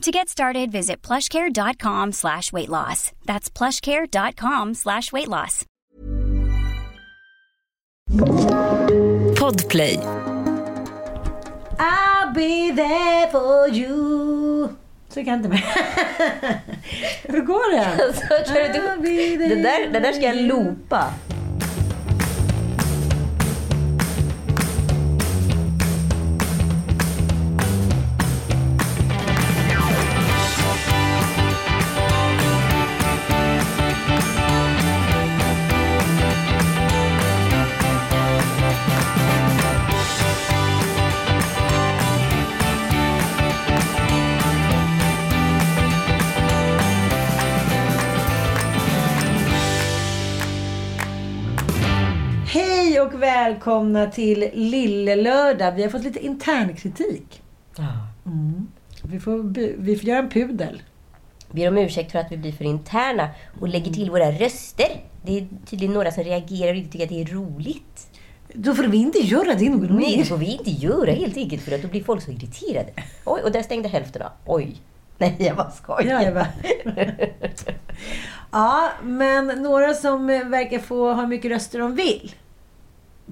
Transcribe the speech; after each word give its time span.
To 0.00 0.10
get 0.10 0.30
started, 0.30 0.72
visit 0.72 1.02
plushcare.com 1.02 2.12
slash 2.12 2.52
weight 2.54 2.70
loss. 2.70 3.12
That's 3.26 3.50
plushcare.com 3.50 4.72
slash 4.74 5.12
weight 5.12 5.28
loss. 5.28 5.66
Podplay. 9.36 9.98
I'll 11.78 12.32
be 12.32 12.70
there 12.72 13.28
for 13.30 13.68
you. 13.68 14.68
Så 15.08 15.14
kan 15.14 15.26
jag 15.26 15.36
inte 15.36 15.48
med. 15.48 15.58
Hur 17.22 17.40
går 17.40 17.76
den? 17.76 18.14
Så 18.14 18.52
kör 18.52 18.72
du 18.72 18.78
I'll 18.80 19.00
be 19.02 19.36
det, 19.36 19.48
there 19.48 19.62
där, 19.62 19.92
det 19.92 20.00
där 20.00 20.12
ska 20.12 20.22
jag 20.22 20.34
for 20.34 20.40
you. 20.42 20.48
loopa. 20.48 21.12
Hej 53.00 53.06
och 53.06 53.22
välkomna 53.22 54.06
till 54.06 54.50
Lille 54.52 55.16
Lördag. 55.16 55.72
Vi 55.72 55.82
har 55.82 55.90
fått 55.90 56.02
lite 56.02 56.24
internkritik. 56.24 57.42
Mm. 58.26 58.68
Vi, 59.02 59.20
får, 59.20 59.42
vi 59.82 59.96
får 59.96 60.08
göra 60.08 60.18
en 60.18 60.28
pudel. 60.28 60.82
Ber 61.50 61.68
om 61.68 61.78
ursäkt 61.78 62.12
för 62.12 62.18
att 62.18 62.32
vi 62.32 62.36
blir 62.36 62.52
för 62.52 62.64
interna 62.64 63.28
och 63.60 63.68
lägger 63.68 63.92
till 63.92 64.10
våra 64.10 64.30
röster. 64.30 64.86
Det 65.22 65.38
är 65.38 65.46
tydligen 65.66 65.94
några 65.94 66.10
som 66.10 66.24
reagerar 66.24 66.70
och 66.70 66.76
inte 66.76 66.92
tycker 66.92 67.04
att 67.04 67.10
det 67.10 67.22
är 67.22 67.34
roligt. 67.34 68.20
Då 68.52 68.74
får 68.74 68.82
vi 68.82 68.98
inte 68.98 69.18
göra 69.18 69.54
det 69.54 69.70
någon 69.70 69.96
Nej, 69.96 70.10
det 70.10 70.16
mer. 70.16 70.24
får 70.24 70.36
vi 70.36 70.46
inte 70.46 70.70
göra 70.70 71.10
helt 71.10 71.36
enkelt 71.36 71.62
för 71.62 71.74
att 71.74 71.82
då 71.82 71.88
blir 71.88 72.04
folk 72.04 72.22
så 72.22 72.30
irriterade. 72.30 72.92
Oj, 73.24 73.40
och 73.44 73.52
där 73.52 73.62
stängde 73.62 73.88
hälften 73.88 74.22
av. 74.22 74.30
Oj. 74.46 74.76
Nej, 75.18 75.36
jag 75.38 75.56
bara 75.56 75.70
skojar. 75.70 76.10
Ja, 76.10 76.22
jag 76.22 76.34
bara... 76.34 76.48
ja, 78.50 78.88
men 79.02 79.46
några 79.46 79.94
som 79.94 80.26
verkar 80.26 80.78
få 80.78 81.12
ha 81.12 81.26
mycket 81.26 81.50
röster 81.50 81.78
de 81.78 81.94
vill. 81.94 82.34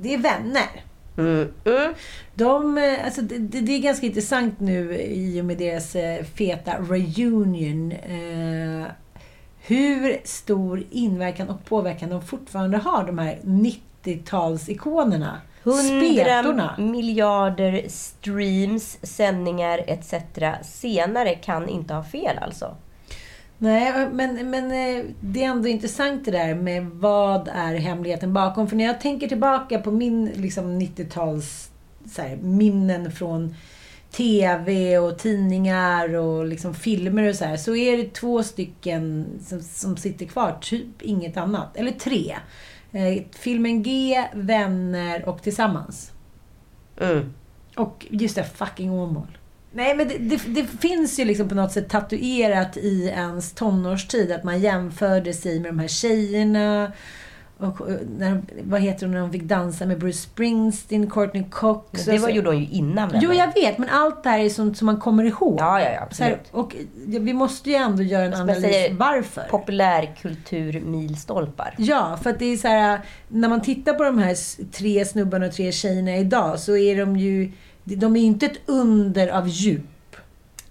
Det 0.02 0.14
är 0.14 0.18
vänner. 0.18 0.84
Mm, 1.18 1.52
mm. 1.64 1.94
De, 2.34 2.78
eh, 2.78 3.04
alltså, 3.04 3.22
det, 3.22 3.60
det 3.60 3.72
är 3.72 3.78
ganska 3.78 4.06
intressant 4.06 4.60
nu 4.60 4.94
i 5.00 5.40
och 5.40 5.44
med 5.44 5.58
deras 5.58 5.96
eh, 5.96 6.24
feta 6.24 6.78
reunion. 6.78 7.92
Eh, 7.92 8.86
hur 9.60 10.20
stor 10.24 10.84
inverkan 10.90 11.48
och 11.48 11.64
påverkan 11.64 12.10
de 12.10 12.22
fortfarande 12.22 12.78
har, 12.78 13.04
de 13.06 13.18
här 13.18 13.38
90-talsikonerna. 13.44 15.36
100 15.62 15.82
Spetorna. 15.82 16.74
miljarder 16.78 17.84
streams, 17.88 18.98
sändningar 19.02 19.84
etc. 19.86 20.14
senare 20.62 21.34
kan 21.34 21.68
inte 21.68 21.94
ha 21.94 22.04
fel 22.04 22.38
alltså. 22.38 22.76
Nej, 23.58 24.08
men, 24.12 24.50
men 24.50 24.64
eh, 24.64 25.04
det 25.20 25.44
är 25.44 25.48
ändå 25.48 25.68
intressant 25.68 26.24
det 26.24 26.30
där 26.30 26.54
med 26.54 26.86
vad 26.86 27.48
är 27.48 27.74
hemligheten 27.74 28.32
bakom. 28.32 28.68
För 28.68 28.76
när 28.76 28.84
jag 28.84 29.00
tänker 29.00 29.28
tillbaka 29.28 29.78
på 29.78 29.90
min 29.90 30.26
liksom, 30.26 30.80
90-tals 30.80 31.70
så 32.06 32.22
här, 32.22 32.36
minnen 32.36 33.12
från 33.12 33.54
TV 34.10 34.98
och 34.98 35.18
tidningar 35.18 36.14
och 36.14 36.46
liksom 36.46 36.74
filmer 36.74 37.28
och 37.28 37.34
så 37.34 37.44
här. 37.44 37.56
Så 37.56 37.76
är 37.76 37.96
det 37.96 38.14
två 38.14 38.42
stycken 38.42 39.26
som, 39.40 39.62
som 39.62 39.96
sitter 39.96 40.26
kvar. 40.26 40.58
Typ 40.60 41.02
inget 41.02 41.36
annat. 41.36 41.76
Eller 41.76 41.92
tre. 41.92 42.36
Eh, 42.92 43.22
filmen 43.32 43.82
G, 43.82 44.24
Vänner 44.34 45.28
och 45.28 45.42
Tillsammans. 45.42 46.12
Mm. 47.00 47.34
Och 47.76 48.06
just 48.10 48.34
det, 48.34 48.44
fucking 48.44 48.92
Åmål. 48.92 49.37
Nej, 49.78 49.94
men 49.96 50.08
det, 50.08 50.18
det, 50.18 50.40
det 50.46 50.64
finns 50.64 51.18
ju 51.18 51.24
liksom 51.24 51.48
på 51.48 51.54
något 51.54 51.72
sätt 51.72 51.88
tatuerat 51.88 52.76
i 52.76 53.06
ens 53.06 53.52
tonårstid 53.52 54.32
att 54.32 54.44
man 54.44 54.60
jämförde 54.60 55.32
sig 55.32 55.60
med 55.60 55.70
de 55.70 55.78
här 55.78 55.88
tjejerna. 55.88 56.92
Och, 57.58 57.90
eh, 57.90 57.96
när, 58.18 58.42
vad 58.62 58.80
heter 58.80 59.06
hon 59.06 59.14
när 59.14 59.20
de 59.20 59.32
fick 59.32 59.42
dansa 59.42 59.86
med 59.86 59.98
Bruce 59.98 60.18
Springsteen, 60.18 61.10
Courtney 61.10 61.44
Cox. 61.50 62.06
Men 62.06 62.14
det 62.16 62.22
var, 62.22 62.28
så- 62.28 62.34
gjorde 62.34 62.48
hon 62.48 62.58
ju 62.58 62.66
innan 62.66 63.10
Jo, 63.14 63.32
jag 63.32 63.54
vet. 63.54 63.78
Men 63.78 63.88
allt 63.88 64.22
det 64.22 64.28
här 64.30 64.38
är 64.38 64.48
sånt 64.48 64.78
som 64.78 64.86
man 64.86 64.96
kommer 64.96 65.24
ihåg. 65.24 65.56
Ja, 65.60 65.80
ja, 65.80 65.90
ja, 65.90 66.08
Så 66.10 66.24
här, 66.24 66.32
absolut. 66.32 66.48
och 66.50 66.74
vi 67.06 67.32
måste 67.32 67.70
ju 67.70 67.76
ändå 67.76 68.02
göra 68.02 68.24
en 68.24 68.34
analys 68.34 68.62
säger, 68.62 68.94
varför. 68.94 69.42
Populärkultur 69.50 70.80
milstolpar. 70.80 71.74
Ja, 71.78 72.18
för 72.22 72.30
att 72.30 72.38
det 72.38 72.44
är 72.44 72.56
så 72.56 72.68
här, 72.68 73.00
när 73.28 73.48
man 73.48 73.62
tittar 73.62 73.94
på 73.94 74.04
de 74.04 74.18
här 74.18 74.36
tre 74.72 75.04
snubbarna 75.04 75.46
och 75.46 75.52
tre 75.52 75.72
tjejerna 75.72 76.16
idag 76.16 76.58
så 76.58 76.76
är 76.76 76.96
de 76.96 77.16
ju, 77.16 77.52
de 77.96 78.16
är 78.16 78.20
inte 78.20 78.46
ett 78.46 78.58
under 78.66 79.28
av 79.28 79.48
djup. 79.48 79.84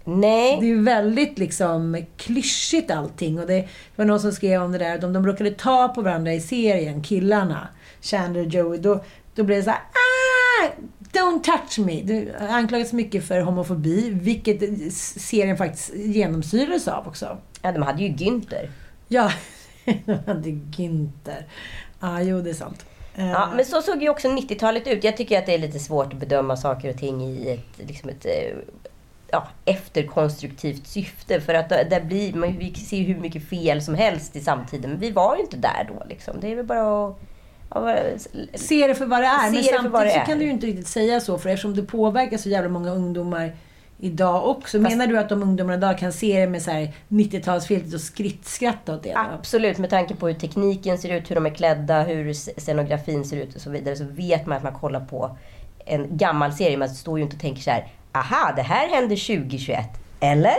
Nej. 0.04 0.58
Det 0.62 0.72
är 0.72 0.82
väldigt 0.82 1.40
liksom 1.40 2.06
klyschigt 2.18 2.92
allting. 2.92 3.40
Och 3.40 3.48
det 3.48 3.68
var 3.96 4.06
någon 4.06 4.20
som 4.20 4.32
skrev 4.32 4.62
om 4.62 4.72
det 4.72 4.78
där, 4.78 5.00
de, 5.00 5.14
de 5.14 5.26
råkade 5.26 5.52
ta 5.52 5.88
på 5.88 6.02
varandra 6.02 6.34
i 6.34 6.42
serien, 6.42 7.04
killarna. 7.04 7.68
Chandler 8.02 8.46
och 8.46 8.48
Joey. 8.48 8.80
Då, 8.80 9.04
då 9.36 9.44
blev 9.44 9.58
det 9.58 9.64
så 9.64 9.70
här, 9.70 9.80
ah, 9.80 10.70
don't 11.12 11.44
touch 11.44 11.80
me. 11.80 12.02
Det 12.04 12.36
anklagas 12.50 12.94
mycket 12.94 13.28
för 13.28 13.42
homofobi, 13.42 14.10
vilket 14.10 14.94
serien 14.94 15.58
faktiskt 15.58 15.96
genomsyrades 15.96 16.88
av 16.88 17.08
också. 17.08 17.38
Ja, 17.62 17.72
de 17.72 17.82
hade 17.82 18.04
ju 18.04 18.10
Günther. 18.10 18.70
Ja, 19.08 19.32
de 20.06 20.14
hade 20.26 20.50
Günther. 20.50 21.44
Ja, 22.00 22.22
jo 22.22 22.42
det 22.42 22.50
är 22.50 22.54
sant. 22.54 22.86
Eh, 23.18 23.30
Ja, 23.32 23.50
men 23.56 23.66
så 23.66 23.82
såg 23.82 24.02
ju 24.02 24.10
också 24.10 24.28
90-talet 24.28 24.88
ut. 24.88 25.04
Jag 25.04 25.18
tycker 25.18 25.40
att 25.40 25.46
det 25.46 25.54
är 25.54 25.58
lite 25.60 25.80
svårt 25.80 26.14
att 26.14 26.20
bedöma 26.20 26.58
saker 26.58 26.90
och 26.90 26.98
ting 26.98 27.22
i 27.22 27.50
ett, 27.50 27.88
liksom 27.88 28.10
ett 28.10 28.26
eh, 28.26 28.58
ja, 29.32 29.48
efterkonstruktivt 29.66 30.88
syfte. 30.88 31.42
För 31.42 31.54
att 31.54 31.70
där 31.70 32.02
blir 32.02 32.34
man, 32.34 32.58
vi 32.58 32.74
ser 32.74 33.02
hur 33.02 33.20
mycket 33.20 33.50
fel 33.50 33.82
som 33.82 33.96
helst 33.96 34.36
i 34.36 34.40
samtiden. 34.40 34.90
Men 34.92 35.00
vi 35.00 35.12
var 35.12 35.36
ju 35.36 35.42
inte 35.42 35.58
där 35.58 35.90
då. 35.94 36.06
Liksom. 36.10 36.40
Det 36.40 36.52
är 36.52 36.56
väl 36.56 36.66
bara 36.66 37.08
att... 37.08 37.20
Ja, 37.74 37.98
Se 38.54 38.88
det 38.88 38.96
för 38.96 39.06
vad 39.06 39.22
det 39.22 39.26
är. 39.28 39.44
Men 39.44 39.54
det 39.54 39.64
samtidigt 39.64 39.94
det 39.94 40.12
så 40.12 40.20
är. 40.20 40.26
kan 40.26 40.40
du 40.40 40.46
ju 40.46 40.52
inte 40.52 40.68
riktigt 40.68 40.88
säga 40.88 41.20
så. 41.20 41.38
För 41.38 41.50
eftersom 41.50 41.76
det 41.76 41.84
påverkar 41.84 42.38
så 42.38 42.50
jävla 42.50 42.70
många 42.70 42.92
ungdomar 42.92 43.56
idag 44.00 44.50
också. 44.50 44.80
Menar 44.80 45.08
du 45.08 45.18
att 45.20 45.30
de 45.30 45.44
ungdomarna 45.44 45.78
idag 45.78 45.98
kan 45.98 46.14
se 46.14 46.40
det 46.40 46.48
med 46.48 46.62
så 46.62 46.72
här 46.72 46.94
90-talsfiltret 47.10 47.94
och 47.94 48.02
skrittskratta 48.02 48.96
åt 48.96 49.04
det? 49.04 49.14
då? 49.14 49.20
Absolut, 49.20 49.78
med 49.78 49.90
tanke 49.90 50.16
på 50.16 50.28
hur 50.28 50.34
tekniken 50.34 50.98
ser 50.98 51.10
ut, 51.10 51.32
hur 51.32 51.36
de 51.36 51.46
är 51.46 51.50
klädda, 51.50 52.04
hur 52.04 52.34
scenografin 52.34 53.26
ser 53.26 53.38
ut 53.38 53.56
och 53.56 53.62
så 53.62 53.70
vidare. 53.70 53.96
Så 53.96 54.04
vet 54.04 54.46
man 54.46 54.58
att 54.58 54.64
man 54.64 54.74
kollar 54.74 55.00
på 55.00 55.38
en 55.86 56.18
gammal 56.18 56.54
serie. 56.54 56.78
Man 56.78 56.90
står 56.90 57.20
ju 57.20 57.24
inte 57.24 57.36
och 57.36 57.42
tänker 57.42 57.62
så 57.62 57.72
här. 57.72 57.88
Aha, 58.12 58.54
det 58.56 58.62
här 58.62 58.88
hände 58.88 59.16
2021. 59.16 59.86
Eller? 60.20 60.56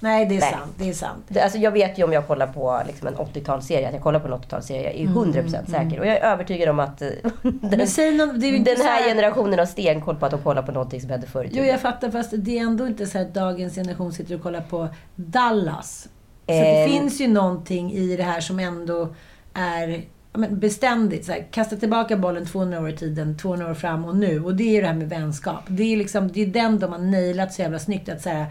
Nej, 0.00 0.26
det 0.26 0.36
är 0.36 0.40
Nej. 0.40 0.50
sant. 0.52 0.72
Det 0.78 0.88
är 0.88 0.92
sant. 0.92 1.36
Alltså 1.42 1.58
jag 1.58 1.70
vet 1.70 1.98
ju 1.98 2.04
om 2.04 2.12
jag 2.12 2.26
kollar 2.26 2.46
på 2.46 2.82
liksom 2.86 3.08
en 3.08 3.14
80-talsserie, 3.14 3.86
att 3.88 3.94
jag 3.94 4.02
kollar 4.02 4.20
på 4.20 4.26
en 4.28 4.34
80-talsserie. 4.34 4.82
Jag 4.82 4.94
är 4.94 5.06
100% 5.06 5.70
säker. 5.70 6.00
Och 6.00 6.06
jag 6.06 6.16
är 6.16 6.20
övertygad 6.32 6.68
om 6.68 6.80
att 6.80 7.02
eh, 7.02 7.08
den, 7.42 8.16
någon, 8.16 8.40
det 8.40 8.46
är 8.46 8.50
ju 8.50 8.58
den 8.58 8.76
här 8.76 9.00
här, 9.00 9.08
generationen 9.08 9.58
har 9.58 9.66
stenkoll 9.66 10.16
på 10.16 10.26
att 10.26 10.32
de 10.32 10.42
kollar 10.42 10.62
på 10.62 10.72
någonting 10.72 11.00
som 11.00 11.10
hände 11.10 11.26
förr 11.26 11.44
i 11.44 11.46
Jo, 11.46 11.50
tiden. 11.52 11.68
jag 11.68 11.80
fattar. 11.80 12.10
Fast 12.10 12.30
det 12.36 12.58
är 12.58 12.62
ändå 12.62 12.86
inte 12.86 13.06
så 13.06 13.18
att 13.18 13.34
dagens 13.34 13.74
generation 13.74 14.12
sitter 14.12 14.34
och 14.34 14.42
kollar 14.42 14.60
på 14.60 14.88
Dallas. 15.14 16.08
Så 16.46 16.52
Eh. 16.52 16.60
det 16.62 16.88
finns 16.88 17.20
ju 17.20 17.28
någonting 17.28 17.92
i 17.92 18.16
det 18.16 18.22
här 18.22 18.40
som 18.40 18.58
ändå 18.60 19.14
är 19.54 20.02
men 20.32 20.58
beständigt 20.58 21.24
så 21.26 21.32
här, 21.32 21.46
kasta 21.50 21.76
tillbaka 21.76 22.16
bollen 22.16 22.46
200 22.46 22.80
år 22.80 22.88
i 22.88 22.96
tiden, 22.96 23.36
200 23.38 23.70
år 23.70 23.74
fram 23.74 24.04
och 24.04 24.16
nu. 24.16 24.44
Och 24.44 24.54
det 24.54 24.76
är 24.76 24.80
det 24.82 24.88
här 24.88 24.94
med 24.94 25.08
vänskap. 25.08 25.60
Det 25.68 25.82
är 25.92 25.96
liksom, 25.96 26.32
det 26.32 26.42
är 26.42 26.46
den 26.46 26.78
de 26.78 26.92
har 26.92 26.98
nailat 26.98 27.52
så 27.54 27.62
jävla 27.62 27.78
snyggt. 27.78 28.08
Att 28.08 28.22
så 28.22 28.28
här, 28.28 28.46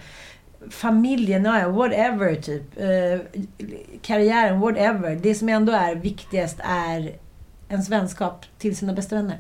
familjen, 0.69 1.43
whatever 1.75 2.35
typ. 2.35 2.77
Eh, 2.77 3.19
karriären, 4.01 4.59
whatever. 4.59 5.15
Det 5.15 5.35
som 5.35 5.49
ändå 5.49 5.73
är 5.73 5.95
viktigast 5.95 6.59
är 6.63 7.15
ens 7.69 7.89
vänskap 7.89 8.45
till 8.57 8.75
sina 8.75 8.93
bästa 8.93 9.15
vänner. 9.15 9.39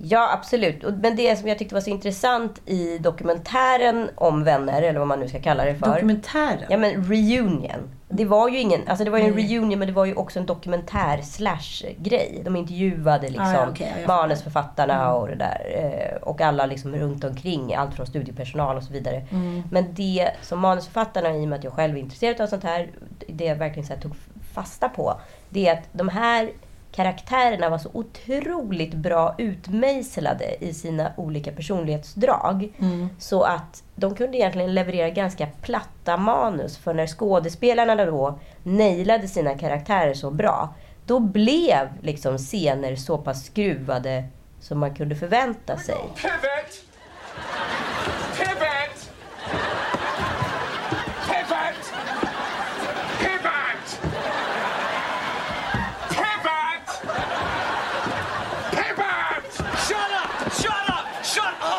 Ja, 0.00 0.30
absolut. 0.32 0.82
Men 1.02 1.16
det 1.16 1.36
som 1.38 1.48
jag 1.48 1.58
tyckte 1.58 1.74
var 1.74 1.82
så 1.82 1.90
intressant 1.90 2.60
i 2.66 2.98
dokumentären 2.98 4.10
om 4.14 4.44
vänner, 4.44 4.82
eller 4.82 4.98
vad 4.98 5.08
man 5.08 5.20
nu 5.20 5.28
ska 5.28 5.40
kalla 5.40 5.64
det 5.64 5.74
för. 5.74 5.86
Dokumentären. 5.94 6.64
Ja 6.68 6.76
men 6.76 7.04
reunion. 7.04 7.90
Det 8.10 8.24
var 8.24 8.48
ju 8.48 8.58
ingen, 8.58 8.80
alltså 8.88 9.04
det 9.04 9.10
var 9.10 9.18
ju 9.18 9.24
en 9.24 9.34
Nej. 9.34 9.44
reunion 9.46 9.78
men 9.78 9.88
det 9.88 9.94
var 9.94 10.04
ju 10.04 10.14
också 10.14 10.38
en 10.38 10.46
dokumentär 10.46 11.22
slash 11.22 11.90
grej. 11.98 12.40
De 12.44 12.56
intervjuade 12.56 13.26
liksom 13.28 13.46
Ah, 13.46 13.52
ja, 13.52 13.66
okej, 13.70 13.86
ja, 13.90 13.98
jag 14.00 14.06
fattar. 14.06 14.22
manusförfattarna 14.22 15.14
och 15.14 15.28
det 15.28 15.34
där. 15.34 15.60
eh, 15.74 16.22
Och 16.22 16.40
alla 16.40 16.66
liksom 16.66 16.96
runt 16.96 17.24
omkring, 17.24 17.74
allt 17.74 17.94
från 17.94 18.06
studiepersonal 18.06 18.76
och 18.76 18.82
så 18.82 18.92
vidare. 18.92 19.26
Mm. 19.30 19.62
Men 19.70 19.94
det 19.94 20.30
som 20.42 20.58
manusförfattarna, 20.58 21.36
i 21.36 21.44
och 21.44 21.48
med 21.48 21.58
att 21.58 21.64
jag 21.64 21.72
själv 21.72 21.96
är 21.96 22.00
intresserad 22.00 22.40
av 22.40 22.46
sånt 22.46 22.64
här, 22.64 22.90
det 23.28 23.44
jag 23.44 23.56
verkligen 23.56 23.86
så 23.88 23.94
tog 23.94 24.12
fasta 24.54 24.88
på. 24.88 25.20
Det 25.50 25.68
är 25.68 25.72
att 25.72 25.84
de 25.92 26.08
här 26.08 26.50
karaktärerna 26.92 27.68
var 27.70 27.78
så 27.78 27.90
otroligt 27.92 28.94
bra 28.94 29.34
utmejslade 29.38 30.64
i 30.64 30.74
sina 30.74 31.12
olika 31.16 31.52
personlighetsdrag. 31.52 32.72
Så 33.18 33.42
att 33.42 33.82
de 33.94 34.14
kunde 34.14 34.38
egentligen 34.38 34.74
leverera 34.74 35.10
ganska 35.10 35.46
platta 35.62 36.16
manus. 36.16 36.78
För 36.78 36.94
när 36.94 37.06
skådespelarna 37.06 38.04
då 38.04 38.38
nailade 38.62 39.28
sina 39.28 39.58
karaktärer 39.58 40.14
så 40.14 40.30
bra, 40.30 40.74
då 41.06 41.20
blev 41.20 41.88
liksom 42.02 42.38
scener 42.38 42.96
så 42.96 43.18
pass 43.18 43.46
skruvade 43.46 44.24
som 44.60 44.78
man 44.78 44.94
kunde 44.94 45.16
förvänta 45.16 45.76
sig. 45.76 45.94
Pivot! 45.94 46.84
Pivot! 48.36 49.10
Pivot! 51.28 51.88
Pivot! 53.18 53.98
Pivot! 58.70 59.52
Shut 59.86 60.10
up! 60.22 60.52
Shut 60.52 60.88
up! 60.88 61.06
Shut 61.24 61.44
up! 61.44 61.78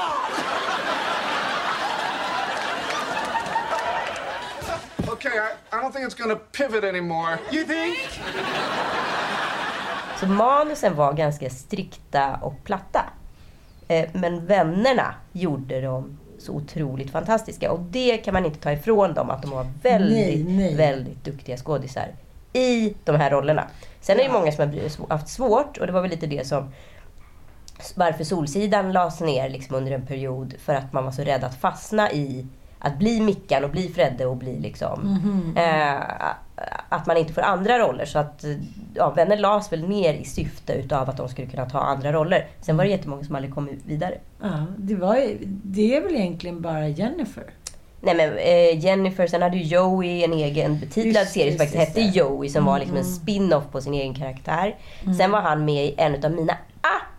Okay, 5.10 5.38
I, 5.40 5.52
I 5.72 5.82
don't 5.82 5.89
think 6.00 6.12
it's 6.12 6.22
gonna 6.22 6.36
pivot 6.36 6.84
anymore. 6.84 7.38
You 7.52 7.64
think? 7.66 7.98
Så 10.20 10.28
manusen 10.28 10.96
var 10.96 11.14
ganska 11.14 11.50
strikta 11.50 12.40
och 12.42 12.64
platta. 12.64 13.06
Eh, 13.88 14.10
Men 14.14 14.46
vännerna 14.46 15.14
gjorde 15.32 15.82
dem 15.82 16.18
så 16.40 16.52
otroligt 16.54 17.12
fantastiska. 17.12 17.72
Och 17.72 17.80
det 17.80 18.18
kan 18.18 18.34
man 18.34 18.46
inte 18.46 18.60
ta 18.60 18.72
ifrån 18.72 19.14
dem, 19.14 19.30
att 19.30 19.42
de 19.42 19.52
var 19.52 19.68
väldigt, 19.84 20.46
Nej, 20.48 20.58
nej. 20.58 20.76
väldigt 20.76 21.24
duktiga 21.24 21.58
skådisar 21.58 22.08
i 22.54 22.94
de 23.04 23.16
här 23.16 23.32
rollerna. 23.32 23.68
Sen 24.02 24.20
är 24.20 24.24
det 24.24 24.34
många 24.34 24.52
som 24.52 24.70
har 25.10 25.18
haft 25.18 25.28
svårt, 25.28 25.78
och 25.78 25.88
det 25.88 25.94
var 25.94 26.02
väl 26.02 26.10
lite 26.12 26.28
det 26.28 26.48
som 26.48 26.72
varför 27.96 28.24
Solsidan 28.24 28.92
lades 28.92 29.20
ner 29.20 29.50
liksom 29.50 29.76
under 29.76 29.92
en 29.92 30.06
period 30.06 30.54
för 30.60 30.76
att 30.76 30.94
man 30.94 31.06
var 31.06 31.12
så 31.12 31.22
rädd 31.22 31.44
att 31.44 31.56
fastna 31.62 32.12
i 32.12 32.48
att 32.80 33.00
bli 33.00 33.22
Mickan 33.22 33.64
och 33.64 33.70
bli 33.70 33.90
Fredde 33.90 34.26
och 34.26 34.38
bli 34.38 34.60
liksom... 34.60 35.02
Mhm. 35.02 35.58
Eh, 35.58 36.34
att 36.90 37.06
man 37.06 37.18
inte 37.18 37.34
får 37.34 37.42
andra 37.42 37.80
roller. 37.80 38.06
Så 38.06 38.20
att 38.20 38.46
ja, 38.94 39.10
Vänner 39.10 39.38
lades 39.38 39.72
väl 39.72 39.90
ner 39.90 40.14
i 40.14 40.26
syfte 40.26 40.74
utav 40.74 41.10
att 41.10 41.18
de 41.18 41.30
skulle 41.30 41.48
kunna 41.48 41.70
ta 41.70 41.80
andra 41.80 42.12
roller. 42.12 42.48
Sen 42.62 42.78
var 42.78 42.84
det 42.84 42.90
jättemånga 42.90 43.24
som 43.24 43.36
aldrig 43.36 43.54
kom 43.54 43.70
vidare. 43.86 44.18
Ja, 44.42 44.66
det, 44.78 44.96
var, 44.96 45.18
det 45.64 45.96
är 45.96 46.02
väl 46.02 46.16
egentligen 46.16 46.62
bara 46.62 46.88
Jennifer. 46.88 47.44
Nej 48.02 48.16
men 48.16 48.38
eh, 48.38 48.86
Jennifer, 48.86 49.28
sen 49.28 49.42
hade 49.42 49.58
ju 49.58 49.64
Joey 49.64 50.24
en 50.24 50.34
egen 50.34 50.80
betitlad 50.80 51.24
Just, 51.24 51.34
serie 51.34 51.58
som 51.58 51.66
just, 51.66 51.76
faktiskt 51.76 51.98
hette. 51.98 52.18
Joey 52.18 52.50
som 52.50 52.66
var 52.66 52.80
liksom 52.80 52.98
en 52.98 53.06
spin-off 53.06 53.64
på 53.72 53.82
sin 53.82 53.94
egen 53.94 54.14
karaktär. 54.14 54.76
Sen 55.18 55.32
var 55.32 55.42
han 55.42 55.66
med 55.66 55.86
i 55.86 55.96
en 55.98 56.26
av 56.26 56.32
mina 56.32 56.58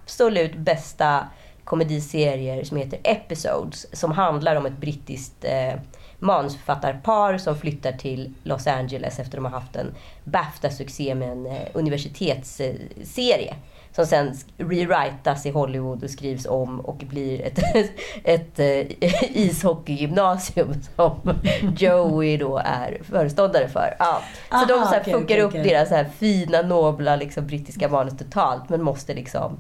absolut 0.05 0.57
bästa 0.57 1.25
komediserier 1.71 2.65
som 2.65 2.77
heter 2.77 2.99
Episodes. 3.05 3.87
Som 3.93 4.13
handlar 4.13 4.57
om 4.57 4.67
ett 4.67 4.77
brittiskt 4.81 5.45
eh, 5.45 5.81
manusförfattarpar 6.19 7.39
som 7.39 7.57
flyttar 7.57 7.93
till 7.93 8.35
Los 8.43 8.67
Angeles 8.67 9.19
efter 9.19 9.25
att 9.25 9.31
de 9.33 9.45
har 9.45 9.61
haft 9.61 9.77
en 9.77 9.95
Bafta-succé 10.25 11.15
med 11.15 11.33
en 11.33 11.47
eh, 11.47 11.69
universitetsserie. 11.73 13.55
Som 13.93 14.07
sen 14.07 14.35
rewritas 14.57 15.47
i 15.47 15.51
Hollywood 15.51 16.05
och 16.05 16.11
skrivs 16.11 16.47
om 16.47 16.81
och 16.81 16.97
blir 16.97 17.41
ett, 17.43 17.59
ett 18.25 18.59
eh, 18.59 19.13
ishockeygymnasium 19.37 20.75
som 20.97 21.39
Joey 21.77 22.37
då 22.37 22.59
är 22.65 23.01
föreståndare 23.03 23.69
för. 23.69 23.97
Ja. 23.99 24.23
Så 24.51 24.65
de 24.67 24.73
Aha, 24.73 24.85
så 24.85 24.95
här 24.95 25.01
okej, 25.01 25.13
fuckar 25.13 25.25
okej, 25.25 25.43
upp 25.43 25.51
okej. 25.51 25.63
deras 25.63 25.89
så 25.89 25.95
här 25.95 26.09
fina, 26.19 26.63
nobla 26.63 27.17
liksom, 27.17 27.47
brittiska 27.47 27.89
manus 27.89 28.19
totalt 28.19 28.69
men 28.69 28.83
måste 28.83 29.15
liksom 29.15 29.59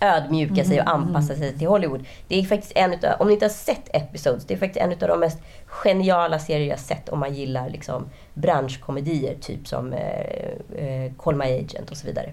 ödmjuka 0.00 0.64
sig 0.64 0.80
och 0.80 0.88
anpassa 0.94 1.34
sig 1.36 1.58
till 1.58 1.68
Hollywood. 1.68 2.04
Det 2.28 2.38
är 2.38 2.42
faktiskt 2.42 2.72
en 2.76 2.92
utav, 2.92 3.20
om 3.20 3.26
ni 3.26 3.32
inte 3.32 3.44
har 3.44 3.50
sett 3.50 3.88
Episodes, 3.96 4.44
det 4.44 4.54
är 4.54 4.58
faktiskt 4.58 4.84
en 4.84 4.92
av 4.92 4.98
de 4.98 5.20
mest 5.20 5.38
geniala 5.66 6.38
serier 6.38 6.68
jag 6.70 6.78
sett 6.78 7.08
om 7.08 7.18
man 7.18 7.34
gillar 7.34 7.70
liksom 7.70 8.06
branschkomedier, 8.34 9.34
typ 9.40 9.68
som 9.68 9.92
eh, 9.92 10.80
eh, 10.84 11.12
Call 11.18 11.36
My 11.36 11.44
Agent 11.44 11.90
och 11.90 11.96
så 11.96 12.06
vidare. 12.06 12.32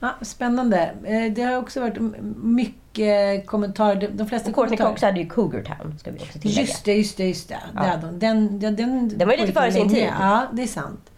Ja, 0.00 0.10
spännande. 0.22 0.90
Eh, 1.04 1.32
Det 1.32 1.42
har 1.42 1.56
också 1.56 1.80
varit 1.80 1.96
mycket 2.42 3.46
kommentarer. 3.46 4.08
De- 4.12 4.26
flesta 4.26 4.48
Och 4.50 4.54
Courtney 4.54 4.76
kommentarer. 4.76 4.90
Cox 4.90 5.02
hade 5.02 5.20
ju 5.20 5.26
Cougar 5.28 5.62
Town, 5.62 5.98
ska 5.98 6.10
vi 6.10 6.18
också 6.18 6.38
tillägga. 6.38 6.60
Just 6.60 6.84
det, 6.84 6.94
just 6.94 7.16
det, 7.16 7.28
just 7.28 7.48
det. 7.48 7.58
Ja. 7.74 7.96
Den, 8.12 8.18
den, 8.58 8.76
den, 8.76 9.18
Den 9.18 9.28
var 9.28 9.34
ju 9.34 9.40
lite 9.40 9.52
före 9.52 9.72
sin 9.72 9.88
tid. 9.88 10.08
Ja, 10.20 10.46
det 10.52 10.62
är 10.62 10.66
sant. 10.66 11.10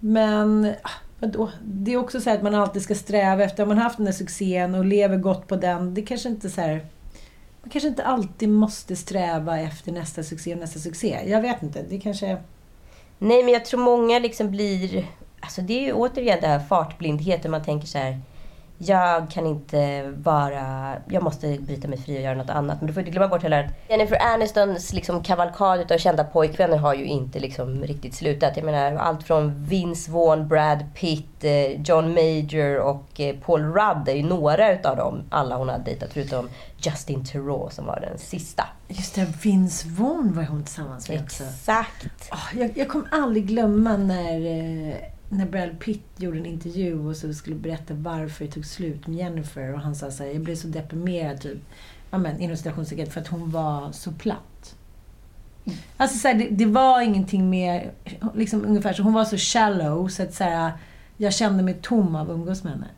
Men 0.00 0.74
ah, 0.82 0.90
vadå? 1.20 1.50
det 1.64 1.92
är 1.92 1.96
också 1.96 2.20
så 2.20 2.30
här 2.30 2.36
att 2.36 2.42
man 2.42 2.54
alltid 2.54 2.82
ska 2.82 2.94
sträva 2.94 3.44
efter, 3.44 3.62
om 3.62 3.68
man 3.68 3.78
har 3.78 3.84
haft 3.84 3.96
den 3.96 4.06
där 4.06 4.12
succén 4.12 4.74
och 4.74 4.84
lever 4.84 5.16
gott 5.16 5.46
på 5.46 5.56
den. 5.56 5.94
Det 5.94 6.02
kanske 6.02 6.28
inte 6.28 6.50
så 6.50 6.60
här, 6.60 6.86
man 7.62 7.70
kanske 7.70 7.88
inte 7.88 8.04
alltid 8.04 8.48
måste 8.48 8.96
sträva 8.96 9.60
efter 9.60 9.92
nästa 9.92 10.22
succé 10.22 10.54
och 10.54 10.60
nästa 10.60 10.78
succé. 10.78 11.20
Jag 11.26 11.42
vet 11.42 11.62
inte. 11.62 11.84
Det 11.88 11.98
kanske... 11.98 12.36
Nej, 13.18 13.44
men 13.44 13.52
jag 13.52 13.64
tror 13.64 13.80
många 13.80 14.18
liksom 14.18 14.50
blir... 14.50 15.06
Alltså 15.40 15.60
det 15.60 15.72
är 15.72 15.82
ju 15.82 15.92
återigen 15.92 16.38
det 16.40 16.46
här 16.46 16.58
fartblindheten. 16.58 17.50
Man 17.50 17.64
tänker 17.64 17.86
så 17.86 17.98
här... 17.98 18.20
Jag 18.82 19.30
kan 19.30 19.46
inte 19.46 20.10
vara... 20.16 20.94
Jag 21.08 21.22
måste 21.22 21.58
bryta 21.60 21.88
mig 21.88 21.98
fri 21.98 22.18
och 22.18 22.22
göra 22.22 22.34
något 22.34 22.50
annat. 22.50 22.80
Men 22.80 22.86
du 22.86 22.92
får 22.92 23.00
inte 23.00 23.10
glömma 23.10 23.28
bort 23.28 23.42
heller 23.42 23.64
att 23.64 23.70
Jennifer 23.88 24.18
Anistons 24.34 24.92
liksom 24.92 25.22
kavalkad 25.22 25.80
utav 25.80 25.98
kända 25.98 26.24
pojkvänner 26.24 26.76
har 26.76 26.94
ju 26.94 27.04
inte 27.04 27.40
liksom 27.40 27.82
riktigt 27.82 28.14
slutat. 28.14 28.56
Jag 28.56 28.64
menar 28.64 28.96
allt 28.96 29.22
från 29.22 29.64
Vince 29.64 30.10
Vaughn, 30.10 30.48
Brad 30.48 30.84
Pitt, 30.94 31.44
eh, 31.44 31.82
John 31.82 32.14
Major 32.14 32.78
och 32.78 33.20
eh, 33.20 33.36
Paul 33.36 33.62
Rudd 33.62 34.08
är 34.08 34.14
ju 34.14 34.22
några 34.22 34.72
utav 34.72 34.96
dem. 34.96 35.22
Alla 35.30 35.56
hon 35.56 35.68
har 35.68 35.78
dejtat 35.78 36.12
förutom 36.12 36.48
Justin 36.76 37.24
Theroux 37.24 37.74
som 37.74 37.86
var 37.86 38.00
den 38.00 38.18
sista. 38.18 38.64
Just 38.88 39.14
det, 39.14 39.26
Vince 39.42 39.88
Vaughn 39.88 40.32
var 40.34 40.42
hon 40.42 40.64
tillsammans 40.64 41.08
med 41.08 41.22
också. 41.22 41.44
Exakt. 41.44 42.30
Jag, 42.54 42.78
jag 42.78 42.88
kommer 42.88 43.08
aldrig 43.10 43.46
glömma 43.46 43.96
när, 43.96 44.46
eh, 44.46 44.94
när 45.32 45.46
Brad 45.46 45.78
Pitt 45.78 46.04
gjorde 46.16 46.38
en 46.38 46.46
intervju 46.46 47.06
och 47.06 47.16
så 47.16 47.34
skulle 47.34 47.56
berätta 47.56 47.94
varför 47.94 48.44
det 48.44 48.50
tog 48.50 48.64
slut 48.66 49.06
med 49.06 49.16
Jennifer. 49.16 49.74
Och 49.74 49.80
han 49.80 49.94
sa 49.94 50.10
så 50.10 50.22
här, 50.24 50.30
jag 50.30 50.42
blev 50.42 50.54
så 50.56 50.68
deprimerad 50.68 51.40
typ, 51.40 51.58
ja 52.10 52.18
men 52.18 52.40
inom 52.40 52.56
citationstecken, 52.56 53.06
för 53.06 53.20
att 53.20 53.28
hon 53.28 53.50
var 53.50 53.92
så 53.92 54.12
platt. 54.12 54.74
Alltså 55.96 56.18
så 56.18 56.28
här, 56.28 56.34
det, 56.34 56.48
det 56.50 56.66
var 56.66 57.00
ingenting 57.00 57.50
mer, 57.50 57.92
liksom 58.34 58.64
ungefär 58.64 58.92
så, 58.92 59.02
hon 59.02 59.12
var 59.12 59.24
så 59.24 59.36
shallow 59.36 60.08
så 60.08 60.22
att 60.22 60.34
så 60.34 60.44
här, 60.44 60.72
jag 61.16 61.34
kände 61.34 61.62
mig 61.62 61.78
tom 61.82 62.16
av 62.16 62.30
att 62.30 62.34
umgås 62.34 62.64
med 62.64 62.72
henne. 62.72 62.88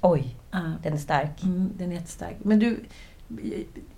Oj, 0.00 0.34
Ja. 0.50 0.72
den 0.82 0.92
är 0.92 0.98
stark. 0.98 1.42
Mm, 1.42 1.70
den 1.78 1.90
är 1.90 1.94
jättestark. 1.94 2.36
Men 2.42 2.58
du, 2.58 2.80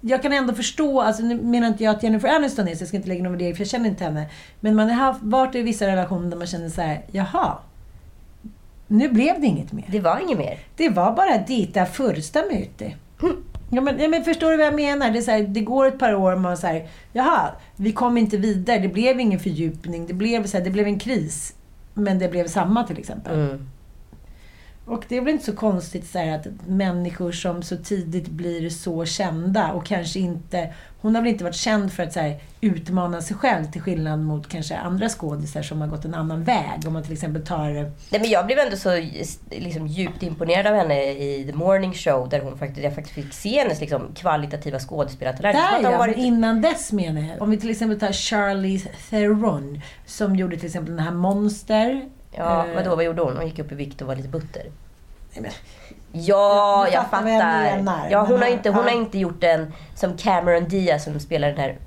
jag 0.01 0.23
kan 0.23 0.33
ändå 0.33 0.55
förstå, 0.55 1.01
alltså 1.01 1.23
nu 1.23 1.43
menar 1.43 1.69
inte 1.69 1.85
jag 1.85 1.97
att 1.97 2.03
Jennifer 2.03 2.29
Aniston 2.29 2.69
är 2.69 2.75
så 2.75 2.83
jag 2.83 2.89
ska 2.89 2.97
inte 2.97 3.09
lägga 3.09 3.23
någon 3.23 3.33
värdering 3.33 3.55
för 3.55 3.61
jag 3.61 3.69
känner 3.69 3.89
inte 3.89 4.05
henne. 4.05 4.27
Men 4.61 4.77
man 4.77 4.89
har 4.89 4.97
haft, 4.97 5.23
varit 5.23 5.55
i 5.55 5.63
vissa 5.63 5.87
relationer 5.87 6.31
där 6.31 6.37
man 6.37 6.47
känner 6.47 6.69
så 6.69 6.81
här, 6.81 7.05
jaha, 7.13 7.59
nu 8.87 9.09
blev 9.09 9.41
det 9.41 9.47
inget 9.47 9.73
mer. 9.73 9.85
Det 9.89 10.01
var 10.01 10.21
inget 10.21 10.39
mer. 10.39 10.59
Det 10.77 10.89
var 10.89 11.13
bara 11.17 11.39
dita 11.39 11.87
första 11.87 12.43
möte. 12.43 12.93
Ja 13.73 13.81
men, 13.81 13.99
ja, 14.01 14.09
men 14.09 14.25
förstår 14.25 14.51
du 14.51 14.57
vad 14.57 14.67
jag 14.67 14.75
menar? 14.75 15.11
Det, 15.11 15.19
är 15.19 15.23
så 15.23 15.31
här, 15.31 15.43
det 15.43 15.61
går 15.61 15.87
ett 15.87 15.99
par 15.99 16.15
år 16.15 16.33
och 16.33 16.41
man 16.41 16.57
säger 16.57 16.89
jaha, 17.13 17.51
vi 17.77 17.93
kom 17.93 18.19
inte 18.19 18.37
vidare, 18.37 18.79
det 18.79 18.89
blev 18.89 19.21
ingen 19.21 19.41
fördjupning, 19.41 20.07
det 20.07 20.15
blev, 20.15 20.47
så 20.47 20.57
här, 20.57 20.65
det 20.65 20.71
blev 20.71 20.87
en 20.87 20.99
kris. 20.99 21.55
Men 21.95 22.19
det 22.19 22.29
blev 22.29 22.47
samma 22.47 22.85
till 22.85 22.99
exempel. 22.99 23.35
Mm. 23.35 23.69
Och 24.91 25.05
det 25.09 25.17
är 25.17 25.21
väl 25.21 25.33
inte 25.33 25.45
så 25.45 25.57
konstigt 25.57 26.07
så 26.07 26.19
här, 26.19 26.39
att 26.39 26.47
människor 26.67 27.33
som 27.33 27.63
så 27.63 27.77
tidigt 27.77 28.29
blir 28.29 28.71
så 28.71 29.05
kända 29.05 29.73
och 29.73 29.87
kanske 29.87 30.19
inte... 30.19 30.73
Hon 31.01 31.15
har 31.15 31.23
väl 31.23 31.33
inte 31.33 31.45
varit 31.45 31.57
känd 31.57 31.93
för 31.93 32.03
att 32.03 32.13
så 32.13 32.21
här, 32.21 32.41
utmana 32.61 33.23
sig 33.23 33.37
själv 33.37 33.65
till 33.65 33.81
skillnad 33.81 34.19
mot 34.19 34.49
kanske 34.49 34.77
andra 34.77 35.09
skådisar 35.09 35.63
som 35.63 35.81
har 35.81 35.89
gått 35.89 36.05
en 36.05 36.15
annan 36.15 36.45
väg. 36.45 36.87
Om 36.87 36.93
man 36.93 37.03
till 37.03 37.13
exempel 37.13 37.47
tar... 37.47 37.69
Nej, 38.11 38.21
men 38.21 38.31
jag 38.31 38.47
blev 38.47 38.59
ändå 38.59 38.77
så 38.77 39.03
liksom, 39.51 39.87
djupt 39.87 40.23
imponerad 40.23 40.67
av 40.67 40.75
henne 40.75 41.13
i 41.13 41.45
The 41.51 41.57
Morning 41.57 41.95
Show 41.95 42.29
där 42.29 42.41
hon 42.41 42.59
faktiskt, 42.59 42.85
jag 42.85 42.95
faktiskt 42.95 43.15
fick 43.15 43.33
se 43.33 43.59
hennes 43.59 43.81
liksom, 43.81 44.03
kvalitativa 44.15 44.79
skådespelartalang. 44.79 45.83
Där 45.83 45.91
ja, 45.91 45.99
varit- 45.99 46.17
innan 46.17 46.61
dess 46.61 46.93
menar 46.93 47.21
jag. 47.21 47.43
Om 47.43 47.51
vi 47.51 47.57
till 47.57 47.71
exempel 47.71 48.01
tar 48.01 48.13
Charlize 48.13 48.89
Theron 49.11 49.81
som 50.07 50.37
gjorde 50.37 50.57
till 50.57 50.67
exempel 50.67 50.97
den 50.97 51.05
här 51.05 51.15
Monster. 51.15 52.09
Ja, 52.37 52.67
Eh, 52.67 52.75
vadå, 52.75 52.97
vad 52.97 53.05
gjorde 53.05 53.23
hon? 53.23 53.37
Hon 53.37 53.47
gick 53.47 53.59
upp 53.59 53.73
i 53.73 53.75
vikt 53.75 54.01
och 54.03 54.09
var 54.09 54.17
lite 54.17 54.29
butter. 54.29 54.63
nej, 55.33 55.43
men- 55.43 55.51
Ja, 56.13 56.85
du 56.89 56.95
jag 56.95 57.11
fattar 57.11 57.29
jag 57.29 57.39
menar. 57.77 58.09
Ja, 58.11 58.21
hon, 58.21 58.31
Men, 58.31 58.43
har 58.43 58.49
inte, 58.49 58.69
hon 58.71 58.79
ja. 58.87 58.91
har 58.91 58.97
inte 59.01 59.19
gjort 59.19 59.45
en 59.45 59.73
som 59.95 60.17
Cameron 60.17 60.65
Diaz 60.69 61.05
som 61.05 61.21
spelar 61.21 61.49
den 61.49 61.57
här, 61.59 61.79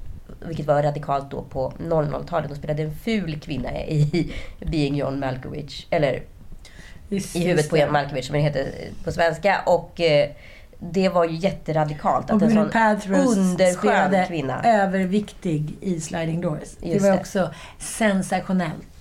vilket 0.45 0.65
var 0.67 0.83
radikalt 0.83 1.31
då 1.31 1.41
på 1.41 1.73
00-talet. 1.79 2.47
Hon 2.49 2.57
spelade 2.57 2.83
en 2.83 2.95
ful 2.95 3.39
kvinna 3.39 3.79
i 3.79 4.31
Being 4.59 4.95
John 4.95 5.19
Malkovich. 5.19 5.87
Eller 5.89 6.23
Just- 7.09 7.35
i 7.35 7.39
huvudet 7.39 7.57
just 7.57 7.69
på. 7.69 7.77
John 7.77 7.91
Malkovich 7.91 8.25
som 8.25 8.33
den 8.33 8.41
heter 8.43 8.67
på 9.03 9.11
svenska. 9.11 9.61
Och 9.65 10.01
eh, 10.01 10.29
det 10.79 11.09
var 11.09 11.25
ju 11.25 11.35
jätteradikalt. 11.35 12.29
Och 12.29 12.35
Att 12.35 12.41
en 12.41 12.47
Gwyneth 12.49 12.99
sån 13.05 13.15
underskön 13.15 13.73
spelade 13.73 14.25
kvinna. 14.27 14.61
överviktig 14.63 15.75
i 15.81 15.99
Sliding 16.01 16.41
Doors. 16.41 16.69
det 16.79 16.89
Just 16.89 17.05
var 17.05 17.11
det. 17.11 17.19
också 17.19 17.49
sensationellt. 17.79 18.92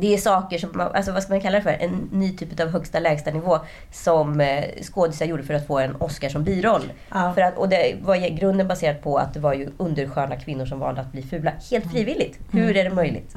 Det 0.00 0.14
är 0.14 0.18
saker 0.18 0.58
som, 0.58 0.70
man- 0.74 0.92
alltså 0.94 1.12
vad 1.12 1.22
ska 1.22 1.32
man 1.32 1.40
kalla 1.40 1.56
det 1.58 1.62
för? 1.62 1.70
En 1.70 2.08
ny 2.12 2.36
typ 2.36 2.60
av 2.60 2.68
högsta 2.68 2.98
lägsta 3.00 3.30
nivå 3.30 3.58
som 3.92 4.40
eh, 4.40 4.64
skådisar 4.82 5.26
gjorde 5.26 5.42
för 5.42 5.54
att 5.54 5.66
få 5.66 5.78
en 5.78 5.96
Oscar 5.96 6.28
som 6.28 6.44
biroll. 6.44 6.92
Ja. 7.10 7.32
För 7.34 7.40
att, 7.42 7.56
och 7.58 7.68
det 7.68 7.96
var 8.02 8.16
grunden 8.38 8.68
baserat 8.68 9.02
på 9.02 9.18
att 9.18 9.34
det 9.34 9.40
var 9.40 9.54
ju 9.54 9.70
undersköna 9.76 10.36
kvinnor 10.36 10.66
som 10.66 10.78
valde 10.78 11.00
att 11.00 11.12
bli 11.12 11.22
fula. 11.22 11.52
Helt 11.70 11.90
frivilligt. 11.90 12.38
Hur 12.50 12.76
är 12.76 12.84
det 12.84 12.90
möjligt? 12.90 13.34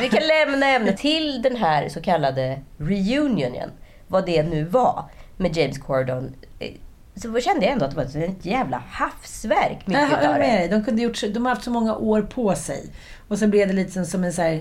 Vi 0.00 0.08
kan 0.08 0.22
lämna 0.26 0.66
ämnet 0.66 0.96
till 0.98 1.42
den 1.42 1.56
här 1.56 1.88
så 1.88 2.00
kallade 2.00 2.60
reunionen. 2.78 3.70
Vad 4.08 4.26
det 4.26 4.42
nu 4.42 4.64
var 4.64 5.04
med 5.36 5.56
James 5.56 5.78
Corden. 5.78 6.34
Eh, 6.58 6.68
Så 7.14 7.40
kände 7.40 7.64
jag 7.66 7.72
ändå 7.72 7.84
att 7.84 7.90
det 7.90 7.96
var 7.96 8.24
ett 8.24 8.44
jävla 8.44 8.82
havsverk. 8.90 9.78
Jag 9.84 10.02
Mycket 10.04 10.22
med 10.22 10.40
det. 10.40 10.46
dig. 10.46 10.68
De, 10.68 10.84
kunde 10.84 11.02
gjort, 11.02 11.20
de 11.34 11.46
har 11.46 11.50
haft 11.54 11.64
så 11.64 11.70
många 11.70 11.96
år 11.96 12.22
på 12.22 12.54
sig. 12.54 12.90
Och 13.30 13.38
sen 13.38 13.50
blev 13.50 13.68
det 13.68 13.74
lite 13.74 13.90
som, 13.90 14.04
som 14.04 14.24
en 14.24 14.32
så 14.32 14.42
här 14.42 14.60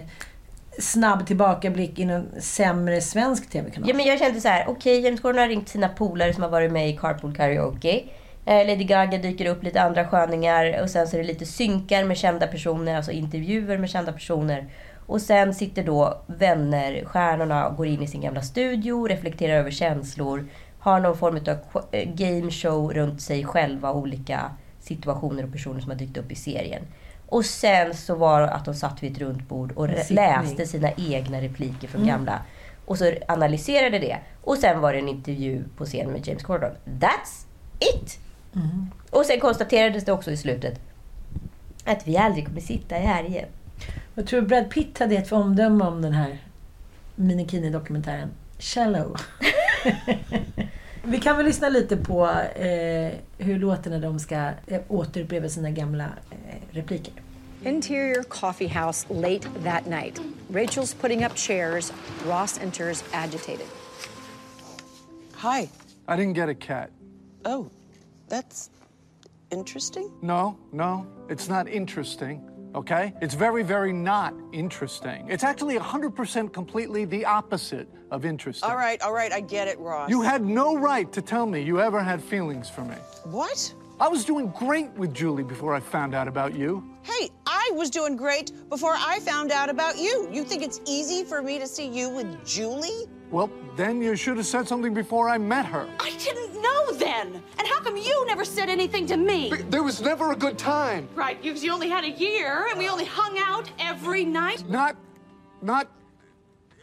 snabb 0.79 1.27
tillbakablick 1.27 1.99
i 1.99 2.05
någon 2.05 2.27
sämre 2.39 3.01
svensk 3.01 3.49
TV-kanal. 3.49 3.89
Ja, 3.89 3.95
men 3.95 4.05
jag 4.05 4.19
kände 4.19 4.41
så 4.41 4.47
här, 4.47 4.65
okej, 4.67 4.99
James 4.99 5.21
Corden 5.21 5.41
har 5.41 5.47
ringt 5.47 5.69
sina 5.69 5.89
polare 5.89 6.33
som 6.33 6.43
har 6.43 6.49
varit 6.49 6.71
med 6.71 6.89
i 6.89 6.97
Carpool 6.97 7.35
Karaoke. 7.35 8.03
Eh, 8.45 8.67
Lady 8.67 8.83
Gaga 8.83 9.17
dyker 9.17 9.45
upp, 9.45 9.63
lite 9.63 9.81
andra 9.81 10.07
sköningar 10.07 10.81
och 10.81 10.89
sen 10.89 11.07
så 11.07 11.17
är 11.17 11.21
det 11.21 11.27
lite 11.27 11.45
synkar 11.45 12.03
med 12.03 12.17
kända 12.17 12.47
personer, 12.47 12.95
alltså 12.95 13.11
intervjuer 13.11 13.77
med 13.77 13.89
kända 13.89 14.11
personer. 14.11 14.69
Och 15.05 15.21
sen 15.21 15.53
sitter 15.53 15.83
då 15.83 16.21
vänner, 16.27 17.05
stjärnorna, 17.05 17.67
och 17.67 17.77
går 17.77 17.87
in 17.87 18.01
i 18.01 18.07
sin 18.07 18.21
gamla 18.21 18.41
studio, 18.41 19.07
reflekterar 19.07 19.53
över 19.53 19.71
känslor, 19.71 20.45
har 20.79 20.99
någon 20.99 21.17
form 21.17 21.35
av 21.35 21.83
eh, 21.91 22.09
game 22.09 22.51
show 22.51 22.93
runt 22.93 23.21
sig 23.21 23.45
själva, 23.45 23.93
olika 23.93 24.51
situationer 24.79 25.43
och 25.43 25.51
personer 25.51 25.79
som 25.81 25.91
har 25.91 25.97
dykt 25.97 26.17
upp 26.17 26.31
i 26.31 26.35
serien. 26.35 26.81
Och 27.29 27.45
sen 27.45 27.95
så 27.95 28.15
var 28.15 28.41
det 28.41 28.49
att 28.49 28.65
de 28.65 28.73
satt 28.73 29.03
vid 29.03 29.11
ett 29.11 29.17
runt 29.17 29.49
bord 29.49 29.71
och 29.71 29.89
läste 30.09 30.65
sina 30.65 30.91
egna 30.97 31.41
repliker 31.41 31.87
från 31.87 32.07
gamla. 32.07 32.41
Och 32.85 32.97
så 32.97 33.13
analyserade 33.27 33.99
det. 33.99 34.17
Och 34.43 34.57
sen 34.57 34.81
var 34.81 34.93
det 34.93 34.99
en 34.99 35.07
intervju 35.09 35.63
på 35.77 35.85
scen 35.85 36.11
med 36.11 36.27
James 36.27 36.43
Corden. 36.43 36.71
That's 36.85 37.45
it! 37.79 38.19
Och 39.09 39.25
sen 39.25 39.39
konstaterades 39.39 40.05
det 40.05 40.11
också 40.11 40.31
i 40.31 40.37
slutet 40.37 40.79
att 41.85 42.07
vi 42.07 42.17
aldrig 42.17 42.47
kommer 42.47 42.61
sitta 42.61 42.95
här 42.95 43.23
igen. 43.23 43.47
Vad 44.15 44.27
tror 44.27 44.41
Brad 44.41 44.69
Pitt 44.69 44.99
hade 44.99 45.13
gett 45.13 45.29
för 45.29 45.35
omdöme 45.35 45.85
om 45.85 46.01
den 46.01 46.13
här 46.13 46.37
Minikini-dokumentären? 47.15 48.29
Shallow. 48.59 49.17
Vi 51.03 51.19
kan 51.19 51.37
väl 51.37 51.45
lyssna 51.45 51.69
lite 51.69 51.97
på 51.97 52.29
eh, 52.55 53.11
hur 53.37 53.59
låter 53.59 53.89
när 53.89 53.99
de 53.99 54.19
ska 54.19 54.51
eh, 54.67 54.81
återuppleva 54.87 55.49
sina 55.49 55.69
gamla 55.69 56.05
eh, 56.31 56.48
repliker. 56.73 57.11
Interior 57.63 58.23
coffee 58.23 58.67
house 58.67 59.05
late 59.09 59.45
that 59.63 59.87
night. 59.87 60.19
Rachel's 60.49 60.93
putting 60.93 61.23
up 61.23 61.35
chairs. 61.35 61.91
Ross 62.25 62.57
enters 62.59 63.03
agitated. 63.11 63.67
Hi. 65.35 65.69
I 66.07 66.15
didn't 66.15 66.33
get 66.33 66.49
a 66.49 66.55
cat. 66.55 66.91
Oh, 67.45 67.69
that's 68.27 68.69
interesting. 69.51 70.11
No, 70.21 70.57
no, 70.71 71.05
it's 71.29 71.49
not 71.49 71.67
interesting. 71.67 72.45
Okay? 72.75 73.13
It's 73.21 73.33
very, 73.33 73.63
very 73.63 73.91
not 73.91 74.33
interesting. 74.53 75.27
It's 75.27 75.43
actually 75.43 75.77
100% 75.77 76.53
completely 76.53 77.05
the 77.05 77.25
opposite 77.25 77.89
of 78.11 78.25
interesting. 78.25 78.69
All 78.69 78.75
right, 78.75 79.01
all 79.01 79.13
right, 79.13 79.31
I 79.31 79.39
get 79.39 79.67
it, 79.67 79.79
Ross. 79.79 80.09
You 80.09 80.21
had 80.21 80.45
no 80.45 80.77
right 80.77 81.11
to 81.11 81.21
tell 81.21 81.45
me 81.45 81.61
you 81.61 81.79
ever 81.79 82.01
had 82.01 82.23
feelings 82.23 82.69
for 82.69 82.81
me. 82.81 82.95
What? 83.23 83.73
I 84.01 84.07
was 84.07 84.23
doing 84.23 84.47
great 84.51 84.89
with 84.93 85.13
Julie 85.13 85.43
before 85.43 85.73
I 85.73 85.81
found 85.81 86.15
out 86.15 86.29
about 86.29 86.55
you. 86.55 86.89
Hey, 87.03 87.29
I 87.45 87.69
was 87.73 87.89
doing 87.89 88.15
great 88.15 88.53
before 88.69 88.95
I 88.97 89.19
found 89.19 89.51
out 89.51 89.69
about 89.69 89.97
you. 89.97 90.29
You 90.31 90.45
think 90.45 90.63
it's 90.63 90.79
easy 90.85 91.25
for 91.25 91.41
me 91.41 91.59
to 91.59 91.67
see 91.67 91.85
you 91.85 92.09
with 92.09 92.45
Julie? 92.45 93.07
Well, 93.29 93.51
then 93.75 94.01
you 94.01 94.15
should 94.15 94.37
have 94.37 94.45
said 94.45 94.69
something 94.69 94.93
before 94.93 95.27
I 95.27 95.37
met 95.37 95.65
her. 95.65 95.85
I 95.99 96.11
didn't 96.11 96.61
know 96.61 96.93
then. 96.93 97.43
And 97.57 97.67
how 97.67 97.81
come 97.81 97.97
you 97.97 98.25
never 98.25 98.45
said 98.45 98.69
anything 98.69 99.05
to 99.07 99.17
me? 99.17 99.51
There 99.69 99.83
was 99.83 99.99
never 99.99 100.31
a 100.31 100.35
good 100.35 100.57
time. 100.57 101.09
Right, 101.13 101.41
because 101.41 101.61
you 101.61 101.73
only 101.73 101.89
had 101.89 102.05
a 102.05 102.11
year 102.11 102.67
and 102.69 102.79
we 102.79 102.87
only 102.87 103.05
hung 103.05 103.37
out 103.37 103.69
every 103.79 104.23
night. 104.23 104.63
Not, 104.69 104.95
not 105.61 105.89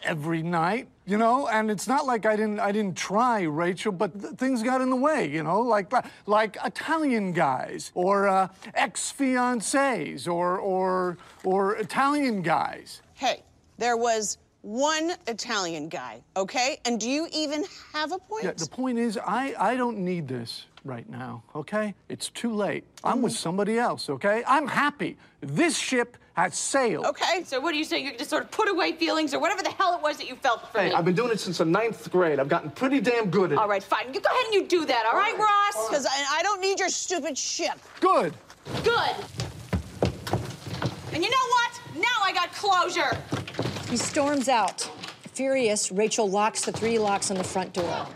every 0.06 0.42
night, 0.42 0.88
you 1.04 1.18
know. 1.18 1.48
And 1.48 1.70
it's 1.70 1.86
not 1.86 2.06
like 2.06 2.25
I 2.25 2.36
didn't, 2.36 2.60
I 2.60 2.72
didn't 2.72 2.96
try, 2.96 3.42
Rachel. 3.42 3.92
But 3.92 4.18
th- 4.18 4.34
things 4.34 4.62
got 4.62 4.80
in 4.80 4.88
the 4.90 4.96
way, 4.96 5.28
you 5.28 5.42
know, 5.42 5.60
like, 5.60 5.92
like 6.26 6.56
Italian 6.64 7.32
guys 7.32 7.90
or 7.94 8.28
uh, 8.28 8.48
ex-fiancés 8.75 10.26
or, 10.28 10.58
or, 10.58 11.18
or 11.44 11.76
Italian 11.76 12.42
guys. 12.42 13.02
Hey, 13.14 13.42
there 13.78 13.96
was 13.96 14.38
one 14.62 15.12
Italian 15.28 15.88
guy, 15.88 16.22
okay? 16.36 16.78
And 16.84 16.98
do 16.98 17.08
you 17.08 17.28
even 17.32 17.64
have 17.92 18.12
a 18.12 18.18
point? 18.18 18.44
Yeah, 18.44 18.52
the 18.56 18.68
point 18.68 18.98
is, 18.98 19.16
I, 19.16 19.54
I 19.58 19.76
don't 19.76 19.98
need 19.98 20.26
this 20.26 20.66
right 20.84 21.08
now, 21.08 21.42
okay? 21.54 21.94
It's 22.08 22.30
too 22.30 22.52
late. 22.52 22.84
I'm 23.04 23.22
with 23.22 23.32
somebody 23.32 23.78
else, 23.78 24.10
okay? 24.10 24.42
I'm 24.46 24.66
happy. 24.66 25.18
This 25.40 25.78
ship 25.78 26.16
has 26.37 26.57
sailed. 26.59 27.07
okay. 27.07 27.43
So 27.45 27.59
what 27.61 27.73
do 27.73 27.78
you 27.78 27.85
say? 27.85 27.99
You 28.02 28.12
just 28.16 28.28
sort 28.28 28.43
of 28.45 28.50
put 28.50 28.69
away 28.69 28.93
feelings 28.93 29.33
or 29.33 29.40
whatever 29.40 29.62
the 29.62 29.71
hell 29.71 29.95
it 29.97 30.02
was 30.02 30.19
that 30.19 30.28
you 30.28 30.37
felt 30.37 30.71
for 30.71 30.78
Hey, 30.78 30.90
me. 30.90 30.95
I've 30.95 31.05
been 31.07 31.14
doing 31.14 31.33
it 31.33 31.40
since 31.40 31.59
the 31.59 31.64
ninth 31.64 32.11
grade. 32.11 32.38
I've 32.38 32.49
gotten 32.50 32.71
pretty 32.71 33.00
damn 33.00 33.31
good 33.31 33.52
at 33.52 33.59
All 33.59 33.64
it. 33.64 33.69
right, 33.69 33.83
fine. 33.83 34.12
You 34.12 34.21
go 34.21 34.28
ahead 34.31 34.45
and 34.45 34.55
you 34.55 34.66
do 34.66 34.85
that, 34.85 35.07
all 35.07 35.19
right, 35.19 35.37
Ross? 35.38 35.88
Because 35.88 36.05
I, 36.05 36.38
I 36.38 36.43
don't 36.43 36.61
need 36.61 36.78
your 36.78 36.90
stupid 36.90 37.38
ship. 37.38 37.78
Good. 38.00 38.35
Good. 38.85 39.14
And 41.14 41.25
you 41.25 41.31
know 41.31 41.47
what? 41.49 41.81
Now 41.97 42.23
I 42.23 42.33
got 42.35 42.52
closure. 42.52 43.16
He 43.88 43.97
storms 43.97 44.49
out. 44.50 44.83
Furious, 45.33 45.90
Rachel 45.90 46.28
locks 46.28 46.64
the 46.66 46.73
three 46.73 46.99
locks 46.99 47.31
on 47.31 47.38
the 47.38 47.45
front 47.45 47.73
door. 47.73 48.07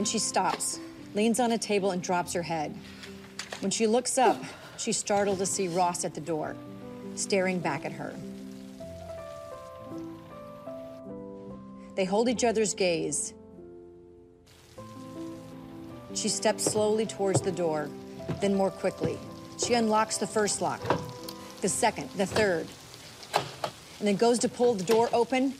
Then 0.00 0.06
she 0.06 0.18
stops, 0.18 0.80
leans 1.12 1.38
on 1.40 1.52
a 1.52 1.58
table, 1.58 1.90
and 1.90 2.00
drops 2.00 2.32
her 2.32 2.40
head. 2.40 2.74
When 3.58 3.70
she 3.70 3.86
looks 3.86 4.16
up, 4.16 4.42
she's 4.78 4.96
startled 4.96 5.36
to 5.40 5.44
see 5.44 5.68
Ross 5.68 6.06
at 6.06 6.14
the 6.14 6.22
door, 6.22 6.56
staring 7.16 7.58
back 7.58 7.84
at 7.84 7.92
her. 7.92 8.14
They 11.96 12.06
hold 12.06 12.30
each 12.30 12.44
other's 12.44 12.72
gaze. 12.72 13.34
She 16.14 16.30
steps 16.30 16.64
slowly 16.64 17.04
towards 17.04 17.42
the 17.42 17.52
door, 17.52 17.90
then 18.40 18.54
more 18.54 18.70
quickly. 18.70 19.18
She 19.62 19.74
unlocks 19.74 20.16
the 20.16 20.26
first 20.26 20.62
lock, 20.62 20.80
the 21.60 21.68
second, 21.68 22.08
the 22.16 22.24
third, 22.24 22.66
and 23.98 24.08
then 24.08 24.16
goes 24.16 24.38
to 24.38 24.48
pull 24.48 24.72
the 24.72 24.84
door 24.84 25.10
open. 25.12 25.52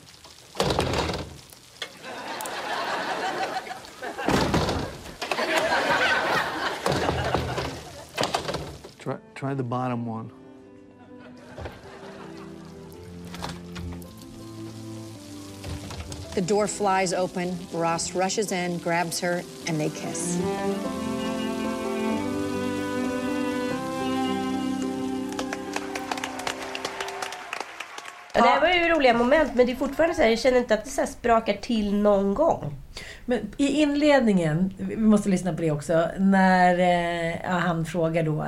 Try, 9.41 9.55
the 9.55 9.63
bottom 9.63 10.05
one. 10.05 10.29
The 16.35 16.41
door 16.41 16.67
flies 16.67 17.11
open. 17.11 17.57
Ross 17.73 18.13
rushes 18.13 18.51
in, 18.51 18.77
grabs 18.77 19.19
her, 19.19 19.41
and 19.67 19.79
they 19.79 19.89
kiss. 19.89 20.37
Ja, 28.33 28.55
det 28.55 28.61
var 28.61 28.67
ju 28.67 28.89
roliga 28.89 29.13
moment, 29.13 29.55
men 29.55 29.65
det 29.65 29.71
är 29.71 29.75
fortfarande 29.75 30.15
så 30.15 30.21
här, 30.21 30.29
jag 30.29 30.39
känner 30.39 30.57
inte 30.57 30.73
att 30.73 30.83
det 30.83 30.89
så 30.89 31.05
sprakar 31.05 31.53
till 31.53 31.95
någon 31.95 32.33
gång. 32.33 32.75
Men 33.25 33.39
i 33.57 33.67
inledningen, 33.67 34.73
vi 34.77 34.97
måste 34.97 35.29
lyssna 35.29 35.53
på 35.53 35.61
det 35.61 35.71
också, 35.71 36.07
när 36.17 36.79
eh, 36.79 37.51
han 37.51 37.85
frågar 37.85 38.23
då 38.23 38.47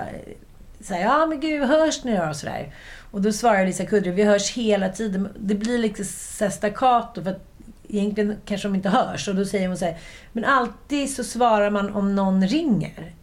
så 0.85 0.93
här, 0.93 1.01
ja 1.01 1.25
men 1.25 1.39
gud, 1.39 1.63
hörs 1.63 2.03
ni 2.03 2.17
då? 2.17 2.23
Och, 2.23 2.35
så 2.35 2.45
där. 2.45 2.73
och 3.11 3.21
då 3.21 3.31
svarar 3.31 3.65
Lisa 3.65 3.85
Kudrow, 3.85 4.15
vi 4.15 4.23
hörs 4.23 4.51
hela 4.51 4.89
tiden. 4.89 5.29
Det 5.39 5.55
blir 5.55 5.77
lite 5.77 6.05
staccato 6.51 7.23
för 7.23 7.31
att 7.31 7.53
egentligen 7.89 8.37
kanske 8.45 8.67
de 8.67 8.75
inte 8.75 8.89
hörs. 8.89 9.27
Och 9.27 9.35
då 9.35 9.45
säger 9.45 9.67
hon 9.67 9.77
så 9.77 9.85
här, 9.85 9.97
men 10.31 10.45
alltid 10.45 11.15
så 11.15 11.23
svarar 11.23 11.69
man 11.69 11.93
om 11.93 12.15
någon 12.15 12.47
ringer. 12.47 13.13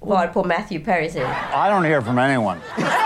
Var 0.00 0.26
på 0.26 0.44
Matthew 0.44 0.84
Perry 0.84 1.10
säger 1.10 1.26
I 1.26 1.70
don't 1.70 1.86
hear 1.86 2.00
from 2.00 2.18
anyone. 2.18 2.56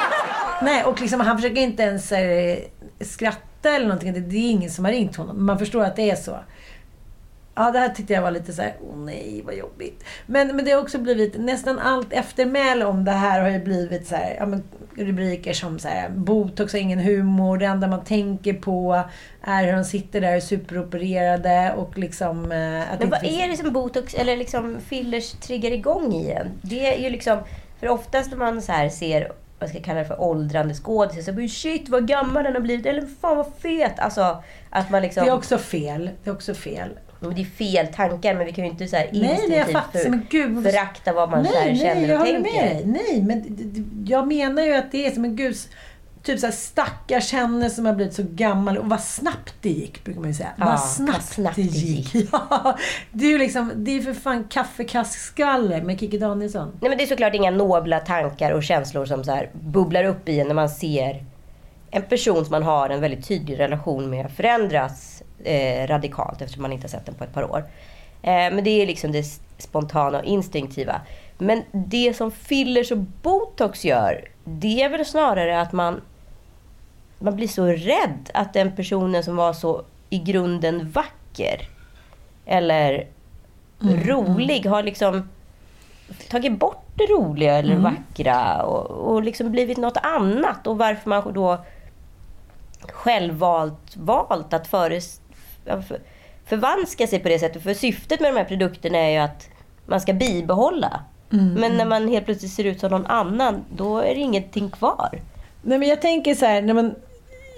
Nej, 0.62 0.84
och 0.84 1.00
liksom, 1.00 1.20
han 1.20 1.36
försöker 1.36 1.60
inte 1.60 1.82
ens 1.82 2.12
eh, 2.12 2.58
skratta 3.00 3.70
eller 3.70 3.86
någonting. 3.86 4.12
Det, 4.12 4.20
det 4.20 4.36
är 4.36 4.50
ingen 4.50 4.70
som 4.70 4.84
har 4.84 4.92
ringt 4.92 5.16
honom. 5.16 5.46
Man 5.46 5.58
förstår 5.58 5.84
att 5.84 5.96
det 5.96 6.10
är 6.10 6.16
så. 6.16 6.38
Ja, 7.60 7.70
det 7.70 7.78
här 7.78 7.88
tyckte 7.88 8.12
jag 8.12 8.22
var 8.22 8.30
lite 8.30 8.52
så 8.52 8.62
här, 8.62 8.74
åh 8.80 8.98
nej, 8.98 9.42
vad 9.44 9.54
jobbigt. 9.54 10.04
Men, 10.26 10.56
men 10.56 10.64
det 10.64 10.70
har 10.70 10.82
också 10.82 10.98
blivit, 10.98 11.38
nästan 11.38 11.78
allt 11.78 12.12
eftermäle 12.12 12.84
om 12.84 13.04
det 13.04 13.10
här 13.10 13.40
har 13.40 13.48
ju 13.48 13.58
blivit 13.64 14.06
så 14.06 14.14
här, 14.14 14.36
ja, 14.38 14.46
men, 14.46 14.62
rubriker 14.96 15.52
som 15.52 15.78
så 15.78 15.88
här, 15.88 16.08
botox 16.08 16.72
har 16.72 16.80
ingen 16.80 16.98
humor, 16.98 17.58
det 17.58 17.66
enda 17.66 17.86
man 17.86 18.04
tänker 18.04 18.52
på 18.52 19.02
är 19.42 19.64
hur 19.64 19.72
de 19.72 19.84
sitter 19.84 20.20
där 20.20 20.40
superopererade 20.40 21.74
och 21.76 21.98
liksom... 21.98 22.44
Eh, 22.44 22.98
Men 22.98 23.10
vad 23.10 23.24
är 23.24 23.48
det 23.48 23.56
som 23.56 23.72
botox 23.72 24.14
eller 24.14 24.36
liksom 24.36 24.80
fillers 24.80 25.30
triggar 25.32 25.70
igång 25.70 26.12
i 26.12 26.30
en? 26.30 26.48
Det 26.62 26.94
är 26.94 26.98
ju 27.02 27.10
liksom... 27.10 27.38
För 27.80 27.88
oftast 27.88 28.30
när 28.30 28.38
man 28.38 28.62
så 28.62 28.72
här 28.72 28.88
ser, 28.88 29.32
vad 29.58 29.68
ska 29.68 29.78
jag 29.78 29.84
kalla 29.84 29.98
det 29.98 30.04
för, 30.04 30.20
åldrande 30.20 30.74
skådisar 30.74 31.22
så 31.22 31.32
blir 31.32 31.48
shit 31.48 31.88
vad 31.88 32.08
gammal 32.08 32.44
den 32.44 32.54
har 32.54 32.60
blivit, 32.60 32.86
eller 32.86 33.06
fan 33.20 33.36
vad 33.36 33.52
fet! 33.58 33.98
Alltså 33.98 34.42
att 34.70 34.90
man 34.90 35.02
liksom... 35.02 35.24
Det 35.24 35.30
är 35.30 35.34
också 35.34 35.58
fel. 35.58 36.10
Det 36.24 36.30
är 36.30 36.34
också 36.34 36.54
fel. 36.54 36.88
Men 37.20 37.34
det 37.34 37.40
är 37.40 37.44
fel 37.44 37.86
tankar, 37.86 38.34
men 38.34 38.46
vi 38.46 38.52
kan 38.52 38.64
ju 38.64 38.70
inte 38.70 38.88
så 38.88 38.96
här 38.96 39.08
Nej, 39.12 39.46
nej, 39.48 39.64
jag. 39.92 40.10
Men 40.10 40.26
gud, 40.30 40.62
förakta 40.62 41.12
vad 41.12 41.30
man 41.30 41.44
så 41.44 41.52
här 41.52 41.66
nej, 41.66 41.78
känner 41.78 41.94
nej, 41.94 42.10
jag 42.10 42.20
och 42.20 42.26
håller 42.26 42.42
tänker. 42.42 42.62
med 42.62 42.76
dig. 42.76 42.84
Nej, 42.86 43.22
men 43.22 44.04
jag 44.06 44.26
menar 44.26 44.62
ju 44.62 44.74
att 44.74 44.92
det 44.92 45.06
är 45.06 45.10
som 45.10 45.24
en 45.24 45.36
gud... 45.36 45.56
Typ 46.22 46.38
såhär 46.40 46.52
stackars 46.52 47.32
henne 47.32 47.70
som 47.70 47.86
har 47.86 47.94
blivit 47.94 48.14
så 48.14 48.22
gammal. 48.30 48.78
Och 48.78 48.88
vad 48.88 49.00
snabbt 49.00 49.54
det 49.60 49.68
gick, 49.68 50.04
brukar 50.04 50.20
man 50.20 50.30
ju 50.30 50.34
säga. 50.34 50.52
Ja, 50.56 50.64
vad 50.64 50.74
vad 50.74 50.80
snabbt, 50.80 51.24
snabbt 51.24 51.56
det 51.56 51.62
gick. 51.62 52.14
Ja, 52.32 52.78
det 53.12 53.24
är 53.24 53.30
ju 53.30 53.38
liksom, 53.38 53.72
det 53.76 53.90
är 53.90 54.00
för 54.00 54.12
fan 54.12 54.44
kaffekaskskalle 54.44 55.82
med 55.82 56.00
Kikki 56.00 56.18
Danielsson. 56.18 56.72
Nej 56.80 56.88
men 56.88 56.98
det 56.98 57.04
är 57.04 57.06
såklart 57.06 57.34
inga 57.34 57.50
nobla 57.50 58.00
tankar 58.00 58.50
och 58.50 58.62
känslor 58.62 59.06
som 59.06 59.24
så 59.24 59.30
här 59.30 59.50
bubblar 59.52 60.04
upp 60.04 60.28
i 60.28 60.40
en 60.40 60.46
när 60.46 60.54
man 60.54 60.68
ser 60.68 61.24
en 61.90 62.02
person 62.02 62.44
som 62.44 62.50
man 62.50 62.62
har 62.62 62.90
en 62.90 63.00
väldigt 63.00 63.28
tydlig 63.28 63.58
relation 63.58 64.10
med 64.10 64.30
förändras 64.30 65.19
eh, 65.44 65.86
radikalt 65.86 66.42
eftersom 66.42 66.62
man 66.62 66.72
inte 66.72 66.84
har 66.84 66.88
sett 66.88 67.06
den 67.06 67.14
på 67.14 67.24
ett 67.24 67.34
par 67.34 67.50
år. 67.50 67.64
Eh, 68.22 68.30
men 68.32 68.64
det 68.64 68.82
är 68.82 68.86
liksom 68.86 69.12
det 69.12 69.24
spontana 69.58 70.18
och 70.18 70.24
instinktiva. 70.24 71.00
Men 71.38 71.62
det 71.72 72.16
som 72.16 72.30
fillers 72.30 72.92
och 72.92 72.98
botox 72.98 73.84
gör, 73.84 74.24
det 74.44 74.82
är 74.82 74.88
väl 74.88 75.04
snarare 75.04 75.60
att 75.60 75.72
man, 75.72 76.00
man 77.18 77.36
blir 77.36 77.48
så 77.48 77.66
rädd 77.66 78.30
att 78.34 78.52
den 78.52 78.76
personen 78.76 79.24
som 79.24 79.36
var 79.36 79.52
så 79.52 79.84
i 80.10 80.18
grunden 80.18 80.90
vacker 80.90 81.68
eller 82.46 83.06
rolig 83.80 84.66
har 84.66 84.82
liksom 84.82 85.28
tagit 86.28 86.58
bort 86.58 86.86
det 86.94 87.04
roliga 87.04 87.58
eller 87.58 87.76
vackra 87.76 88.62
och, 88.62 88.90
och 88.90 89.22
liksom 89.22 89.50
blivit 89.50 89.78
något 89.78 89.96
annat. 89.96 90.66
Och 90.66 90.78
varför 90.78 91.08
man 91.08 91.32
då 91.32 91.64
självvalt 92.88 93.96
valt 93.96 94.52
att 94.52 94.66
föres, 94.66 95.19
ja, 95.19 95.19
för, 95.19 95.19
förvanska 96.46 97.06
sig 97.06 97.18
på 97.18 97.28
det 97.28 97.38
sättet. 97.38 97.62
För 97.62 97.74
syftet 97.74 98.20
med 98.20 98.32
de 98.32 98.38
här 98.38 98.44
produkterna 98.44 98.98
är 98.98 99.10
ju 99.10 99.16
att 99.16 99.48
man 99.86 100.00
ska 100.00 100.12
bibehålla. 100.12 101.00
Men 101.58 101.76
när 101.76 101.84
man 101.84 102.08
helt 102.08 102.24
plötsligt 102.24 102.52
ser 102.52 102.64
ut 102.64 102.80
som 102.80 102.90
någon 102.90 103.06
annan, 103.06 103.64
då 103.76 103.98
är 103.98 104.14
det 104.14 104.20
ingenting 104.20 104.70
kvar. 104.70 105.10
Nej, 105.62 105.78
men 105.78 105.88
jag 105.88 106.00
tänker 106.00 106.34
så 106.34 106.46
här, 106.46 106.62
när 106.62 106.74
man, 106.74 106.94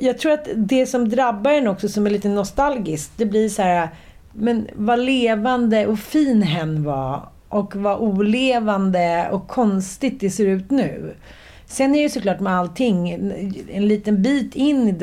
jag 0.01 0.19
tror 0.19 0.33
att 0.33 0.49
det 0.55 0.87
som 0.87 1.09
drabbar 1.09 1.51
en 1.51 1.69
också 1.69 1.89
som 1.89 2.07
är 2.07 2.11
lite 2.11 2.29
nostalgiskt, 2.29 3.13
det 3.17 3.27
blir 3.27 3.49
så 3.49 3.63
här, 3.63 3.89
men 4.33 4.69
vad 4.75 4.99
levande 4.99 5.87
och 5.87 5.99
fin 5.99 6.43
hen 6.43 6.85
var 6.85 7.29
och 7.49 7.77
vad 7.77 7.99
olevande 8.01 9.29
och 9.33 9.49
konstigt 9.49 10.21
det 10.21 10.31
ser 10.31 10.47
ut 10.47 10.71
nu. 10.71 11.15
Sen 11.73 11.95
är 11.95 12.03
det 12.03 12.09
såklart 12.11 12.41
med 12.41 12.53
allting, 12.53 13.11
en 13.73 13.89
liten 13.89 14.23
bit 14.23 14.55
in 14.55 14.89
i 14.89 14.95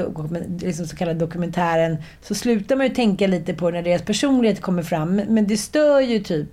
liksom 0.65 0.86
så 0.88 0.95
kallade 0.95 1.19
dokumentären 1.19 1.97
så 2.21 2.36
slutar 2.36 2.75
man 2.75 2.86
ju 2.88 2.93
tänka 2.93 3.27
lite 3.27 3.53
på 3.53 3.69
när 3.69 3.82
deras 3.84 4.01
personlighet 4.01 4.62
kommer 4.62 4.84
fram. 4.84 5.15
Men- 5.15 5.34
Men 5.34 5.47
det 5.47 5.58
stör 5.58 5.99
ju 5.99 6.19
typ 6.19 6.49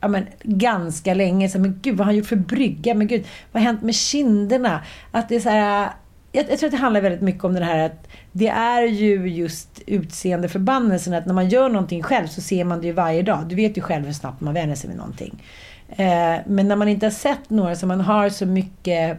ja, 0.00 0.08
men, 0.08 0.26
ganska 0.42 1.14
länge. 1.14 1.48
Så, 1.48 1.58
men 1.58 1.78
gud, 1.82 1.96
vad 1.96 2.06
har 2.06 2.12
han 2.12 2.16
gjort 2.16 2.26
för 2.26 2.36
brygga? 2.36 2.94
Men 2.94 3.06
gud, 3.06 3.24
vad 3.52 3.62
har 3.62 3.66
hänt 3.66 3.82
med 3.82 3.94
kinderna? 3.94 4.80
Att 5.10 5.28
det 5.28 5.36
är 5.36 5.40
så 5.40 5.48
här, 5.48 5.90
jag, 6.32 6.44
jag 6.50 6.58
tror 6.58 6.66
att 6.68 6.72
det 6.72 6.78
handlar 6.78 7.00
väldigt 7.00 7.20
mycket 7.20 7.44
om 7.44 7.54
det 7.54 7.64
här 7.64 7.86
att 7.86 8.08
det 8.32 8.48
är 8.48 8.82
ju 8.82 9.28
just 9.28 9.80
utseendeförbannelsen. 9.86 11.14
Att 11.14 11.26
när 11.26 11.34
man 11.34 11.48
gör 11.48 11.68
någonting 11.68 12.02
själv 12.02 12.26
så 12.26 12.40
ser 12.40 12.64
man 12.64 12.80
det 12.80 12.86
ju 12.86 12.92
varje 12.92 13.22
dag. 13.22 13.44
Du 13.48 13.54
vet 13.54 13.76
ju 13.76 13.80
själv 13.80 14.04
hur 14.06 14.12
snabbt 14.12 14.40
man 14.40 14.54
vänjer 14.54 14.76
sig 14.76 14.88
vid 14.90 14.98
någonting. 14.98 15.42
Eh, 15.96 16.36
men 16.46 16.68
när 16.68 16.76
man 16.76 16.88
inte 16.88 17.06
har 17.06 17.10
sett 17.10 17.50
några 17.50 17.76
som 17.76 17.88
man 17.88 18.00
har 18.00 18.28
så 18.28 18.46
mycket 18.46 19.18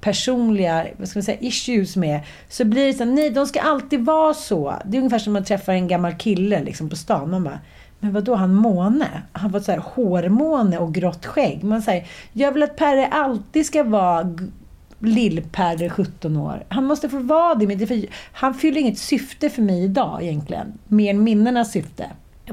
personliga 0.00 0.86
vad 0.98 1.08
ska 1.08 1.18
man 1.18 1.24
säga, 1.24 1.38
issues 1.40 1.96
med. 1.96 2.20
Så 2.48 2.64
blir 2.64 2.86
det 2.86 2.92
så 2.92 3.04
nej 3.04 3.30
de 3.30 3.46
ska 3.46 3.60
alltid 3.60 4.04
vara 4.04 4.34
så. 4.34 4.74
Det 4.84 4.96
är 4.96 4.98
ungefär 4.98 5.18
som 5.18 5.32
man 5.32 5.44
träffar 5.44 5.72
en 5.72 5.88
gammal 5.88 6.14
kille 6.14 6.62
liksom, 6.62 6.88
på 6.88 6.96
stan. 6.96 7.30
Man 7.30 7.44
bara, 7.44 7.60
men 8.00 8.12
vadå, 8.12 8.34
han 8.34 8.54
måne? 8.54 9.08
Han 9.32 9.50
var 9.50 9.60
så 9.60 9.72
här 9.72 9.78
hårmåne 9.78 10.78
och 10.78 10.94
grått 10.94 11.26
skägg. 11.26 11.64
Man 11.64 11.82
säger, 11.82 12.06
jag 12.32 12.52
vill 12.52 12.62
att 12.62 12.76
Perre 12.76 13.06
alltid 13.06 13.66
ska 13.66 13.82
vara 13.82 14.36
lill-Perre 14.98 15.90
17 15.90 16.36
år. 16.36 16.64
Han 16.68 16.84
måste 16.84 17.08
få 17.08 17.18
vara 17.18 17.54
det. 17.54 17.66
Men 17.66 17.78
det 17.78 17.86
för, 17.86 18.06
han 18.32 18.54
fyller 18.54 18.80
inget 18.80 18.98
syfte 18.98 19.50
för 19.50 19.62
mig 19.62 19.84
idag 19.84 20.22
egentligen. 20.22 20.72
Mer 20.86 21.10
än 21.10 21.24
minnenas 21.24 21.72
syfte. 21.72 22.06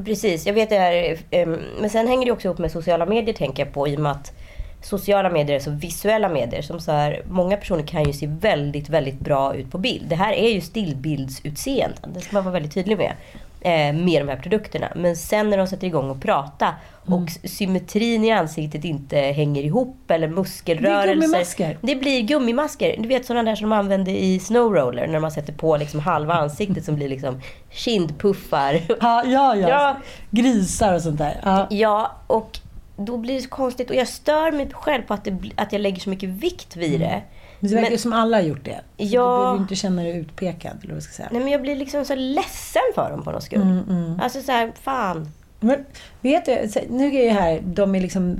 Precis. 0.05 0.45
Jag 0.45 0.53
vet 0.53 0.69
det 0.69 0.75
här. 0.75 1.17
Ehm, 1.31 1.57
men 1.79 1.89
sen 1.89 2.07
hänger 2.07 2.25
det 2.25 2.31
också 2.31 2.47
ihop 2.47 2.57
med 2.57 2.71
sociala 2.71 3.05
medier 3.05 3.35
tänker 3.35 3.65
jag 3.65 3.73
på 3.73 3.87
i 3.87 3.95
och 3.95 3.99
med 3.99 4.11
att 4.11 4.33
sociala 4.81 5.29
medier 5.29 5.55
är 5.55 5.59
så 5.59 5.71
visuella 5.71 6.29
medier. 6.29 6.61
Som 6.61 6.79
så 6.79 6.91
här, 6.91 7.21
många 7.29 7.57
personer 7.57 7.83
kan 7.83 8.03
ju 8.03 8.13
se 8.13 8.27
väldigt, 8.27 8.89
väldigt 8.89 9.19
bra 9.19 9.55
ut 9.55 9.71
på 9.71 9.77
bild. 9.77 10.09
Det 10.09 10.15
här 10.15 10.33
är 10.33 10.49
ju 10.49 10.61
stillbildsutseende, 10.61 11.97
Det 12.13 12.21
ska 12.21 12.35
man 12.35 12.43
vara 12.43 12.53
väldigt 12.53 12.73
tydlig 12.73 12.97
med 12.97 13.13
eh, 13.61 13.93
Med 13.93 14.21
de 14.21 14.27
här 14.29 14.35
produkterna. 14.35 14.91
Men 14.95 15.15
sen 15.15 15.49
när 15.49 15.57
de 15.57 15.67
sätter 15.67 15.87
igång 15.87 16.09
och 16.09 16.21
prata 16.21 16.75
och 17.05 17.29
symmetrin 17.43 18.23
i 18.23 18.31
ansiktet 18.31 18.85
inte 18.85 19.17
hänger 19.17 19.63
ihop 19.63 20.11
eller 20.11 20.27
muskelrörelser. 20.27 21.13
gummimasker. 21.13 21.77
Det 21.81 21.95
blir 21.95 22.21
gummimasker. 22.21 22.95
Du 22.99 23.07
vet 23.07 23.25
sådana 23.25 23.49
där 23.49 23.55
som 23.55 23.69
de 23.69 23.75
använder 23.75 24.11
i 24.11 24.39
snowroller. 24.39 25.07
När 25.07 25.19
man 25.19 25.31
sätter 25.31 25.53
på 25.53 25.77
liksom 25.77 25.99
halva 25.99 26.33
ansiktet 26.33 26.85
som 26.85 26.95
blir 26.95 27.09
liksom 27.09 27.41
kindpuffar. 27.69 28.81
Ja, 29.01 29.23
ja, 29.25 29.55
ja. 29.55 29.69
Ja. 29.69 29.97
Grisar 30.29 30.93
och 30.93 31.01
sånt 31.01 31.17
där. 31.17 31.41
Ja. 31.43 31.67
Ja, 31.69 32.11
och 32.27 32.59
då 33.05 33.17
blir 33.17 33.35
det 33.35 33.41
så 33.41 33.49
konstigt. 33.49 33.89
Och 33.89 33.95
jag 33.95 34.07
stör 34.07 34.51
mig 34.51 34.69
själv 34.73 35.01
på 35.03 35.13
att, 35.13 35.23
det, 35.25 35.37
att 35.55 35.71
jag 35.73 35.81
lägger 35.81 35.99
så 35.99 36.09
mycket 36.09 36.29
vikt 36.29 36.75
vid 36.75 36.99
det. 36.99 37.21
Men 37.59 37.69
det 37.69 37.75
verkar 37.75 37.89
Men- 37.89 37.99
som 37.99 38.13
alla 38.13 38.37
har 38.37 38.41
gjort 38.41 38.65
det. 38.65 38.81
Ja. 38.97 39.05
Du 39.05 39.39
behöver 39.39 39.57
inte 39.61 39.75
känna 39.75 40.01
dig 40.03 40.17
utpekad, 40.17 40.77
eller 40.83 40.93
vad 40.93 41.03
ska 41.03 41.13
säga. 41.13 41.27
Nej, 41.31 41.41
men 41.41 41.51
jag 41.51 41.61
blir 41.61 41.75
liksom 41.75 42.05
så 42.05 42.15
ledsen 42.15 42.81
för 42.95 43.09
dem 43.11 43.23
på 43.23 43.31
något 43.31 43.43
skull. 43.43 43.61
Mm, 43.61 44.19
Alltså 44.23 44.41
så 44.41 44.51
här, 44.51 44.71
fan. 44.81 45.31
Men 45.59 45.85
vet 46.21 46.45
du, 46.45 46.69
nu 46.89 47.07
är 47.15 47.23
ju 47.23 47.29
här, 47.29 47.61
de 47.65 47.95
är 47.95 48.01
liksom 48.01 48.37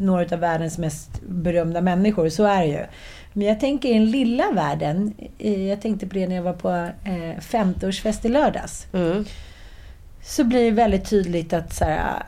några 0.00 0.22
av 0.34 0.40
världens 0.40 0.78
mest 0.78 1.10
berömda 1.28 1.80
människor, 1.80 2.28
så 2.28 2.44
är 2.44 2.60
det 2.60 2.66
ju. 2.66 2.84
Men 3.32 3.46
jag 3.46 3.60
tänker 3.60 3.88
i 3.88 3.92
den 3.92 4.10
lilla 4.10 4.50
världen, 4.52 5.14
jag 5.68 5.80
tänkte 5.80 6.06
på 6.06 6.14
det 6.14 6.26
när 6.28 6.36
jag 6.36 6.42
var 6.42 6.52
på 6.52 6.70
eh, 7.04 7.38
50-årsfest 7.40 8.26
i 8.26 8.28
lördags. 8.28 8.86
Mm. 8.92 9.24
Så 10.22 10.44
blir 10.44 10.64
det 10.64 10.70
väldigt 10.70 11.10
tydligt 11.10 11.52
att 11.52 11.74
så 11.74 11.84
här, 11.84 12.22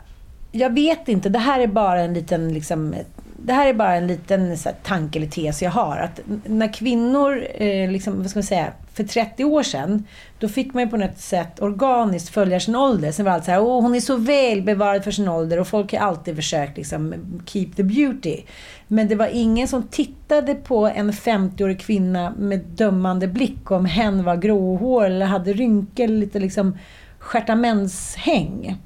jag 0.56 0.74
vet 0.74 1.08
inte, 1.08 1.28
det 1.28 1.38
här 1.38 1.60
är 1.60 1.66
bara 1.66 2.00
en 2.00 2.14
liten 2.14 2.54
liksom, 2.54 2.94
det 3.36 3.52
här 3.52 3.68
är 3.68 3.74
bara 3.74 3.94
en 3.94 4.06
liten 4.06 4.58
så 4.58 4.68
här, 4.68 4.76
tanke 4.82 5.18
eller 5.18 5.28
tes 5.28 5.62
jag 5.62 5.70
har. 5.70 5.96
Att 5.96 6.20
när 6.44 6.72
kvinnor, 6.72 7.46
eh, 7.54 7.90
liksom, 7.90 8.18
vad 8.18 8.30
ska 8.30 8.38
man 8.38 8.44
säga, 8.44 8.72
för 8.92 9.04
30 9.04 9.44
år 9.44 9.62
sedan, 9.62 10.04
då 10.38 10.48
fick 10.48 10.74
man 10.74 10.82
ju 10.82 10.88
på 10.88 10.96
något 10.96 11.18
sätt 11.18 11.62
organiskt 11.62 12.28
följa 12.28 12.60
sin 12.60 12.76
ålder. 12.76 13.12
Sen 13.12 13.24
var 13.24 13.32
allt 13.32 13.44
så 13.44 13.50
här, 13.50 13.60
åh 13.60 13.82
hon 13.82 13.94
är 13.94 14.00
så 14.00 14.16
väl 14.16 14.62
bevarad 14.62 15.04
för 15.04 15.10
sin 15.10 15.28
ålder 15.28 15.60
och 15.60 15.68
folk 15.68 15.92
har 15.92 16.00
alltid 16.00 16.36
försökt 16.36 16.76
liksom 16.76 17.14
keep 17.46 17.68
the 17.76 17.82
beauty. 17.82 18.42
Men 18.88 19.08
det 19.08 19.14
var 19.14 19.28
ingen 19.32 19.68
som 19.68 19.82
tittade 19.82 20.54
på 20.54 20.86
en 20.86 21.12
50-årig 21.12 21.80
kvinna 21.80 22.34
med 22.38 22.60
dömande 22.60 23.28
blick 23.28 23.70
om 23.70 23.84
hen 23.84 24.24
var 24.24 24.36
gråhår 24.36 25.04
eller 25.04 25.26
hade 25.26 25.52
rynkor, 25.52 26.08
lite 26.08 26.38
liksom 26.38 26.78
stjärtamentshäng. 27.18 28.76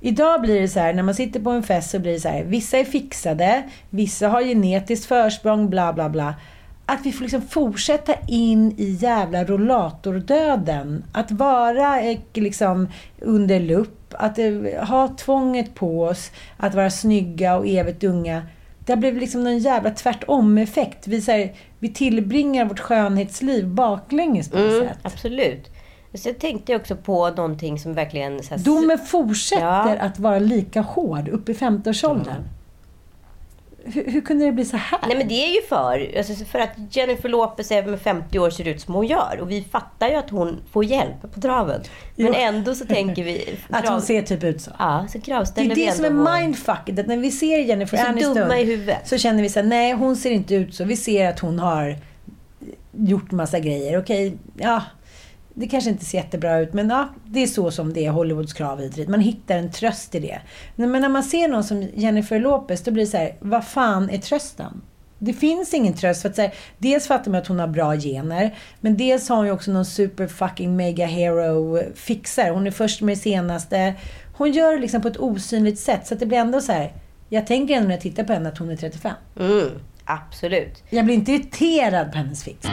Idag 0.00 0.40
blir 0.40 0.60
det 0.60 0.68
så 0.68 0.80
här, 0.80 0.92
när 0.92 1.02
man 1.02 1.14
sitter 1.14 1.40
på 1.40 1.50
en 1.50 1.62
fest 1.62 1.90
så 1.90 1.98
blir 1.98 2.12
det 2.12 2.20
så 2.20 2.28
här, 2.28 2.44
vissa 2.44 2.78
är 2.78 2.84
fixade, 2.84 3.62
vissa 3.90 4.28
har 4.28 4.42
genetiskt 4.42 5.06
försprång, 5.06 5.70
bla 5.70 5.92
bla 5.92 6.08
bla. 6.08 6.34
Att 6.86 7.00
vi 7.06 7.12
får 7.12 7.22
liksom 7.22 7.42
fortsätta 7.42 8.14
in 8.28 8.74
i 8.78 8.90
jävla 9.00 9.44
rollatordöden. 9.44 11.04
Att 11.12 11.30
vara 11.30 12.00
eh, 12.00 12.18
liksom 12.34 12.88
under 13.20 13.60
lupp, 13.60 14.14
att 14.18 14.38
eh, 14.38 14.52
ha 14.88 15.08
tvånget 15.08 15.74
på 15.74 16.02
oss, 16.04 16.30
att 16.56 16.74
vara 16.74 16.90
snygga 16.90 17.56
och 17.56 17.66
evigt 17.66 18.04
unga. 18.04 18.42
Det 18.86 18.92
har 18.92 18.96
blivit 18.96 19.20
liksom 19.20 19.46
en 19.46 19.58
jävla 19.58 19.90
tvärtom-effekt. 19.90 21.06
Vi, 21.06 21.20
så 21.20 21.32
här, 21.32 21.52
vi 21.78 21.88
tillbringar 21.88 22.64
vårt 22.64 22.80
skönhetsliv 22.80 23.66
baklänges 23.68 24.50
på 24.50 24.58
något 24.58 24.72
Mm, 24.72 24.88
sätt. 24.88 24.98
absolut. 25.02 25.70
Så 26.14 26.28
jag 26.28 26.38
tänkte 26.38 26.76
också 26.76 26.96
på 26.96 27.30
någonting 27.30 27.78
som 27.78 27.94
verkligen... 27.94 28.42
Så 28.42 28.54
här, 28.54 28.58
Domen 28.58 28.98
fortsätter 28.98 29.62
Ja. 29.64 29.96
att 30.00 30.18
vara 30.18 30.38
lika 30.38 30.80
hård 30.80 31.28
upp 31.28 31.48
i 31.48 31.52
50-årsåldern. 31.52 32.42
Hur, 33.84 34.10
hur 34.10 34.20
kunde 34.20 34.44
det 34.44 34.52
bli 34.52 34.64
så 34.64 34.76
här? 34.76 35.00
Nej 35.08 35.16
men 35.18 35.28
det 35.28 35.34
är 35.34 35.54
ju 35.54 35.62
för, 35.68 36.18
alltså 36.18 36.44
för 36.44 36.58
att 36.58 36.70
Jennifer 36.90 37.28
Lopez 37.28 37.70
även 37.70 37.90
med 37.90 38.00
50 38.00 38.38
år 38.38 38.50
ser 38.50 38.68
ut 38.68 38.80
som 38.80 38.94
hon 38.94 39.06
gör. 39.06 39.38
Och 39.40 39.50
vi 39.50 39.62
fattar 39.64 40.08
ju 40.08 40.14
att 40.14 40.30
hon 40.30 40.60
får 40.72 40.84
hjälp 40.84 41.34
på 41.34 41.40
traven. 41.40 41.80
Men 42.16 42.26
Jo. 42.26 42.32
ändå 42.36 42.74
så 42.74 42.86
tänker 42.86 43.24
vi... 43.24 43.58
Att 43.70 43.88
hon 43.88 44.02
ser 44.02 44.22
typ 44.22 44.44
ut 44.44 44.60
så. 44.60 44.70
Ja, 44.78 45.06
så 45.08 45.18
Det 45.18 45.24
kravställer 45.24 45.70
är 45.70 45.74
vi 45.74 45.86
det 45.86 45.92
som 45.92 46.04
ändå 46.04 46.22
vår- 46.22 46.30
är 46.30 46.42
mindfucket. 46.42 46.98
Att 46.98 47.06
när 47.06 47.16
vi 47.16 47.30
ser 47.30 47.58
Jennifer 47.58 47.98
är 47.98 48.02
så 48.02 48.08
Aniston 48.08 48.34
dumma 48.34 48.58
i 48.58 48.64
huvudet. 48.64 49.08
så 49.08 49.18
känner 49.18 49.42
vi 49.42 49.48
så 49.48 49.60
här, 49.60 49.66
nej 49.66 49.92
hon 49.92 50.16
ser 50.16 50.30
inte 50.30 50.54
ut 50.54 50.74
så. 50.74 50.84
Vi 50.84 50.96
ser 50.96 51.28
att 51.28 51.40
hon 51.40 51.58
har 51.58 51.96
gjort 52.92 53.30
massa 53.30 53.58
grejer. 53.58 53.98
Okej, 53.98 54.34
ja. 54.56 54.82
Det 55.60 55.66
kanske 55.66 55.90
inte 55.90 56.04
ser 56.04 56.18
jättebra 56.18 56.58
ut, 56.58 56.72
men 56.72 56.90
ja, 56.90 57.08
det 57.26 57.42
är 57.42 57.46
så 57.46 57.70
som 57.70 57.92
det 57.92 58.06
är 58.06 58.10
Hollywoods 58.10 58.52
krav 58.52 58.80
hit. 58.80 59.08
Man 59.08 59.20
hittar 59.20 59.56
en 59.56 59.70
tröst 59.70 60.14
i 60.14 60.18
det. 60.20 60.40
Men 60.76 60.92
när 60.92 61.08
man 61.08 61.22
ser 61.22 61.48
någon 61.48 61.64
som 61.64 61.82
Jennifer 61.94 62.38
Lopez, 62.38 62.82
då 62.82 62.90
blir 62.90 63.04
det 63.04 63.10
så 63.10 63.16
här, 63.16 63.36
vad 63.40 63.64
fan 63.64 64.10
är 64.10 64.18
trösten? 64.18 64.82
Det 65.18 65.32
finns 65.32 65.74
ingen 65.74 65.94
tröst. 65.94 66.22
För 66.22 66.28
att 66.28 66.36
så 66.36 66.42
här, 66.42 66.54
dels 66.78 67.06
fattar 67.06 67.30
man 67.30 67.40
att 67.40 67.46
hon 67.46 67.58
har 67.58 67.66
bra 67.66 67.96
gener, 67.96 68.54
men 68.80 68.96
dels 68.96 69.28
har 69.28 69.36
hon 69.36 69.46
ju 69.46 69.52
också 69.52 69.72
någon 69.72 69.84
super 69.84 70.26
fucking 70.26 70.76
mega 70.76 71.06
hero 71.06 71.82
fixar. 71.94 72.50
Hon 72.50 72.66
är 72.66 72.70
först 72.70 73.00
med 73.00 73.16
det 73.16 73.20
senaste. 73.20 73.94
Hon 74.36 74.52
gör 74.52 74.72
det 74.72 74.78
liksom 74.78 75.02
på 75.02 75.08
ett 75.08 75.20
osynligt 75.20 75.78
sätt, 75.78 76.06
så 76.06 76.14
att 76.14 76.20
det 76.20 76.26
blir 76.26 76.38
ändå 76.38 76.60
så 76.60 76.72
här. 76.72 76.92
Jag 77.28 77.46
tänker 77.46 77.74
ändå 77.74 77.88
när 77.88 77.94
jag 77.94 78.02
tittar 78.02 78.24
på 78.24 78.32
henne 78.32 78.48
att 78.48 78.58
hon 78.58 78.70
är 78.70 78.76
35. 78.76 79.12
Mm, 79.40 79.68
absolut. 80.04 80.82
Jag 80.90 81.04
blir 81.04 81.14
inte 81.14 81.32
irriterad 81.32 82.12
på 82.12 82.18
hennes 82.18 82.44
fix. 82.44 82.66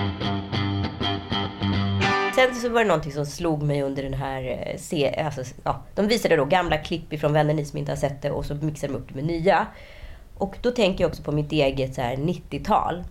Sen 2.38 2.56
så 2.56 2.70
var 2.70 2.82
det 2.82 2.88
någonting 2.88 3.12
som 3.12 3.26
slog 3.26 3.64
mig 3.64 3.82
under 3.84 4.04
den 4.04 4.14
här... 4.14 4.44
eh, 4.72 4.78
Se, 4.80 5.16
alltså, 5.26 5.42
ja, 5.64 5.82
de 5.96 6.08
visade 6.08 6.36
då 6.36 6.46
gamla 6.46 6.78
klipp 6.78 7.14
ifrån 7.14 7.34
vänner, 7.34 7.54
ni 7.54 7.66
som 7.66 7.78
inte 7.80 7.92
har 7.92 7.98
sett 7.98 8.22
det, 8.22 8.32
och 8.32 8.46
så 8.46 8.56
mixade 8.56 8.94
de 8.94 9.00
upp 9.00 9.08
det 9.10 9.16
med 9.16 9.24
nya. 9.24 9.68
Och 10.38 10.56
då 10.62 10.72
tänker 10.72 11.04
jag 11.04 11.10
också 11.10 11.24
på 11.24 11.32
mitt 11.32 11.52
eget 11.52 11.96
så 11.96 12.02
här, 12.02 12.16
90-tal. 12.16 13.04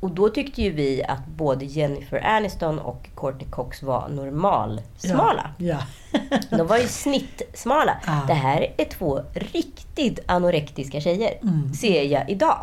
Och 0.00 0.10
då 0.10 0.28
tyckte 0.28 0.62
ju 0.62 0.70
vi 0.70 1.02
att 1.04 1.26
både 1.26 1.64
Jennifer 1.64 2.26
Aniston 2.26 2.78
och 2.78 3.08
Courtney 3.16 3.46
Cox 3.50 3.82
var 3.82 4.08
normalsmala. 4.08 5.50
Ja. 5.58 5.78
De 6.50 6.66
var 6.66 6.78
ju 6.78 6.86
snittsmala. 6.86 7.96
Ja. 8.06 8.20
Det 8.26 8.34
här 8.34 8.66
är 8.76 8.84
två 8.84 9.20
riktigt 9.34 10.18
anorektiska 10.26 11.00
tjejer, 11.00 11.34
ser 11.80 12.02
jag 12.02 12.30
idag. 12.30 12.58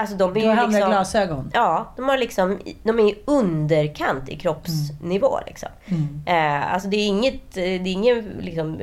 Alltså 0.00 0.16
de 0.16 0.30
är 0.30 0.34
Du 0.34 0.40
ju 0.40 0.46
har 0.46 0.56
andra 0.56 0.66
liksom... 0.66 0.90
glasögon. 0.90 1.50
Ja, 1.54 1.92
de, 1.96 2.08
har 2.08 2.18
liksom, 2.18 2.58
de 2.82 2.98
är 2.98 3.02
i 3.02 3.18
underkant 3.24 4.28
i 4.28 4.36
kroppsnivå. 4.36 5.38
Liksom. 5.46 5.68
Eh, 6.26 6.72
alltså 6.74 6.88
det 6.88 6.96
är, 6.96 7.06
inget, 7.06 7.54
det 7.54 7.60
är 7.60 7.86
ingen 7.86 8.24
liksom, 8.40 8.80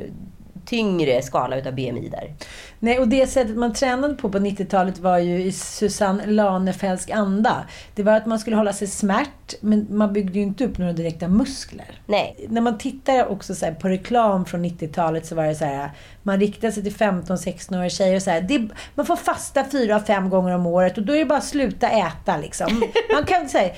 tyngre 0.68 1.22
skala 1.22 1.56
utav 1.56 1.74
BMI 1.74 2.08
där. 2.08 2.34
Nej, 2.78 2.98
och 2.98 3.08
det 3.08 3.26
sättet 3.26 3.56
man 3.56 3.72
tränade 3.72 4.14
på 4.14 4.28
på 4.30 4.38
90-talet 4.38 4.98
var 4.98 5.18
ju 5.18 5.42
i 5.42 5.52
Susanne 5.52 6.26
Lanefeldsk 6.26 7.10
anda. 7.10 7.66
Det 7.94 8.02
var 8.02 8.12
att 8.12 8.26
man 8.26 8.38
skulle 8.38 8.56
hålla 8.56 8.72
sig 8.72 8.88
smärt, 8.88 9.54
men 9.60 9.86
man 9.90 10.12
byggde 10.12 10.38
ju 10.38 10.44
inte 10.44 10.64
upp 10.64 10.78
några 10.78 10.92
direkta 10.92 11.28
muskler. 11.28 12.00
Nej. 12.06 12.46
När 12.48 12.60
man 12.60 12.78
tittar 12.78 13.26
också 13.26 13.54
på 13.80 13.88
reklam 13.88 14.44
från 14.44 14.64
90-talet 14.64 15.26
så 15.26 15.34
var 15.34 15.44
det 15.44 15.54
så 15.54 15.64
här, 15.64 15.90
man 16.22 16.40
riktade 16.40 16.72
sig 16.72 16.82
till 16.82 16.94
15-16-åriga 16.94 17.90
tjejer 17.90 18.16
och 18.16 18.22
så 18.22 18.30
här, 18.30 18.40
det, 18.40 18.68
man 18.94 19.06
får 19.06 19.16
fasta 19.16 19.64
fyra, 19.64 20.00
fem 20.00 20.30
gånger 20.30 20.54
om 20.54 20.66
året 20.66 20.98
och 20.98 21.04
då 21.04 21.12
är 21.12 21.18
det 21.18 21.24
bara 21.24 21.38
att 21.38 21.44
sluta 21.44 21.90
äta 21.90 22.36
liksom. 22.36 22.82
Man 23.14 23.24
kan 23.24 23.48
säga, 23.48 23.74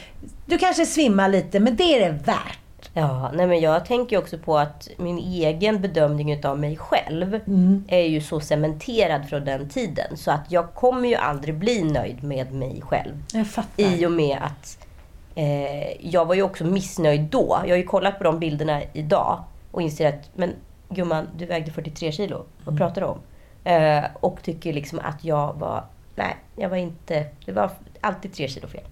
du 0.47 0.59
kanske 0.59 0.87
svimmar 0.87 1.29
lite, 1.29 1.61
men 1.61 1.77
det 1.77 1.85
är 1.85 2.01
det 2.01 2.19
värt. 2.25 2.59
Ja, 2.95 3.31
nej 3.35 3.47
men 3.47 3.61
jag 3.61 3.85
tänker 3.85 4.19
också 4.19 4.39
på 4.39 4.59
att 4.59 4.89
min 4.97 5.19
egen 5.19 5.81
bedömning 5.81 6.33
utav 6.33 6.59
mig 6.59 6.77
själv 6.77 7.41
är 7.89 8.07
ju 8.07 8.21
så 8.21 8.41
cementerad 8.41 9.29
från 9.29 9.45
den 9.45 9.69
tiden. 9.69 10.17
Så 10.17 10.31
att 10.31 10.53
jag 10.53 10.75
kommer 10.75 11.09
ju 11.09 11.15
aldrig 11.15 11.55
bli 11.55 11.83
nöjd 11.83 12.23
med 12.25 12.53
mig 12.53 12.83
själv. 12.83 13.23
Jag 13.33 13.47
fattar. 13.47 13.83
I 13.83 14.07
och 14.07 14.13
med 14.13 14.39
att 14.41 14.87
eh, 15.35 16.07
jag 16.11 16.25
var 16.25 16.35
ju 16.35 16.43
också 16.43 16.65
missnöjd 16.65 17.21
då. 17.21 17.61
Jag 17.63 17.71
har 17.71 17.77
ju 17.77 17.83
kollat 17.83 18.19
på 18.19 18.25
de 18.25 18.39
bilderna 18.39 18.83
idag 18.93 19.45
och 19.71 19.83
inser 19.83 20.09
att, 20.09 20.31
men 20.35 20.53
gumman, 20.89 21.29
du 21.37 21.47
vägde 21.47 21.71
43 21.71 22.13
kilo. 22.13 22.45
Vad 22.65 22.79
pratar 22.79 23.01
du 23.01 23.07
om? 23.07 23.19
Eh, 23.65 24.05
och 24.21 24.43
tycker 24.43 24.73
liksom 24.73 24.99
att 24.99 25.25
jag 25.25 25.55
var, 25.55 25.85
nej, 26.15 26.37
jag 26.57 26.69
var 26.69 26.77
inte, 26.77 27.27
det 27.47 27.53
var 27.53 27.71
alltid 28.01 28.35
3 28.35 28.49
kilo 28.49 28.69
fel. 28.69 28.85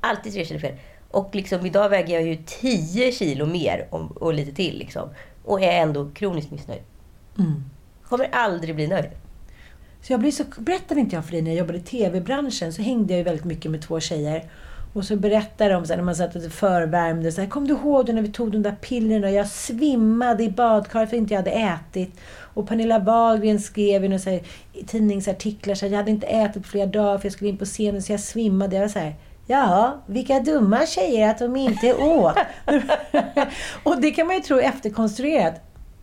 Alltid 0.00 0.32
3 0.32 0.44
kilo 0.44 0.60
fel. 0.60 0.74
Och 1.12 1.34
liksom 1.34 1.66
idag 1.66 1.88
väger 1.88 2.14
jag 2.14 2.22
ju 2.22 2.36
10 2.46 3.12
kilo 3.12 3.46
mer 3.46 3.88
och, 3.90 4.22
och 4.22 4.34
lite 4.34 4.52
till 4.52 4.78
liksom. 4.78 5.08
Och 5.44 5.60
är 5.62 5.82
ändå 5.82 6.10
kroniskt 6.14 6.50
missnöjd. 6.50 6.82
Kommer 8.08 8.28
aldrig 8.32 8.74
bli 8.74 8.86
nöjd. 8.86 9.10
Så 10.02 10.12
jag 10.12 10.20
blir 10.20 10.30
så, 10.30 10.44
berättade 10.58 11.00
inte 11.00 11.16
jag 11.16 11.24
för 11.24 11.32
dig 11.32 11.42
när 11.42 11.50
jag 11.50 11.58
jobbade 11.58 11.78
i 11.78 11.82
TV-branschen 11.82 12.72
så 12.72 12.82
hängde 12.82 13.12
jag 13.12 13.18
ju 13.18 13.24
väldigt 13.24 13.44
mycket 13.44 13.70
med 13.70 13.82
två 13.82 14.00
tjejer. 14.00 14.50
Och 14.94 15.04
så 15.04 15.16
berättade 15.16 15.74
de 15.74 15.86
så 15.86 15.92
här, 15.92 15.96
när 15.96 16.04
man 16.04 16.16
satt 16.16 16.36
och 16.36 16.52
förvärmde. 16.52 17.32
Så 17.32 17.40
här, 17.40 17.48
Kom 17.48 17.68
du 17.68 17.74
ihåg 17.74 18.08
när 18.08 18.22
vi 18.22 18.28
tog 18.28 18.52
de 18.52 18.62
där 18.62 18.76
pillerna? 18.80 19.30
Jag 19.30 19.48
svimmade 19.48 20.44
i 20.44 20.50
badkaret 20.50 21.10
för 21.10 21.16
att 21.16 21.20
inte 21.20 21.34
jag 21.34 21.38
hade 21.38 21.50
ätit. 21.50 22.20
Och 22.54 22.68
Pernilla 22.68 22.98
Wahlgren 22.98 23.60
skrev 23.60 24.18
så 24.18 24.30
här, 24.30 24.42
i 24.72 24.84
tidningsartiklar 24.84 25.74
så 25.74 25.86
här, 25.86 25.92
jag 25.92 25.98
hade 25.98 26.10
inte 26.10 26.26
ätit 26.26 26.62
på 26.62 26.68
flera 26.68 26.86
dagar 26.86 27.18
för 27.18 27.26
jag 27.26 27.32
skulle 27.32 27.50
in 27.50 27.58
på 27.58 27.64
scenen 27.64 28.02
så 28.02 28.12
jag 28.12 28.20
svimmade. 28.20 28.76
Jag 28.76 28.82
var 28.82 28.88
så 28.88 28.98
här, 28.98 29.14
Ja, 29.46 30.02
vilka 30.06 30.40
dumma 30.40 30.86
tjejer 30.86 31.30
att 31.30 31.38
de 31.38 31.56
inte 31.56 31.94
åt. 31.94 32.36
och 33.82 34.00
det 34.00 34.10
kan 34.10 34.26
man 34.26 34.36
ju 34.36 34.42
tro 34.42 34.58
är 34.58 34.62
efterkonstruerat. 34.62 35.54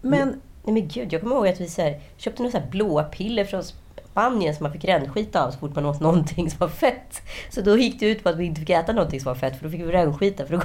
Men 0.01 0.41
Nej 0.63 0.73
men 0.73 0.87
gud, 0.87 1.13
jag 1.13 1.21
kommer 1.21 1.35
ihåg 1.35 1.47
att 1.47 1.61
vi 1.61 1.67
så 1.67 1.81
här, 1.81 1.99
köpte 2.17 2.43
några 2.43 2.59
blåa 2.59 3.03
piller 3.03 3.45
från 3.45 3.63
Spanien 4.11 4.55
som 4.55 4.63
man 4.63 4.73
fick 4.73 4.85
rännskita 4.85 5.45
av 5.45 5.51
så 5.51 5.57
fort 5.57 5.75
man 5.75 5.85
åt 5.85 5.99
någonting 5.99 6.49
som 6.49 6.59
var 6.59 6.67
fett. 6.67 7.21
Så 7.49 7.61
då 7.61 7.77
gick 7.77 7.99
det 7.99 8.05
ut 8.05 8.23
på 8.23 8.29
att 8.29 8.37
vi 8.37 8.45
inte 8.45 8.61
fick 8.61 8.69
äta 8.69 8.93
någonting 8.93 9.19
som 9.19 9.29
var 9.29 9.35
fett 9.35 9.57
för 9.57 9.63
då 9.63 9.71
fick 9.71 9.81
vi 9.81 9.91
rännskita 9.91 10.45
för 10.45 10.53
då 10.57 10.61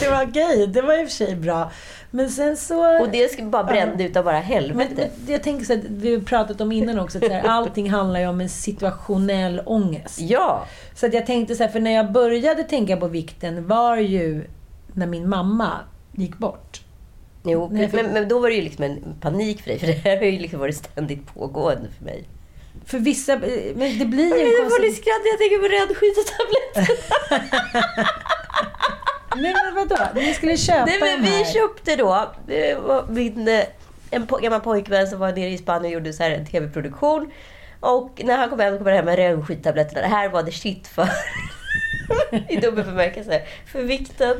det 0.00 0.10
var 0.10 0.26
okej. 0.26 0.66
Det 0.66 0.82
var 0.82 1.00
i 1.00 1.04
och 1.04 1.08
för 1.08 1.14
sig 1.14 1.36
bra. 1.36 1.70
Men 2.10 2.30
sen 2.30 2.56
så... 2.56 3.00
Och 3.00 3.08
det 3.08 3.32
skulle 3.32 3.48
bara 3.48 3.64
brände 3.64 4.04
utav 4.04 4.24
bara 4.24 4.34
Men, 4.34 4.42
helvete. 4.42 5.10
men 5.24 5.32
jag 5.32 5.42
tänker 5.42 5.64
så 5.64 5.72
att 5.72 5.84
vi 5.84 6.14
har 6.14 6.20
pratat 6.20 6.60
om 6.60 6.72
innan 6.72 6.98
också, 6.98 7.18
att 7.18 7.24
så 7.24 7.32
här, 7.32 7.48
allting 7.48 7.90
handlar 7.90 8.20
ju 8.20 8.26
om 8.26 8.40
en 8.40 8.48
situationell 8.48 9.62
ångest. 9.66 10.20
Ja! 10.20 10.66
Så 10.94 11.06
att 11.06 11.14
jag 11.14 11.26
tänkte 11.26 11.54
så 11.54 11.62
här, 11.62 11.70
för 11.70 11.80
när 11.80 11.90
jag 11.90 12.12
började 12.12 12.64
tänka 12.64 12.96
på 12.96 13.08
vikten 13.08 13.66
var 13.66 13.96
ju 13.96 14.44
när 14.92 15.06
min 15.06 15.28
mamma 15.28 15.70
gick 16.12 16.38
bort. 16.38 16.80
Jo, 17.44 17.68
men, 17.92 18.06
men 18.06 18.28
då 18.28 18.38
var 18.38 18.48
det 18.48 18.54
ju 18.54 18.62
liksom 18.62 18.84
en 18.84 18.98
panik 19.20 19.62
för 19.62 19.70
dig 19.70 19.78
för 19.78 19.86
det 19.86 19.92
här 19.92 20.16
har 20.16 20.24
ju 20.24 20.38
liksom 20.38 20.60
varit 20.60 20.76
ständigt 20.76 21.34
pågående 21.34 21.88
för 21.98 22.04
mig. 22.04 22.24
För 22.90 22.98
vissa... 22.98 23.32
eh, 23.32 23.74
Men 23.74 23.98
det 23.98 24.04
blir 24.04 24.38
ju 24.38 24.54
en 24.54 24.62
konstig... 24.62 24.84
det 24.90 24.92
skratt 24.96 25.22
jag 25.24 25.38
tänker 25.38 25.58
på 25.58 25.68
räddskyddstabletter. 25.68 26.88
Nej 29.36 29.54
men 29.64 29.74
vadå? 29.74 29.96
Ni 30.14 30.34
skulle 30.34 30.56
köpa 30.56 30.84
Nej 30.84 30.98
men 31.00 31.22
vi 31.22 31.44
köpte 31.44 31.96
då, 31.96 32.06
var 32.06 33.06
min, 33.12 33.48
eh, 33.48 33.64
en 34.10 34.26
po- 34.26 34.40
gammal 34.42 34.60
pojkvän 34.60 35.06
som 35.08 35.18
var 35.18 35.32
nere 35.32 35.50
i 35.50 35.58
Spanien 35.58 35.84
och 35.84 35.90
gjorde 35.90 36.12
så 36.12 36.22
här 36.22 36.30
en 36.30 36.46
tv-produktion. 36.46 37.32
Och 37.80 38.20
när 38.24 38.36
han 38.36 38.50
kom 38.50 38.60
hem, 38.60 38.78
kom 38.78 38.86
han 38.86 38.96
hem 38.96 39.04
med 39.04 39.16
rännskittabletterna. 39.16 40.00
Det 40.00 40.06
här 40.08 40.28
var 40.28 40.42
det 40.42 40.52
shit 40.52 40.88
för, 40.88 41.08
i 42.48 42.56
dubbel 42.56 42.84
bemärkelse, 42.84 43.42
för 43.72 43.82
vikten. 43.82 44.36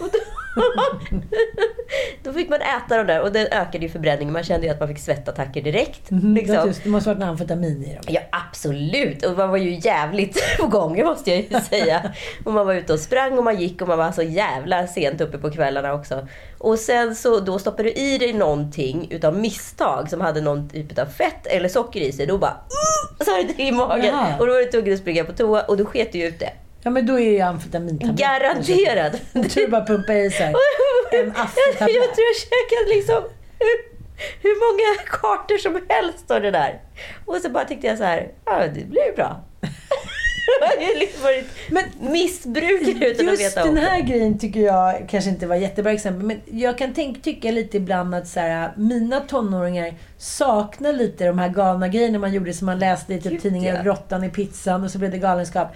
Och 0.00 0.08
då, 0.12 0.18
då 2.22 2.32
fick 2.32 2.48
man 2.48 2.60
äta 2.60 2.96
de 2.96 3.06
där 3.06 3.20
och 3.20 3.32
den 3.32 3.46
ökade 3.46 3.84
ju 3.84 3.88
förbränningen. 3.88 4.32
Man 4.32 4.44
kände 4.44 4.66
ju 4.66 4.72
att 4.72 4.80
man 4.80 4.88
fick 4.88 4.98
svettattacker 4.98 5.62
direkt. 5.62 6.10
Var 6.10 6.34
Liksom. 6.34 6.66
just, 6.66 6.82
det 6.84 6.88
måste 6.90 7.08
varit 7.10 7.22
en 7.22 7.28
amfetamin 7.28 7.84
i 7.84 7.94
dem. 7.94 8.02
Ja, 8.08 8.20
absolut. 8.32 9.26
Och 9.26 9.36
man 9.36 9.50
var 9.50 9.56
ju 9.56 9.78
jävligt 9.82 10.42
på 10.60 10.66
gången 10.66 11.06
måste 11.06 11.30
jag 11.30 11.40
ju 11.40 11.60
säga. 11.68 12.12
Och 12.44 12.52
man 12.52 12.66
var 12.66 12.74
ute 12.74 12.92
och 12.92 13.00
sprang 13.00 13.38
och 13.38 13.44
man 13.44 13.60
gick 13.60 13.82
och 13.82 13.88
man 13.88 13.98
var 13.98 14.12
så 14.12 14.22
jävla 14.22 14.86
sent 14.86 15.20
uppe 15.20 15.38
på 15.38 15.50
kvällarna 15.50 15.92
också. 15.94 16.28
Och 16.58 16.78
sen 16.78 17.16
så 17.16 17.40
då 17.40 17.58
stoppade 17.58 17.82
du 17.88 17.92
i 17.92 18.18
dig 18.18 18.32
någonting 18.32 19.06
utav 19.10 19.36
misstag 19.38 20.10
som 20.10 20.20
hade 20.20 20.40
någon 20.40 20.68
typ 20.68 20.98
av 20.98 21.06
fett 21.06 21.46
eller 21.46 21.68
socker 21.68 22.00
i 22.00 22.12
sig. 22.12 22.26
Då 22.26 22.38
bara 22.38 22.50
uh, 22.50 23.24
så 23.24 23.30
det 23.56 23.62
i 23.62 23.72
magen. 23.72 24.06
Jaha. 24.06 24.34
Och 24.38 24.46
då 24.46 24.52
var 24.52 24.60
du 24.60 24.66
tvungen 24.66 24.92
att 24.92 24.98
springa 25.00 25.24
på 25.24 25.32
toa 25.32 25.62
och 25.62 25.76
då 25.76 25.84
sket 25.84 26.12
du 26.12 26.18
ju 26.18 26.26
ut 26.26 26.38
det. 26.38 26.52
Ja, 26.82 26.90
men 26.90 27.06
då 27.06 27.20
är 27.20 27.32
det 27.32 27.40
amfetamintabletter. 27.40 28.24
Garanterad. 28.24 29.20
Du 29.32 29.48
tror 29.48 29.68
bara 29.68 29.86
pumpa 29.86 30.14
i 30.14 30.30
sig 30.30 30.54
en 31.12 31.30
aftertablett. 31.36 31.96
jag 31.96 32.14
tror 32.14 32.26
jag 32.26 32.36
käkade 32.36 32.94
liksom 32.94 33.22
hur, 34.42 34.54
många 34.60 35.02
kartor 35.20 35.58
som 35.58 35.80
helst 35.88 36.18
står 36.18 36.40
det 36.40 36.50
där. 36.50 36.80
Och 37.24 37.36
så 37.36 37.50
bara 37.50 37.64
tyckte 37.64 37.86
jag 37.86 37.98
så 37.98 38.04
här, 38.04 38.28
ja 38.44 38.66
det 38.74 38.84
blir 38.84 39.16
bra. 39.16 39.40
jag 40.80 40.86
har 40.86 40.98
liksom 40.98 41.22
varit 41.22 41.46
Men 41.68 42.12
missbrukare 42.12 43.10
utan 43.10 43.28
att 43.28 43.40
Just 43.40 43.56
veta 43.56 43.68
om 43.68 43.74
den 43.74 43.84
här 43.84 44.00
grejen 44.00 44.38
tycker 44.38 44.60
jag 44.60 45.08
kanske 45.08 45.30
inte 45.30 45.46
var 45.46 45.56
jättebra 45.56 45.92
exempel. 45.92 46.26
Men 46.26 46.40
jag 46.46 46.78
kan 46.78 46.94
tänk, 46.94 47.22
tycka 47.22 47.50
lite 47.50 47.76
ibland 47.76 48.14
att 48.14 48.28
så 48.28 48.40
här, 48.40 48.72
mina 48.76 49.20
tonåringar 49.20 49.94
saknar 50.18 50.92
lite 50.92 51.26
de 51.26 51.38
här 51.38 51.48
galna 51.48 51.88
grejerna 51.88 52.18
man 52.18 52.32
gjorde 52.32 52.52
som 52.52 52.66
man 52.66 52.78
läste 52.78 53.14
i 53.14 53.20
typ 53.20 53.42
tidningen 53.42 53.76
ja. 53.76 53.82
Råttan 53.82 54.24
i 54.24 54.28
pizzan 54.28 54.84
och 54.84 54.90
så 54.90 54.98
blev 54.98 55.10
det 55.10 55.18
galenskap. 55.18 55.68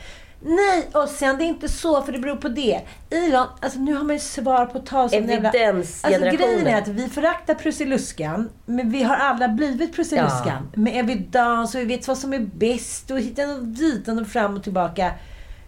Nej, 0.47 0.89
och 0.93 1.09
sen 1.09 1.39
det 1.39 1.45
är 1.45 1.47
inte 1.47 1.69
så 1.69 2.03
för 2.03 2.13
det 2.13 2.19
beror 2.19 2.37
på 2.37 2.49
det. 2.49 2.81
Elon, 3.11 3.47
alltså 3.61 3.79
nu 3.79 3.95
har 3.95 4.05
man 4.05 4.17
ju 4.17 4.21
svar 4.21 4.67
på 4.67 4.79
tal 4.79 5.11
som 5.11 5.19
en 5.19 5.29
jävla- 5.29 5.49
Alltså 5.49 5.59
Evidensgenerationen. 5.59 6.37
grejen 6.37 6.67
är 6.67 6.83
att 6.83 6.89
vi 6.89 7.09
föraktar 7.09 7.55
Prussiluskan, 7.55 8.51
men 8.67 8.91
vi 8.91 9.03
har 9.03 9.17
alla 9.17 9.49
blivit 9.49 9.95
Prussiluskan. 9.95 10.71
Med 10.75 10.97
evidens 11.01 11.75
och 11.75 11.81
vi 11.81 11.85
vet 11.85 12.09
vad 12.09 12.19
som 12.19 12.33
är 12.33 12.39
bäst 12.39 13.11
och 13.11 13.19
hitan 13.21 13.51
och 13.51 13.63
ditan 13.65 14.19
och 14.19 14.27
fram 14.27 14.57
och 14.57 14.63
tillbaka. 14.63 15.13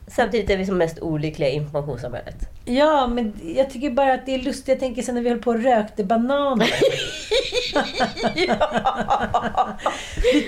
Samtidigt 0.08 0.50
är 0.50 0.56
vi 0.56 0.66
som 0.66 0.78
mest 0.78 0.98
olyckliga 0.98 1.48
i 1.48 1.54
informationssamhället. 1.54 2.36
Ja, 2.68 3.06
men 3.06 3.32
jag 3.56 3.70
tycker 3.70 3.90
bara 3.90 4.12
att 4.14 4.26
det 4.26 4.34
är 4.34 4.38
lustigt. 4.38 4.68
Jag 4.68 4.80
tänker 4.80 5.02
sen 5.02 5.14
när 5.14 5.22
vi 5.22 5.28
höll 5.28 5.38
på 5.38 5.50
och 5.50 5.62
rökte 5.62 6.04
bananer. 6.04 6.70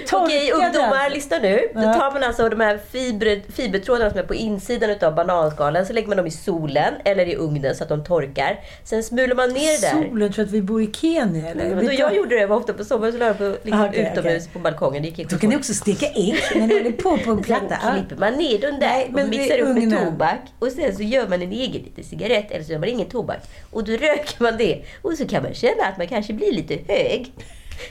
torkade 0.09 0.25
Okej 0.27 0.53
ungdomar, 0.53 0.89
alltså. 0.97 1.15
lyssna 1.15 1.39
nu. 1.39 1.61
Då 1.75 1.81
Ja. 1.83 1.95
tar 1.95 2.13
man 2.13 2.23
alltså 2.25 2.49
de 2.49 2.61
här 2.61 2.79
fiber, 2.93 3.41
fibertrådarna 3.53 4.11
som 4.11 4.19
är 4.19 4.23
på 4.23 4.35
insidan 4.35 4.91
utav 4.91 5.15
bananskalen, 5.15 5.87
så 5.87 5.93
lägger 5.93 6.09
man 6.09 6.17
dem 6.17 6.27
i 6.27 6.31
solen 6.31 6.95
eller 7.05 7.27
i 7.29 7.37
ugnen 7.37 7.75
så 7.75 7.83
att 7.83 7.89
de 7.89 8.05
torkar. 8.05 8.59
Sen 8.85 9.03
smular 9.03 9.35
man 9.37 9.49
ner 9.49 9.81
det 9.81 9.87
där. 9.87 10.09
Solen, 10.09 10.33
tror 10.33 10.45
att 10.45 10.51
vi 10.51 10.63
bor 10.63 10.83
i 10.83 10.93
Kenya 10.93 11.49
eller? 11.49 11.75
Men 11.75 11.87
då 11.87 11.93
jag 11.93 12.17
gjorde 12.17 12.35
det, 12.35 12.41
jag 12.41 12.49
var 12.49 12.57
ofta 12.57 12.73
på 12.73 12.85
sommaren 12.85 13.13
så 13.13 13.19
la 13.19 13.27
jag 13.27 13.39
på 13.39 13.57
liksom 13.63 13.85
okej, 13.85 14.11
utomhus 14.13 14.43
okej. 14.43 14.53
på 14.53 14.59
balkongen. 14.59 15.03
Det 15.03 15.09
gick 15.09 15.31
Då 15.31 15.39
kan 15.39 15.51
ni 15.51 15.57
också 15.57 15.75
steka 15.75 16.07
ägg 16.07 16.39
när 16.55 16.67
ni 16.67 16.75
håller 16.79 16.93
på 16.93 17.19
på 17.19 17.31
en 17.31 17.43
platta. 17.43 17.77
Sen 17.83 17.95
klipper 17.97 18.17
man 18.17 18.33
ner 18.35 18.59
den 18.59 18.81
där 18.81 18.89
Nej, 18.89 19.11
men 19.13 19.25
och 19.25 19.31
mixar 19.31 19.59
upp 19.59 19.69
med 19.69 19.83
ugnen. 19.83 20.05
tobak. 20.05 20.39
Och 20.59 20.69
sen 20.69 20.97
så 20.97 21.03
gör 21.03 21.29
man 21.29 21.43
en 21.43 21.53
egen 21.53 21.83
liten 21.83 22.05
cigarett 22.09 22.51
eller 22.51 22.65
så 22.65 22.73
gör 22.73 22.79
man 22.79 22.89
ingen 22.89 23.09
tobak. 23.09 23.39
Och 23.71 23.85
då 23.85 23.93
röker 23.93 24.43
man 24.43 24.57
det. 24.57 24.85
Och 25.03 25.13
så 25.13 25.29
kan 25.29 25.43
man 25.43 25.55
känna 25.55 25.85
att 25.85 25.99
man 25.99 26.09
kanske 26.09 26.33
blir 26.33 26.53
lite 26.53 26.79
hög. 26.93 27.33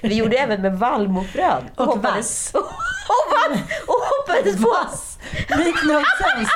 Vi 0.02 0.16
gjorde 0.16 0.38
även 0.38 0.62
med 0.62 0.80
vallmofrön. 0.80 1.64
Och 1.76 1.86
hoppades, 1.86 2.54
vass. 2.54 2.54
Och, 3.10 3.54
vass. 3.54 3.62
Och 3.88 3.96
hoppades 3.96 4.64
på... 4.64 4.70
Vass! 4.70 5.18
Make 5.50 5.86
no 5.88 6.02
sense. 6.20 6.52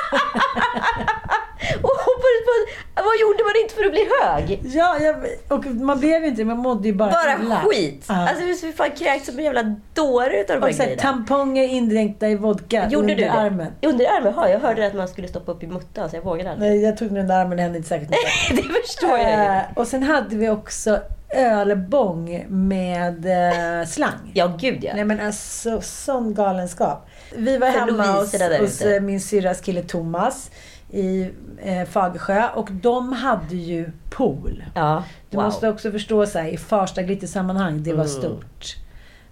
Och 1.82 1.90
hoppades 2.06 2.42
på... 2.46 2.54
Vad 2.94 3.16
gjorde 3.20 3.42
man 3.44 3.52
inte 3.62 3.74
för 3.74 3.84
att 3.84 3.92
bli 3.92 4.08
hög? 4.22 4.60
Ja, 4.76 4.96
jag, 5.00 5.16
och 5.58 5.66
man 5.66 6.00
blev 6.00 6.22
ju 6.22 6.28
inte 6.28 6.44
man 6.44 6.58
mådde 6.58 6.88
ju 6.88 6.94
bara 6.94 7.10
Bara 7.10 7.38
illa. 7.42 7.60
skit. 7.60 8.04
Ja. 8.08 8.28
Alltså 8.28 8.66
vi 8.66 8.72
fan 8.72 8.90
kräkts 8.90 9.26
som 9.26 9.38
en 9.38 9.44
jävla 9.44 9.76
dåre 9.94 10.40
utav 10.40 10.56
de 10.60 10.62
och 10.62 10.68
här, 10.68 10.76
grejerna. 10.84 11.02
tamponger 11.02 11.62
indränkta 11.68 12.28
i 12.28 12.34
vodka 12.34 12.88
Gjorde 12.90 12.96
under 12.96 13.14
du 13.14 13.22
det? 13.22 13.30
armen. 13.32 13.72
Under 13.82 14.06
armen? 14.06 14.32
Ja, 14.36 14.48
jag 14.48 14.60
hörde 14.60 14.86
att 14.86 14.94
man 14.94 15.08
skulle 15.08 15.28
stoppa 15.28 15.52
upp 15.52 15.62
i 15.62 15.66
muttan 15.66 16.10
så 16.10 16.16
jag 16.16 16.22
vågade 16.22 16.50
aldrig. 16.50 16.70
Nej, 16.70 16.80
jag 16.82 16.96
tog 16.96 17.08
den 17.08 17.16
under 17.16 17.34
armen, 17.40 17.56
det 17.56 17.62
hände 17.62 17.76
inte 17.78 17.88
särskilt 17.88 18.10
mycket. 18.10 18.66
det 18.68 18.80
förstår 18.86 19.18
jag 19.18 19.28
ju. 19.30 19.56
Eh, 19.56 19.62
och 19.76 19.86
sen 19.86 20.02
hade 20.02 20.36
vi 20.36 20.48
också 20.48 21.00
ölbång 21.34 22.44
med 22.48 23.26
eh, 23.26 23.86
slang. 23.86 24.30
Ja, 24.34 24.52
gud 24.60 24.84
ja. 24.84 24.92
Nej 24.94 25.04
men 25.04 25.20
alltså, 25.20 25.80
sån 25.80 26.34
galenskap. 26.34 27.08
Vi 27.36 27.58
var 27.58 27.70
För 27.70 27.78
hemma 27.78 28.02
hos, 28.06 28.32
Lovisa 28.32 28.48
där 28.48 28.58
hos 28.58 28.80
ute. 28.82 28.94
eh, 28.96 29.00
min 29.02 29.20
syrras 29.20 29.60
kille 29.60 29.82
Thomas 29.82 30.50
i 30.92 31.30
eh, 31.62 31.84
Fagersjö 31.88 32.48
och 32.54 32.72
de 32.72 33.12
hade 33.12 33.56
ju 33.56 33.90
pool. 34.10 34.64
Ja, 34.74 35.04
Du 35.30 35.36
wow. 35.36 35.44
måste 35.46 35.68
också 35.68 35.90
förstå 35.92 36.26
så 36.26 36.38
här, 36.38 36.48
i 36.48 36.56
Farsta 36.56 37.02
glittersammanhang, 37.02 37.82
det 37.82 37.90
var 37.90 38.04
Mm. 38.04 38.08
stort. 38.08 38.76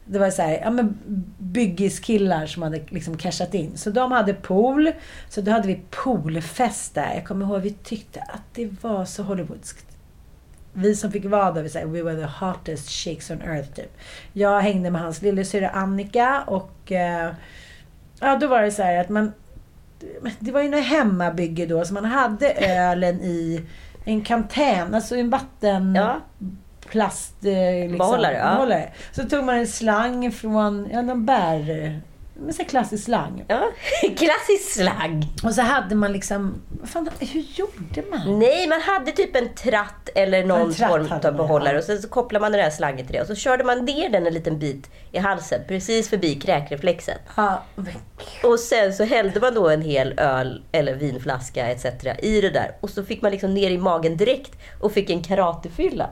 Det 0.05 0.19
var 0.19 0.31
så 0.31 0.43
här, 0.43 0.61
ja 0.63 0.71
men 0.71 0.99
byggiskillar 1.39 2.47
som 2.47 2.63
hade 2.63 2.81
liksom 2.89 3.17
cashat 3.17 3.55
in. 3.55 3.77
Så 3.77 3.91
de 3.91 4.13
hade 4.13 4.35
pool. 4.35 4.93
Så 5.29 5.41
då 5.41 5.51
hade 5.53 5.69
vi 5.69 5.81
poolfest 5.91 6.95
där. 6.95 7.15
Jag 7.15 7.25
kommer 7.27 7.47
ihåg, 7.47 7.61
vi 7.61 7.71
tyckte 7.71 8.21
att 8.21 8.43
det 8.55 8.83
var 8.83 9.05
så 9.05 9.23
hollywoodskt. 9.23 9.87
Vi 10.73 10.95
som 10.97 11.13
fick 11.13 11.25
vara 11.25 11.53
där, 11.53 11.63
vi 11.63 11.69
sa, 11.69 11.79
we 11.85 12.03
were 12.03 12.17
the 12.17 12.45
hottest 12.45 12.89
chicks 12.89 13.31
on 13.31 13.43
earth 13.43 13.71
typ. 13.73 13.97
Jag 14.33 14.61
hängde 14.61 14.91
med 14.91 15.03
hans 15.03 15.23
lillasyrra 15.23 15.69
Annika 15.71 16.43
och 16.47 16.93
eh, 16.93 17.31
ja, 18.21 18.37
då 18.37 18.47
var 18.47 18.63
det 18.63 18.71
så 18.71 18.83
här 18.83 19.01
att 19.01 19.09
man 19.09 19.33
det 20.39 20.53
var 20.53 20.61
ju 20.63 20.69
något 20.69 20.85
hemmabygge 20.85 21.67
då, 21.67 21.85
så 21.85 21.95
man 21.95 22.05
hade 22.05 22.53
ölen 22.79 23.21
i 23.21 23.63
en 24.05 24.21
kantän, 24.25 24.95
alltså 24.95 25.17
en 25.17 25.31
vatten... 25.31 25.95
Ja. 25.95 26.21
Plast... 26.87 27.45
eh, 27.45 27.81
Liksom, 27.81 27.99
Behållare, 27.99 28.35
ja. 28.35 28.47
Så 29.13 29.23
tog 29.29 29.45
man 29.45 29.55
en 29.59 29.67
slang 29.67 30.33
från, 30.33 30.89
ja, 30.93 31.03
någon 31.03 31.27
bär... 31.27 32.01
Men 32.41 32.55
så 32.55 32.63
här 32.63 32.69
klassisk 32.69 33.05
slang. 33.05 33.45
Ja, 33.49 33.71
klassisk 34.03 34.71
slang. 34.73 35.27
Och 35.45 35.55
så 35.55 35.63
hade 35.63 35.95
man 35.95 36.13
liksom... 36.13 36.63
Fan, 36.85 37.11
hur 37.19 37.41
gjorde 37.55 38.11
man? 38.11 38.39
Nej, 38.39 38.69
man 38.69 38.81
hade 38.81 39.13
typ 39.13 39.37
en 39.37 39.55
tratt 39.55 40.09
eller 40.15 40.45
någon 40.45 40.75
tratt 40.75 40.91
form 40.91 41.09
av 41.25 41.37
behållare 41.37 41.79
och 41.79 41.85
sen 41.85 42.03
så 42.03 42.09
kopplade 42.09 42.41
man 42.41 42.53
den 42.53 42.61
där 42.61 42.71
slangen 42.71 43.07
till 43.07 43.15
det 43.15 43.21
och 43.21 43.27
så 43.27 43.35
körde 43.35 43.65
man 43.65 43.85
ner 43.85 44.09
den 44.09 44.27
en 44.27 44.35
liten 44.35 44.59
bit 44.59 44.91
i 45.13 45.19
halsen 45.19 45.61
precis 45.69 46.09
förbi 46.09 46.35
kräkreflexen. 46.35 47.19
Ja, 47.37 47.63
Och 48.45 48.61
sen 48.61 48.93
så 48.93 49.05
hällde 49.05 49.41
man 49.41 49.55
då 49.55 49.69
en 49.69 49.83
hel 49.83 50.15
öl 50.19 50.63
eller 50.73 50.95
vinflaska 50.95 51.67
etc. 51.67 51.87
i 52.23 52.41
det 52.41 52.51
där 52.51 52.77
och 52.81 52.91
så 52.91 53.05
fick 53.05 53.23
man 53.23 53.31
liksom 53.31 53.55
ner 53.55 53.71
i 53.71 53.79
magen 53.79 54.17
direkt 54.17 54.53
och 54.81 54.93
fick 54.93 55.11
en 55.11 55.23
karatefylla. 55.23 56.11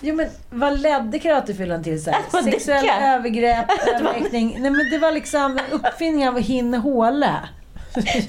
Jo 0.00 0.14
men 0.14 0.26
vad 0.50 0.80
ledde 0.80 1.18
karatefyllan 1.18 1.82
till? 1.84 2.04
Så 2.04 2.10
här? 2.10 2.42
Sexuella 2.42 3.14
övergrepp, 3.14 3.66
överräkning. 3.94 4.56
Nej 4.60 4.70
men 4.70 4.90
det 4.90 4.98
var 4.98 5.12
liksom 5.12 5.58
uppfinningen 5.70 6.28
av 6.28 6.40
Hin 6.40 6.74
Håle. 6.74 7.34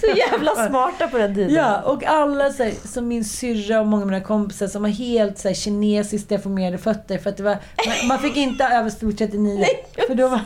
Så 0.02 0.08
jävla 0.18 0.68
smarta 0.68 1.08
på 1.08 1.18
den 1.18 1.36
tiden. 1.36 1.54
Ja, 1.54 1.82
och 1.82 2.04
alla 2.04 2.52
så 2.54 2.64
här, 2.64 2.74
som 2.88 3.08
min 3.08 3.26
syrra 3.26 3.80
och 3.80 3.88
många 3.88 4.02
av 4.04 4.08
mina 4.08 4.22
kompisar 4.24 4.68
som 4.68 4.84
har 4.84 4.92
helt 4.92 5.38
så 5.38 5.48
här, 5.48 5.56
kinesiskt 5.56 6.30
deformerade 6.30 6.78
fötter 6.78 7.18
för 7.18 7.30
att 7.30 7.38
det 7.38 7.44
var, 7.44 7.58
man, 7.88 8.08
man 8.08 8.20
fick 8.20 8.38
inte 8.38 8.64
ha 8.64 8.72
över 8.80 8.90
stort 8.90 9.18
39. 9.18 9.66
för 10.08 10.16
då 10.16 10.28
var, 10.28 10.40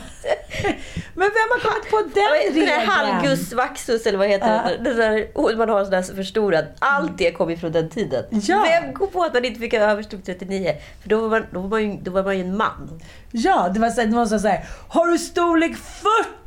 men 1.14 1.30
vem 1.30 1.48
har 1.50 1.60
kommit 1.70 1.90
på 1.90 1.96
den 1.96 2.10
Den 2.14 2.54
där 2.54 2.76
regeln? 2.76 2.90
halgus 2.90 3.52
vaxus 3.52 4.06
eller 4.06 4.18
vad 4.18 4.28
heter 4.28 4.54
Ja. 4.54 4.62
det? 4.78 4.90
Den 4.90 4.96
där, 4.96 5.28
oh, 5.34 5.56
man 5.56 5.68
har 5.68 5.78
en 5.78 5.84
sån 5.84 5.92
där 5.92 6.02
förstorad. 6.02 6.64
Allt 6.78 7.18
det 7.18 7.30
kom 7.32 7.50
ifrån 7.50 7.72
den 7.72 7.88
tiden. 7.90 8.24
Ja. 8.30 8.66
Vem 8.82 8.92
kom 8.92 9.08
på 9.10 9.22
att 9.22 9.34
man 9.34 9.44
inte 9.44 9.60
fick 9.60 9.72
ha 9.72 9.80
över 9.80 10.02
stort 10.02 10.24
39? 10.26 10.74
För 11.02 11.08
då 11.08 11.20
var 11.20 11.28
man, 11.28 11.46
då 11.52 11.60
var 11.60 11.68
man, 11.68 11.82
ju, 11.90 11.96
då 12.02 12.10
var 12.10 12.22
man 12.22 12.36
ju 12.38 12.44
en 12.44 12.56
man. 12.56 13.00
Ja, 13.30 13.70
det 13.74 13.80
var 13.80 13.90
så 13.90 14.00
här, 14.00 14.08
det 14.08 14.16
var 14.16 14.26
så 14.26 14.48
här, 14.48 14.64
har 14.88 15.06
du 15.06 15.18
storlek 15.18 15.76
40? 15.76 16.43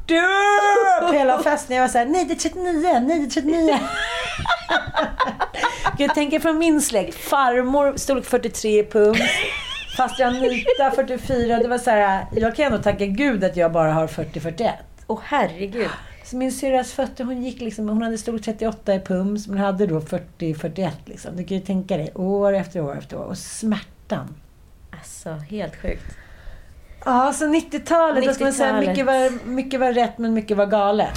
På 1.01 1.13
hela 1.13 1.43
festen. 1.43 1.75
Jag 1.75 1.83
var 1.83 1.89
så 1.89 1.97
här, 1.97 2.05
nej 2.05 2.25
det 2.25 2.33
är 2.33 2.35
39, 2.35 2.99
nej 2.99 3.19
det 3.19 3.25
är 3.25 3.29
39. 3.29 3.79
jag 5.97 6.15
tänker 6.15 6.39
från 6.39 6.57
min 6.57 6.81
släkt, 6.81 7.15
farmor 7.15 7.97
storlek 7.97 8.25
43 8.25 8.83
pund. 8.83 9.17
Fast 9.97 10.19
jag 10.19 10.27
Anita 10.27 10.91
44. 10.95 11.57
Det 11.57 11.67
var 11.67 11.77
så 11.77 11.89
här, 11.89 12.25
jag 12.31 12.55
kan 12.55 12.65
ändå 12.65 12.77
tacka 12.77 13.05
gud 13.05 13.43
att 13.43 13.57
jag 13.57 13.71
bara 13.71 13.91
har 13.91 14.07
40-41. 14.07 14.71
Åh 15.07 15.19
herregud. 15.23 15.89
Så 16.23 16.37
min 16.37 16.51
syrras 16.51 16.91
fötter, 16.91 17.23
hon 17.23 17.43
gick 17.43 17.61
liksom, 17.61 17.89
hon 17.89 18.01
hade 18.01 18.17
storlek 18.17 18.43
38 18.43 18.95
i 18.95 18.99
pums, 18.99 19.47
men 19.47 19.57
hade 19.57 19.87
då 19.87 19.99
40-41 19.99 20.91
liksom. 21.05 21.35
Du 21.35 21.43
kan 21.43 21.57
ju 21.57 21.63
tänka 21.63 21.97
dig, 21.97 22.11
år 22.15 22.53
efter 22.53 22.81
år 22.81 22.97
efter 22.97 23.17
år. 23.17 23.23
Och 23.23 23.37
smärtan. 23.37 24.35
Alltså, 24.91 25.29
helt 25.29 25.75
sjukt. 25.75 26.17
Ja, 27.09 27.33
så 27.33 27.45
90-talet, 27.45 28.25
vad 28.25 28.35
ska 28.35 28.43
man 28.43 28.53
säga, 28.53 28.69
90-talet. 28.71 28.89
mycket 28.89 29.05
var, 29.05 29.47
mycket 29.47 29.79
var 29.79 29.93
rätt 29.93 30.17
men 30.17 30.33
mycket 30.33 30.57
var 30.57 30.65
galet. 30.65 31.09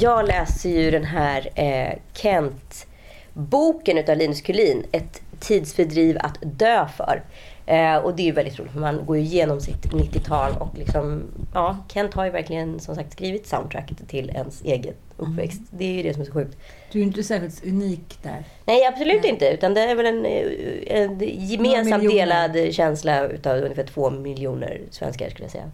Jag 0.00 0.26
läser 0.26 0.70
ju 0.70 0.90
den 0.90 1.04
här 1.04 1.48
eh, 1.54 1.98
Kent-boken 2.12 3.98
utav 3.98 4.16
Linus 4.16 4.40
Kulin, 4.40 4.86
Ett 4.92 5.22
tidsfördriv 5.40 6.18
att 6.20 6.38
dö 6.42 6.88
för. 6.96 7.22
Eh, 7.66 7.96
och 7.96 8.16
det 8.16 8.22
är 8.22 8.24
ju 8.24 8.32
väldigt 8.32 8.58
roligt 8.58 8.72
för 8.72 8.80
man 8.80 9.06
går 9.06 9.16
ju 9.16 9.22
igenom 9.22 9.60
sitt 9.60 9.86
90-tal 9.92 10.52
och 10.58 10.78
liksom, 10.78 11.22
ja, 11.54 11.78
Kent 11.92 12.14
har 12.14 12.24
ju 12.24 12.30
verkligen 12.30 12.80
som 12.80 12.94
sagt 12.94 13.12
skrivit 13.12 13.46
soundtracket 13.46 14.08
till 14.08 14.30
ens 14.30 14.62
eget 14.64 14.96
uppväxt. 15.16 15.60
Det 15.70 15.84
är 15.84 15.92
ju 15.92 16.02
det 16.02 16.12
som 16.12 16.22
är 16.22 16.26
så 16.26 16.32
sjukt. 16.32 16.58
Du 16.92 16.98
är 16.98 17.02
inte 17.02 17.22
särskilt 17.22 17.64
unik 17.64 18.18
där. 18.22 18.44
Nej, 18.64 18.86
absolut 18.86 19.24
inte. 19.24 19.48
Utan 19.48 19.74
det 19.74 19.80
är 19.80 19.94
väl 19.94 20.06
en, 20.06 20.26
eh, 20.26 21.00
en 21.00 21.18
gemensamt 21.20 22.10
delad 22.10 22.74
känsla 22.74 23.26
utav 23.28 23.56
ungefär 23.56 23.84
två 23.84 24.10
miljoner 24.10 24.80
svenskar 24.90 25.28
skulle 25.28 25.44
jag 25.44 25.52
säga. 25.52 25.70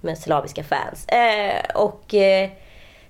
Med 0.00 0.18
slaviska 0.18 0.64
fans. 0.64 1.08
Eh, 1.08 1.76
och 1.82 2.14
eh, 2.14 2.50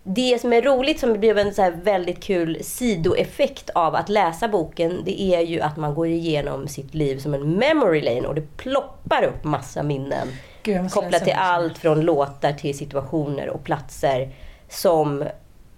det 0.08 0.40
som 0.40 0.52
är 0.52 0.62
roligt, 0.62 1.00
som 1.00 1.12
blev 1.12 1.38
en 1.38 1.54
så 1.54 1.72
väldigt 1.82 2.22
kul 2.22 2.58
sidoeffekt 2.64 3.70
av 3.70 3.94
att 3.94 4.08
läsa 4.08 4.48
boken, 4.48 5.02
det 5.04 5.22
är 5.22 5.40
ju 5.40 5.60
att 5.60 5.76
man 5.76 5.94
går 5.94 6.06
igenom 6.06 6.68
sitt 6.68 6.94
liv 6.94 7.18
som 7.18 7.34
en 7.34 7.52
memory 7.52 8.00
lane 8.00 8.28
och 8.28 8.34
det 8.34 8.56
ploppar 8.56 9.22
upp 9.22 9.44
massa 9.44 9.82
minnen. 9.82 10.28
Gud, 10.62 10.90
kopplat 10.90 11.24
till 11.24 11.34
allt 11.36 11.78
från 11.78 12.00
låtar 12.00 12.52
till 12.52 12.78
situationer 12.78 13.48
och 13.48 13.64
platser 13.64 14.32
som 14.68 15.24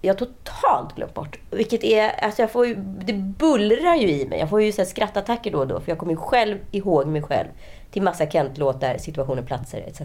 jag 0.00 0.18
totalt 0.18 0.96
glömt 0.96 1.14
bort. 1.14 1.38
Vilket 1.50 1.84
är, 1.84 2.24
alltså 2.24 2.42
jag 2.42 2.50
får 2.50 2.66
ju, 2.66 2.74
det 2.74 3.12
bullrar 3.12 3.94
ju 3.94 4.10
i 4.10 4.26
mig. 4.26 4.38
Jag 4.38 4.50
får 4.50 4.62
ju 4.62 4.72
så 4.72 4.84
skrattattacker 4.84 5.50
då 5.50 5.58
och 5.58 5.66
då, 5.66 5.80
för 5.80 5.90
jag 5.90 5.98
kommer 5.98 6.12
ju 6.12 6.16
själv 6.16 6.58
ihåg 6.70 7.06
mig 7.06 7.22
själv 7.22 7.48
till 7.90 8.02
massa 8.02 8.26
Kent-låtar, 8.26 8.98
situationer, 8.98 9.42
platser 9.42 9.84
etc. 9.86 10.00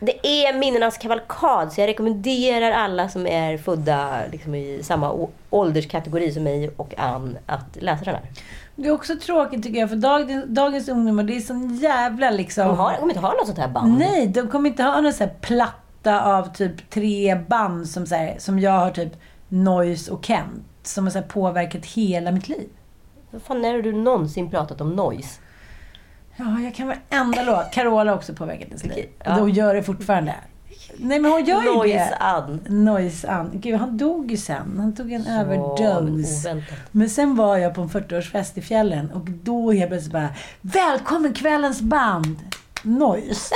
Det 0.00 0.26
är 0.26 0.58
minnenas 0.58 0.98
kavalkad, 0.98 1.72
så 1.72 1.80
jag 1.80 1.88
rekommenderar 1.88 2.70
alla 2.70 3.08
som 3.08 3.26
är 3.26 3.58
födda 3.58 4.20
liksom, 4.32 4.54
i 4.54 4.82
samma 4.82 5.28
ålderskategori 5.50 6.32
som 6.32 6.42
mig 6.42 6.70
och 6.76 6.94
Ann 6.98 7.38
att 7.46 7.76
läsa 7.80 8.04
den 8.04 8.14
här. 8.14 8.24
Det 8.76 8.88
är 8.88 8.92
också 8.92 9.16
tråkigt 9.16 9.62
tycker 9.62 9.80
jag, 9.80 9.88
för 9.88 9.96
dagens, 9.96 10.44
dagens 10.48 10.88
ungdomar, 10.88 11.22
det 11.22 11.36
är 11.36 11.40
sån 11.40 11.76
jävla 11.76 12.30
liksom... 12.30 12.68
De, 12.68 12.78
har, 12.78 12.92
de 12.92 12.98
kommer 12.98 13.12
inte 13.12 13.26
ha 13.26 13.32
något 13.32 13.46
sånt 13.46 13.58
här 13.58 13.68
band. 13.68 13.98
Nej, 13.98 14.26
de 14.26 14.48
kommer 14.48 14.70
inte 14.70 14.82
ha 14.82 15.00
någon 15.00 15.12
sån 15.12 15.26
här 15.26 15.34
platta 15.40 16.24
av 16.24 16.52
typ 16.54 16.90
tre 16.90 17.34
band 17.48 17.88
som, 17.88 18.06
så 18.06 18.14
här, 18.14 18.34
som 18.38 18.58
jag 18.58 18.72
har 18.72 18.90
typ 18.90 19.12
Noise 19.48 20.12
och 20.12 20.24
Kent. 20.24 20.64
Som 20.82 21.04
har 21.04 21.10
så 21.10 21.22
påverkat 21.22 21.86
hela 21.86 22.30
mitt 22.30 22.48
liv. 22.48 22.68
Vad 23.30 23.42
fan 23.42 23.64
är 23.64 23.74
det 23.74 23.82
du 23.82 23.92
någonsin 23.92 24.50
pratat 24.50 24.80
om 24.80 24.96
noise? 24.96 25.40
Ja, 26.38 26.60
jag 26.60 26.74
kan 26.74 26.86
varenda 26.86 27.42
låt. 27.42 27.70
Carola 27.72 28.14
också 28.14 28.34
påverkat 28.34 28.68
ens 28.68 28.84
liv. 28.84 29.08
ja. 29.24 29.32
Hon 29.32 29.50
gör 29.50 29.74
det 29.74 29.82
fortfarande. 29.82 30.34
Nej, 30.96 31.18
men 31.18 31.30
hon 31.32 31.44
gör 31.44 31.62
ju 31.62 31.74
Noise 31.74 31.96
det. 32.10 32.16
Ann. 32.16 32.60
Noise 32.68 33.28
Ann. 33.28 33.50
Gud, 33.54 33.74
han 33.80 33.98
dog 33.98 34.30
ju 34.30 34.36
sen. 34.36 34.74
Han 34.78 34.94
tog 34.94 35.12
en 35.12 35.20
oväntat. 35.22 36.54
Men 36.90 37.10
sen 37.10 37.36
var 37.36 37.56
jag 37.56 37.74
på 37.74 37.80
en 37.80 37.88
40-årsfest 37.88 38.58
i 38.58 38.62
fjällen 38.62 39.10
och 39.10 39.30
då 39.30 39.72
helt 39.72 39.90
plötsligt 39.90 40.12
bara 40.12 40.28
Välkommen 40.60 41.32
kvällens 41.34 41.80
band! 41.80 42.36
Noise. 42.82 43.54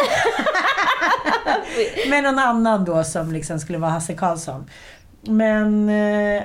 Med 2.10 2.22
någon 2.24 2.38
annan 2.38 2.84
då 2.84 3.04
som 3.04 3.32
liksom 3.32 3.60
skulle 3.60 3.78
vara 3.78 3.90
Hasse 3.90 4.14
Karlsson. 4.14 4.64
Men 5.22 5.88
eh, 5.88 6.42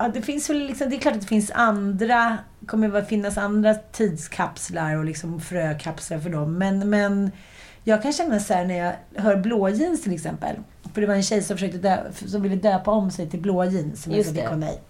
ja, 0.00 0.08
det 0.08 0.22
finns 0.22 0.50
väl 0.50 0.58
liksom, 0.58 0.90
det 0.90 0.96
är 0.96 1.00
klart 1.00 1.14
att 1.14 1.20
det 1.20 1.26
finns 1.26 1.50
andra, 1.54 2.38
kommer 2.66 2.88
väl 2.88 3.04
finnas 3.04 3.38
andra 3.38 3.74
tidskapslar 3.74 4.96
och 4.96 5.04
liksom 5.04 5.40
frökapslar 5.40 6.18
för 6.18 6.30
dem. 6.30 6.58
Men, 6.58 6.90
men 6.90 7.30
jag 7.84 8.02
kan 8.02 8.12
känna 8.12 8.40
så 8.40 8.54
här 8.54 8.64
när 8.64 8.78
jag 8.78 9.22
hör 9.22 9.36
blå 9.36 9.68
jeans 9.68 10.02
till 10.02 10.14
exempel. 10.14 10.56
För 10.94 11.00
det 11.00 11.06
var 11.06 11.14
en 11.14 11.22
tjej 11.22 11.42
som, 11.42 11.56
försökte 11.56 11.78
dö, 11.78 11.98
som 12.26 12.42
ville 12.42 12.56
döpa 12.56 12.90
om 12.90 13.10
sig 13.10 13.30
till 13.30 13.40
blå 13.40 13.64
jeans. 13.64 14.02
Som 14.02 14.12
Just 14.12 14.36
jag 14.36 14.48
fick 14.48 14.58
nej. 14.58 14.80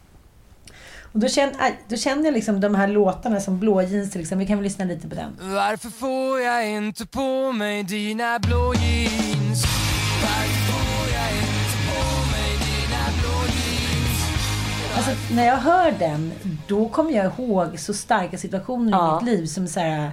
Och 1.12 1.20
då 1.20 1.29
känner, 1.29 1.55
då 1.88 1.96
känner 1.96 2.25
jag 2.25 2.35
liksom 2.35 2.61
de 2.61 2.75
här 2.75 2.88
låtarna 2.88 3.40
som 3.40 3.59
blå 3.59 3.83
jeans 3.83 4.11
till 4.11 4.20
exempel. 4.20 4.44
Vi 4.44 4.46
kan 4.46 4.59
väl 4.59 4.64
lyssna 4.64 4.85
lite 4.85 5.09
på 5.09 5.14
den. 5.14 5.37
Varför 5.40 5.88
får 5.88 6.40
jag 6.40 6.68
inte 6.68 7.07
på 7.07 7.53
mig 7.53 7.83
dina 7.83 8.38
blå 8.38 8.75
jeans? 8.75 9.64
Varför 10.23 10.89
Alltså, 15.00 15.34
när 15.34 15.46
jag 15.46 15.56
hör 15.56 15.92
den, 15.98 16.32
då 16.68 16.88
kommer 16.88 17.10
jag 17.10 17.26
ihåg 17.26 17.78
så 17.78 17.94
starka 17.94 18.38
situationer 18.38 18.90
Ja. 18.92 19.10
i 19.10 19.24
mitt 19.24 19.34
liv 19.34 19.46
som 19.46 19.68
så 19.68 19.80
här... 19.80 20.12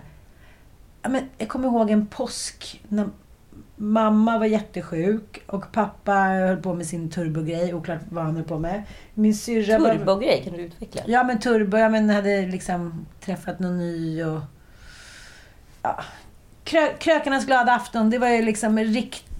Men 1.09 1.29
jag 1.37 1.47
kommer 1.49 1.67
ihåg 1.67 1.91
en 1.91 2.07
påsk 2.07 2.81
när 2.87 3.09
mamma 3.75 4.37
var 4.37 4.45
jättesjuk 4.45 5.43
och 5.47 5.71
pappa 5.71 6.13
höll 6.13 6.57
på 6.57 6.73
med 6.73 6.87
sin 6.87 7.09
turbogrej, 7.09 7.73
oklart 7.73 7.99
vad 8.09 8.23
han 8.23 8.35
höll 8.35 8.45
på 8.45 8.59
med. 8.59 8.83
Min 9.13 9.35
syrra. 9.35 9.77
Turbogrej, 9.77 10.43
kan 10.43 10.53
du 10.53 10.59
utveckla? 10.59 11.01
Ja, 11.05 11.23
men 11.23 11.39
turbo. 11.39 11.77
Jag 11.77 11.91
men, 11.91 12.09
hade 12.09 12.45
liksom 12.45 13.05
träffat 13.21 13.59
någon 13.59 13.77
ny 13.77 14.23
och... 14.23 14.39
Ja. 15.81 15.99
Krö, 16.63 16.87
krökarnas 16.99 17.45
glada 17.45 17.73
afton, 17.73 18.09
det 18.09 18.17
var 18.17 18.27
ju 18.27 18.41
liksom 18.41 18.77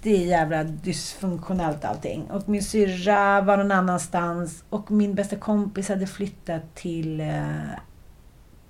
riktigt 0.02 0.28
jävla 0.28 0.64
dysfunktionellt 0.64 1.84
allting. 1.84 2.30
Och 2.30 2.48
min 2.48 2.62
syrra 2.62 3.40
var 3.40 3.56
någon 3.56 3.72
annanstans 3.72 4.64
och 4.70 4.90
min 4.90 5.14
bästa 5.14 5.36
kompis 5.36 5.88
hade 5.88 6.06
flyttat 6.06 6.74
till, 6.74 7.20
eh, 7.20 7.78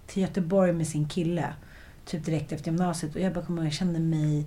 till 0.06 0.22
Göteborg 0.22 0.72
med 0.72 0.86
sin 0.86 1.08
kille. 1.08 1.54
Typ 2.04 2.24
direkt 2.24 2.52
efter 2.52 2.70
gymnasiet. 2.70 3.14
Och 3.14 3.20
jag 3.20 3.32
bara 3.32 3.44
kommer 3.44 3.62
ihåg, 3.62 3.66
jag 3.66 3.72
kände 3.72 4.00
mig 4.00 4.46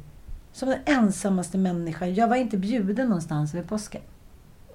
som 0.53 0.69
den 0.69 0.79
ensammaste 0.85 1.57
människan. 1.57 2.13
Jag 2.13 2.27
var 2.27 2.35
inte 2.35 2.57
bjuden 2.57 3.07
någonstans 3.07 3.53
över 3.53 3.63
påsken. 3.63 4.01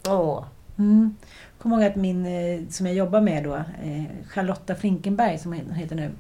Åh. 0.09 0.45
Mm. 0.79 1.17
Kommer 1.59 1.77
ihåg 1.77 1.85
att 1.85 1.97
min, 1.97 2.27
eh, 2.27 2.69
som 2.69 2.87
jag 2.87 2.95
jobbar 2.95 3.21
med 3.21 3.45
då, 3.45 3.55
eh, 3.57 4.05
Charlotta 4.29 4.75
Flinkenberg 4.75 5.39
som 5.39 5.53
hon 5.53 5.75
heter 5.75 5.97
nu. 5.97 6.11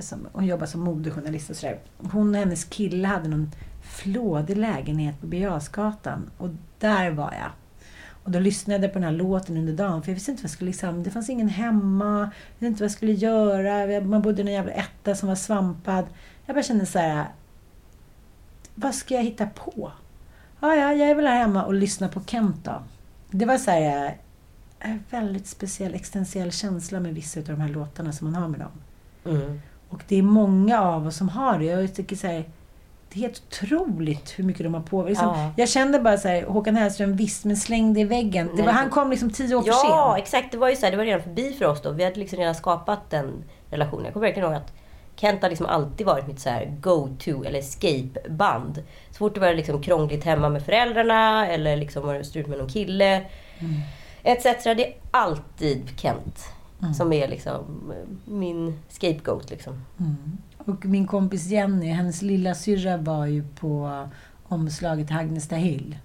Som, 0.00 0.28
hon 0.32 0.46
jobbar 0.46 0.66
som 0.66 0.80
modejournalist 0.80 1.50
och 1.50 1.56
sådär. 1.56 1.78
Hon 1.98 2.34
och 2.34 2.40
hennes 2.40 2.64
kille 2.64 3.08
hade 3.08 3.28
någon 3.28 3.50
flådig 3.86 4.56
lägenhet 4.56 5.20
på 5.20 5.26
Birger. 5.26 5.60
Och 6.38 6.48
där 6.78 7.10
var 7.10 7.32
jag. 7.32 7.50
Och 8.26 8.30
då 8.32 8.38
lyssnade 8.38 8.82
jag 8.84 8.92
på 8.92 8.98
den 8.98 9.08
här 9.08 9.16
låten 9.16 9.56
under 9.56 9.72
dagen. 9.72 10.02
För 10.02 10.10
jag 10.10 10.14
visste 10.14 10.30
inte 10.30 10.42
vad 10.42 10.48
jag 10.48 10.54
skulle 10.54 10.70
liksom, 10.70 11.02
det 11.02 11.10
fanns 11.10 11.30
ingen 11.30 11.48
hemma. 11.48 12.18
Jag 12.20 12.30
visste 12.58 12.66
inte 12.66 12.82
vad 12.82 12.84
jag 12.84 12.96
skulle 12.96 13.12
göra. 13.12 14.00
Man 14.00 14.22
bodde 14.22 14.42
i 14.42 14.46
en 14.46 14.52
jävla 14.52 14.72
etta 14.72 15.14
som 15.14 15.28
var 15.28 15.36
svampad. 15.36 16.04
Jag 16.46 16.56
bara 16.56 16.62
kände 16.62 16.86
så 16.86 16.98
här. 16.98 17.26
Vad 18.74 18.94
ska 18.94 19.14
jag 19.14 19.22
hitta 19.22 19.46
på? 19.46 19.92
Ja, 20.60 20.74
ja, 20.74 20.92
jag 20.92 21.10
är 21.10 21.14
väl 21.14 21.26
här 21.26 21.38
hemma 21.38 21.64
och 21.64 21.74
lyssnar 21.74 22.08
på 22.08 22.20
Kent 22.26 22.64
då. 22.64 22.82
Det 23.30 23.44
var 23.44 23.58
så 23.58 23.70
här, 23.70 24.06
eh, 24.06 24.12
en 24.90 25.04
väldigt 25.10 25.46
speciell 25.46 25.94
existentiell 25.94 26.52
känsla 26.52 27.00
med 27.00 27.14
vissa 27.14 27.40
av 27.40 27.46
de 27.46 27.60
här 27.60 27.68
låtarna 27.68 28.12
som 28.12 28.30
man 28.30 28.42
har 28.42 28.48
med 28.48 28.60
dem. 28.60 28.72
Mm. 29.34 29.60
Och 29.88 30.02
det 30.08 30.16
är 30.16 30.22
många 30.22 30.80
av 30.80 31.06
oss 31.06 31.16
som 31.16 31.28
har 31.28 31.58
det. 31.58 31.64
Jag 31.64 31.94
tycker 31.94 32.16
så 32.16 32.26
här, 32.26 32.44
helt 33.16 33.42
otroligt 33.48 34.34
hur 34.38 34.44
mycket 34.44 34.62
de 34.64 34.74
har 34.74 34.80
påverkat. 34.80 35.10
Liksom, 35.10 35.28
Ja. 35.28 35.50
Jag 35.56 35.68
kände 35.68 35.98
bara 36.00 36.18
så 36.18 36.28
här, 36.28 36.42
Håkan 36.42 36.76
Hellström, 36.76 37.16
visst, 37.16 37.44
men 37.44 37.56
släng 37.56 37.94
det 37.94 38.00
i 38.00 38.04
väggen. 38.04 38.50
Var, 38.56 38.64
han 38.72 38.90
kom 38.90 39.10
liksom 39.10 39.30
tio 39.30 39.54
år 39.56 39.62
för 39.62 39.68
Ja, 39.68 40.12
sent. 40.16 40.22
exakt. 40.26 40.52
Det 40.52 40.58
var 40.58 40.68
ju 40.70 40.76
så 40.76 40.84
här, 40.84 40.90
det 40.90 40.96
var 40.96 41.04
redan 41.04 41.22
förbi 41.22 41.52
för 41.52 41.64
oss 41.64 41.82
då. 41.82 41.90
Vi 41.90 42.04
hade 42.04 42.16
liksom 42.20 42.38
redan 42.38 42.54
skapat 42.54 43.10
den 43.10 43.44
relationen. 43.70 44.04
Jag 44.04 44.12
kommer 44.14 44.26
verkligen 44.26 44.48
ihåg 44.48 44.56
att 44.62 44.72
Kent 45.16 45.42
har 45.42 45.48
liksom 45.48 45.66
alltid 45.66 46.06
varit 46.06 46.26
mitt 46.26 46.40
så 46.40 46.48
här 46.50 46.76
go-to 46.80 47.44
eller 47.44 47.58
escape-band. 47.58 48.82
Så 49.10 49.16
fort 49.16 49.34
det 49.34 49.40
var 49.40 49.54
liksom 49.54 49.82
krångligt 49.82 50.24
hemma 50.24 50.48
med 50.48 50.62
föräldrarna 50.62 51.48
eller 51.48 51.76
liksom 51.76 52.06
var 52.06 52.14
det 52.14 52.24
strul 52.24 52.46
med 52.46 52.58
någon 52.58 52.68
kille. 52.68 53.22
Etc. 54.22 54.42
Det 54.64 54.86
är 54.86 54.94
alltid 55.10 55.88
Kent 56.00 56.44
som 56.96 57.12
är 57.12 57.28
liksom 57.28 57.92
min 58.24 58.80
scapegoat. 58.88 59.50
Liksom. 59.50 59.84
Och 60.66 60.84
min 60.84 61.06
kompis 61.06 61.46
Jenny, 61.46 61.86
hennes 61.86 62.22
lilla 62.22 62.54
syrra 62.54 62.96
var 62.96 63.26
ju 63.26 63.44
på 63.60 64.08
omslaget 64.48 65.10
Hagnesta 65.10 65.56
Hill. 65.56 65.96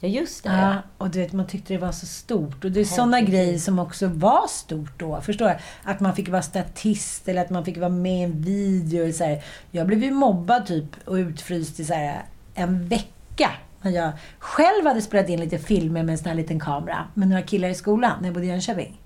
Ja, 0.00 0.08
just 0.08 0.44
det. 0.44 0.50
Ja, 0.50 0.82
och 0.98 1.10
du 1.10 1.18
vet, 1.18 1.32
man 1.32 1.46
tyckte 1.46 1.74
det 1.74 1.78
var 1.78 1.92
så 1.92 2.06
stort. 2.06 2.64
Och 2.64 2.72
det 2.72 2.80
är 2.80 2.84
sådana 2.84 3.20
grejer 3.20 3.58
som 3.58 3.78
också 3.78 4.06
var 4.06 4.46
stort 4.48 4.98
då. 4.98 5.20
Förstår 5.20 5.48
du? 5.48 5.56
Att 5.82 6.00
man 6.00 6.14
fick 6.14 6.28
vara 6.28 6.42
statist 6.42 7.28
eller 7.28 7.40
att 7.40 7.50
man 7.50 7.64
fick 7.64 7.78
vara 7.78 7.88
med 7.88 8.20
i 8.20 8.22
en 8.22 8.40
video. 8.42 9.12
Så 9.12 9.24
här. 9.24 9.44
Jag 9.70 9.86
blev 9.86 10.02
ju 10.02 10.10
mobbad 10.10 10.66
typ 10.66 10.86
och 11.04 11.14
utfryst 11.14 11.80
i 11.80 11.84
så 11.84 11.94
här, 11.94 12.22
en 12.54 12.88
vecka. 12.88 13.50
När 13.84 13.90
jag 13.90 14.12
själv 14.38 14.86
hade 14.86 15.02
spelat 15.02 15.28
in 15.28 15.40
lite 15.40 15.58
filmer 15.58 16.02
med 16.02 16.12
en 16.12 16.18
sån 16.18 16.28
här 16.28 16.34
liten 16.34 16.60
kamera 16.60 17.04
med 17.14 17.28
några 17.28 17.42
killar 17.42 17.68
i 17.68 17.74
skolan 17.74 18.12
när 18.20 18.28
jag 18.28 18.34
bodde 18.34 18.46
i 18.46 18.48
Jönköping. 18.48 19.00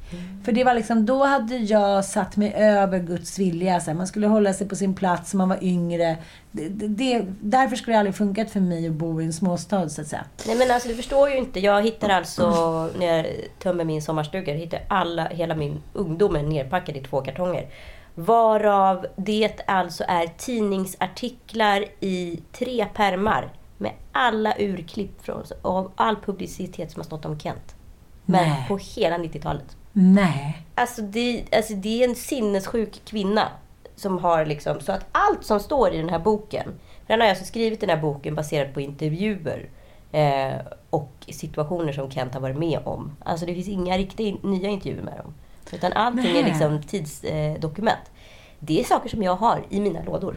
För 0.45 0.53
det 0.53 0.65
var 0.65 0.75
liksom, 0.75 1.07
då 1.07 1.25
hade 1.25 1.57
jag 1.57 2.05
satt 2.05 2.37
mig 2.37 2.55
över 2.55 2.99
Guds 2.99 3.39
vilja. 3.39 3.81
Så 3.81 3.91
här, 3.91 3.99
man 3.99 4.07
skulle 4.07 4.27
hålla 4.27 4.53
sig 4.53 4.69
på 4.69 4.77
sin 4.77 4.95
plats, 4.95 5.35
man 5.35 5.49
var 5.49 5.65
yngre. 5.65 6.17
Det, 6.51 6.69
det, 6.69 7.25
därför 7.41 7.77
skulle 7.77 7.95
det 7.95 7.99
aldrig 7.99 8.17
funkat 8.17 8.51
för 8.51 8.61
mig 8.61 8.87
att 8.87 8.93
bo 8.93 9.21
i 9.21 9.25
en 9.25 9.33
småstad 9.33 9.89
så 9.89 10.01
att 10.01 10.07
säga. 10.07 10.25
Nej 10.47 10.57
men 10.57 10.71
alltså 10.71 10.89
du 10.89 10.95
förstår 10.95 11.31
ju 11.31 11.37
inte. 11.37 11.61
Jag 11.61 11.83
hittar 11.83 12.09
alltså, 12.09 12.51
när 12.99 13.17
jag 13.17 13.27
tömmer 13.59 13.85
min 13.85 14.03
sommarstuga, 14.03 14.53
jag 14.53 14.61
hittar 14.61 14.81
alla, 14.89 15.25
hela 15.25 15.55
min 15.55 15.83
ungdom 15.93 16.37
är 16.37 16.43
nerpackad 16.43 16.97
i 16.97 17.01
två 17.01 17.21
kartonger. 17.21 17.67
Varav 18.15 19.07
det 19.17 19.61
alltså 19.67 20.05
är 20.09 20.27
tidningsartiklar 20.27 21.85
i 22.01 22.41
tre 22.53 22.87
pärmar 22.95 23.49
med 23.79 23.93
alla 24.13 24.55
urklipp 24.59 25.23
från, 25.23 25.45
av 25.63 25.93
all 25.97 26.17
publicitet 26.17 26.91
som 26.91 27.01
har 27.01 27.05
stått 27.05 27.25
om 27.25 27.41
Kent. 27.41 27.75
Men 28.25 28.49
Nej. 28.49 28.65
på 28.69 28.77
hela 28.77 29.19
90-talet. 29.19 29.77
Nej. 29.93 30.63
Alltså 30.75 31.03
det, 31.03 31.45
alltså 31.53 31.75
det 31.75 32.03
är 32.03 32.09
en 32.09 32.15
sinnessjuk 32.15 33.01
kvinna 33.05 33.49
som 33.97 34.19
har 34.19 34.47
liksom, 34.47 34.81
så 34.81 34.93
att 34.93 35.07
allt 35.13 35.45
som 35.45 35.61
står 35.61 35.95
i 35.95 35.97
den 35.97 36.09
här 36.09 36.19
boken, 36.19 36.75
den 37.07 37.21
har 37.21 37.27
jag 37.27 37.31
alltså 37.31 37.45
skrivit 37.45 37.81
den 37.81 37.91
här 37.91 37.97
boken 37.97 38.35
baserat 38.35 38.75
på 38.75 38.81
intervjuer 38.81 39.69
eh, 40.13 40.55
och 40.91 41.13
situationer 41.29 41.93
som 41.93 42.11
Kent 42.11 42.35
har 42.35 42.41
varit 42.41 42.59
med 42.59 42.81
om. 42.85 43.17
Alltså 43.25 43.47
det 43.47 43.55
finns 43.55 43.69
inga 43.69 43.99
riktiga 43.99 44.37
nya 44.43 44.69
intervjuer 44.69 45.03
med 45.03 45.19
dem. 45.19 45.35
Utan 45.73 45.93
allting 45.93 46.27
är 46.27 46.43
Nej. 46.43 46.45
liksom 46.45 46.83
tidsdokument. 46.83 47.99
Eh, 48.05 48.11
det 48.59 48.81
är 48.81 48.85
saker 48.85 49.09
som 49.09 49.23
jag 49.23 49.37
har 49.37 49.67
i 49.69 49.81
mina 49.81 50.03
lådor. 50.03 50.37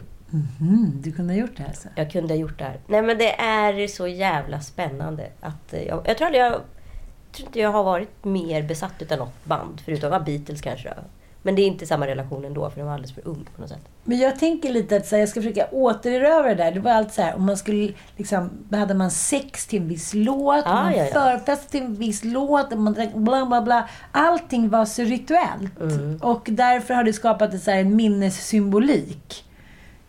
Mm, 0.60 0.92
du 1.02 1.12
kunde 1.12 1.34
ha 1.34 1.40
gjort 1.40 1.56
det 1.56 1.64
alltså? 1.66 1.88
Jag 1.96 2.10
kunde 2.10 2.34
ha 2.34 2.38
gjort 2.38 2.58
det 2.58 2.64
här. 2.64 2.80
Nej 2.86 3.02
men 3.02 3.18
det 3.18 3.40
är 3.40 3.88
så 3.88 4.06
jävla 4.08 4.60
spännande. 4.60 5.30
Att 5.40 5.72
eh, 5.72 5.82
jag, 5.82 6.02
jag 6.06 6.16
tror 6.18 6.26
aldrig 6.26 6.44
jag... 6.44 6.52
Jag 6.52 7.36
tror 7.36 7.48
inte 7.48 7.60
jag 7.60 7.72
har 7.72 7.84
varit 7.84 8.24
mer 8.24 8.62
besatt 8.62 9.02
utav 9.02 9.18
något 9.18 9.44
band. 9.44 9.80
Förutom 9.84 10.12
av 10.12 10.24
Beatles 10.24 10.60
kanske 10.60 10.88
då. 10.88 11.02
Men 11.42 11.54
det 11.54 11.62
är 11.62 11.66
inte 11.66 11.86
samma 11.86 12.06
relation 12.06 12.44
ändå, 12.44 12.70
för 12.70 12.76
den 12.76 12.86
var 12.86 12.92
alldeles 12.92 13.14
för 13.14 13.28
ung 13.28 13.48
på 13.54 13.60
något 13.60 13.70
sätt. 13.70 13.88
Men 14.04 14.18
jag 14.18 14.38
tänker 14.38 14.70
lite 14.70 14.96
att 14.96 15.06
så 15.06 15.14
här, 15.14 15.20
jag 15.20 15.28
ska 15.28 15.40
försöka 15.40 15.66
återerövra 15.70 16.48
det 16.48 16.54
där. 16.54 16.72
Det 16.72 16.80
var 16.80 16.90
allt 16.90 17.12
så 17.12 17.22
här, 17.22 17.34
om 17.34 17.46
man 17.46 17.56
skulle 17.56 17.92
liksom, 18.16 18.50
hade 18.70 18.94
man 18.94 19.10
sex 19.10 19.66
till 19.66 19.82
en 19.82 19.88
viss 19.88 20.14
låt, 20.14 20.66
Ah, 20.66 20.82
man 20.82 20.92
ja, 20.92 21.04
ja. 21.04 21.12
förfest 21.12 21.70
till 21.70 21.82
en 21.82 21.94
viss 21.94 22.24
låt, 22.24 22.78
man 22.78 22.92
drack 22.92 23.14
bla 23.14 23.46
bla 23.46 23.62
bla. 23.62 23.88
Allting 24.12 24.68
var 24.68 24.84
så 24.84 25.02
rituellt. 25.02 25.80
Mm. 25.80 26.18
Och 26.22 26.48
därför 26.50 26.94
har 26.94 27.04
det 27.04 27.12
skapat 27.12 27.54
ett, 27.54 27.62
så 27.62 27.70
här, 27.70 27.80
en 27.80 27.96
minnessymbolik. 27.96 29.44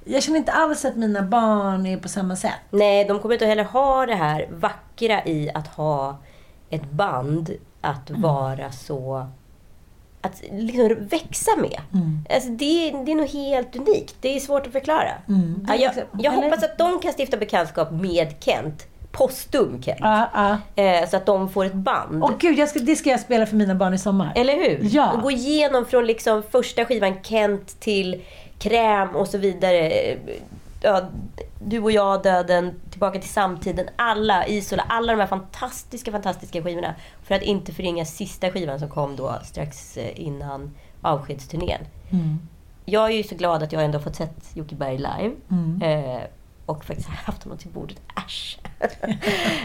Jag 0.06 0.24
känner 0.24 0.38
inte 0.38 0.52
alls 0.52 0.86
att 0.86 0.96
mina 0.96 1.22
barn 1.22 1.86
är 1.86 1.98
på 1.98 2.10
samma 2.10 2.36
sätt. 2.36 2.54
Nej, 2.70 3.06
de 3.06 3.20
kommer 3.20 3.34
inte 3.36 3.46
heller 3.46 3.64
ha 3.64 4.06
det 4.06 4.16
här 4.16 4.48
vackra 4.52 5.26
i 5.26 5.52
att 5.54 5.68
ha 5.68 6.18
ett 6.70 6.92
band 6.92 7.52
att 7.82 8.12
vara 8.12 8.72
så... 8.72 9.28
Att 10.22 10.42
liksom 10.52 11.08
växa 11.08 11.52
med. 11.58 11.80
Alltså 12.30 12.50
det, 12.50 12.92
det 13.06 13.12
är 13.12 13.16
nog 13.16 13.28
helt 13.28 13.76
unikt. 13.76 14.16
Det 14.22 14.36
är 14.36 14.40
svårt 14.40 14.68
att 14.68 14.74
förklara. 14.74 15.12
Ja, 15.68 15.76
jag 15.76 15.94
jag 16.20 16.32
hoppas 16.32 16.64
att 16.64 16.78
de 16.78 17.00
kan 17.00 17.14
stifta 17.18 17.38
bekantskap 17.38 17.92
med 17.92 18.34
Kent. 18.40 18.88
Postum 19.12 19.82
Kent. 19.84 20.00
Ja, 20.02 20.30
ja. 20.76 20.84
Eh, 20.84 21.10
så 21.10 21.18
att 21.18 21.26
de 21.26 21.50
får 21.50 21.66
ett 21.66 21.74
band. 21.74 22.24
Åh 22.24 22.32
gud, 22.40 22.58
jag 22.60 22.70
ska, 22.70 22.80
det 22.80 22.96
ska 22.96 23.10
jag 23.10 23.20
spela 23.20 23.46
för 23.46 23.56
mina 23.56 23.76
barn 23.76 23.94
i 23.94 23.98
sommar. 23.98 24.34
Eller 24.36 24.54
hur? 24.54 24.80
Ja. 24.82 25.14
Och 25.14 25.22
gå 25.22 25.32
igenom 25.32 25.86
från 25.86 26.06
liksom 26.06 26.44
första 26.52 26.86
skivan 26.86 27.24
Kent 27.24 27.80
till 27.80 28.22
Kräm 28.64 29.16
och 29.16 29.28
så 29.28 29.38
vidare. 29.38 30.18
Ja, 30.82 31.02
du 31.60 31.80
och 31.80 31.92
jag, 31.92 32.24
Döden, 32.24 32.80
Tillbaka 32.90 33.20
till 33.20 33.30
samtiden. 33.30 33.90
Alla, 33.96 34.48
Isola, 34.48 34.86
alla 34.90 35.14
de 35.14 35.20
här 35.20 35.28
fantastiska, 35.28 36.12
fantastiska 36.12 36.64
skivorna. 36.64 36.96
För 37.24 37.36
att 37.36 37.42
inte 37.42 37.72
förringa 37.74 38.06
sista 38.06 38.52
skivan 38.52 38.80
som 38.80 38.90
kom 38.90 39.16
då 39.16 39.40
strax 39.44 39.98
eh, 39.98 40.22
innan 40.22 40.76
avskedsturnén. 41.02 41.82
Jag 42.86 43.12
är 43.12 43.16
ju 43.16 43.24
så 43.24 43.36
glad 43.36 43.64
att 43.64 43.72
jag 43.72 43.84
ändå 43.84 44.00
fått 44.00 44.16
sett 44.16 44.56
Jocke 44.56 44.76
Berg 44.76 44.98
live. 44.98 45.32
Eh, 45.82 46.22
och 46.66 46.86
faktiskt 46.86 47.10
haft 47.10 47.44
honom 47.44 47.58
till 47.58 47.70
bordet. 47.70 48.02
Äsch! 48.18 48.60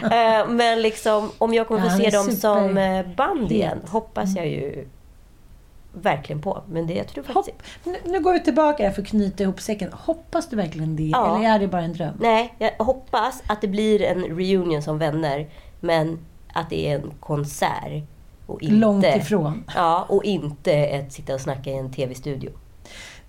eh, 0.03 0.47
men 0.49 0.81
liksom, 0.81 1.31
om 1.37 1.53
jag 1.53 1.67
kommer 1.67 1.89
få 1.89 1.97
se 1.97 2.09
dem 2.09 2.31
som 2.31 2.77
eh, 2.77 3.05
band 3.15 3.51
igen, 3.51 3.81
hoppas 3.87 4.35
jag 4.35 4.47
ju 4.47 4.87
verkligen 5.93 6.41
på. 6.41 6.63
Men 6.67 6.87
det 6.87 6.93
jag 6.93 7.07
tror 7.07 7.23
faktiskt... 7.23 7.57
Hopp, 7.83 7.95
nu, 8.05 8.19
går 8.19 8.33
vi 8.33 8.39
tillbaka 8.39 8.83
här 8.83 8.91
för 8.91 9.01
att 9.01 9.07
knyta 9.07 9.43
ihop 9.43 9.61
säcken. 9.61 9.93
Hoppas 9.93 10.49
du 10.49 10.55
verkligen 10.55 10.95
det? 10.95 11.03
Ja. 11.03 11.37
Eller 11.37 11.49
är 11.49 11.59
det 11.59 11.67
bara 11.67 11.81
en 11.81 11.93
dröm? 11.93 12.13
Nej, 12.19 12.53
jag 12.57 12.85
hoppas 12.85 13.43
att 13.47 13.61
det 13.61 13.67
blir 13.67 14.01
en 14.01 14.23
reunion 14.23 14.81
som 14.81 14.97
vänner. 14.97 15.49
Men 15.79 16.19
att 16.53 16.69
det 16.69 16.87
är 16.87 16.95
en 16.95 17.11
konsert. 17.19 18.03
Och 18.45 18.61
inte, 18.61 18.75
Långt 18.75 19.05
ifrån. 19.05 19.63
Ja, 19.75 20.05
och 20.09 20.23
inte 20.23 20.73
ett 20.73 21.13
sitta 21.13 21.33
och 21.33 21.41
snacka 21.41 21.69
i 21.69 21.77
en 21.77 21.91
TV-studio. 21.91 22.51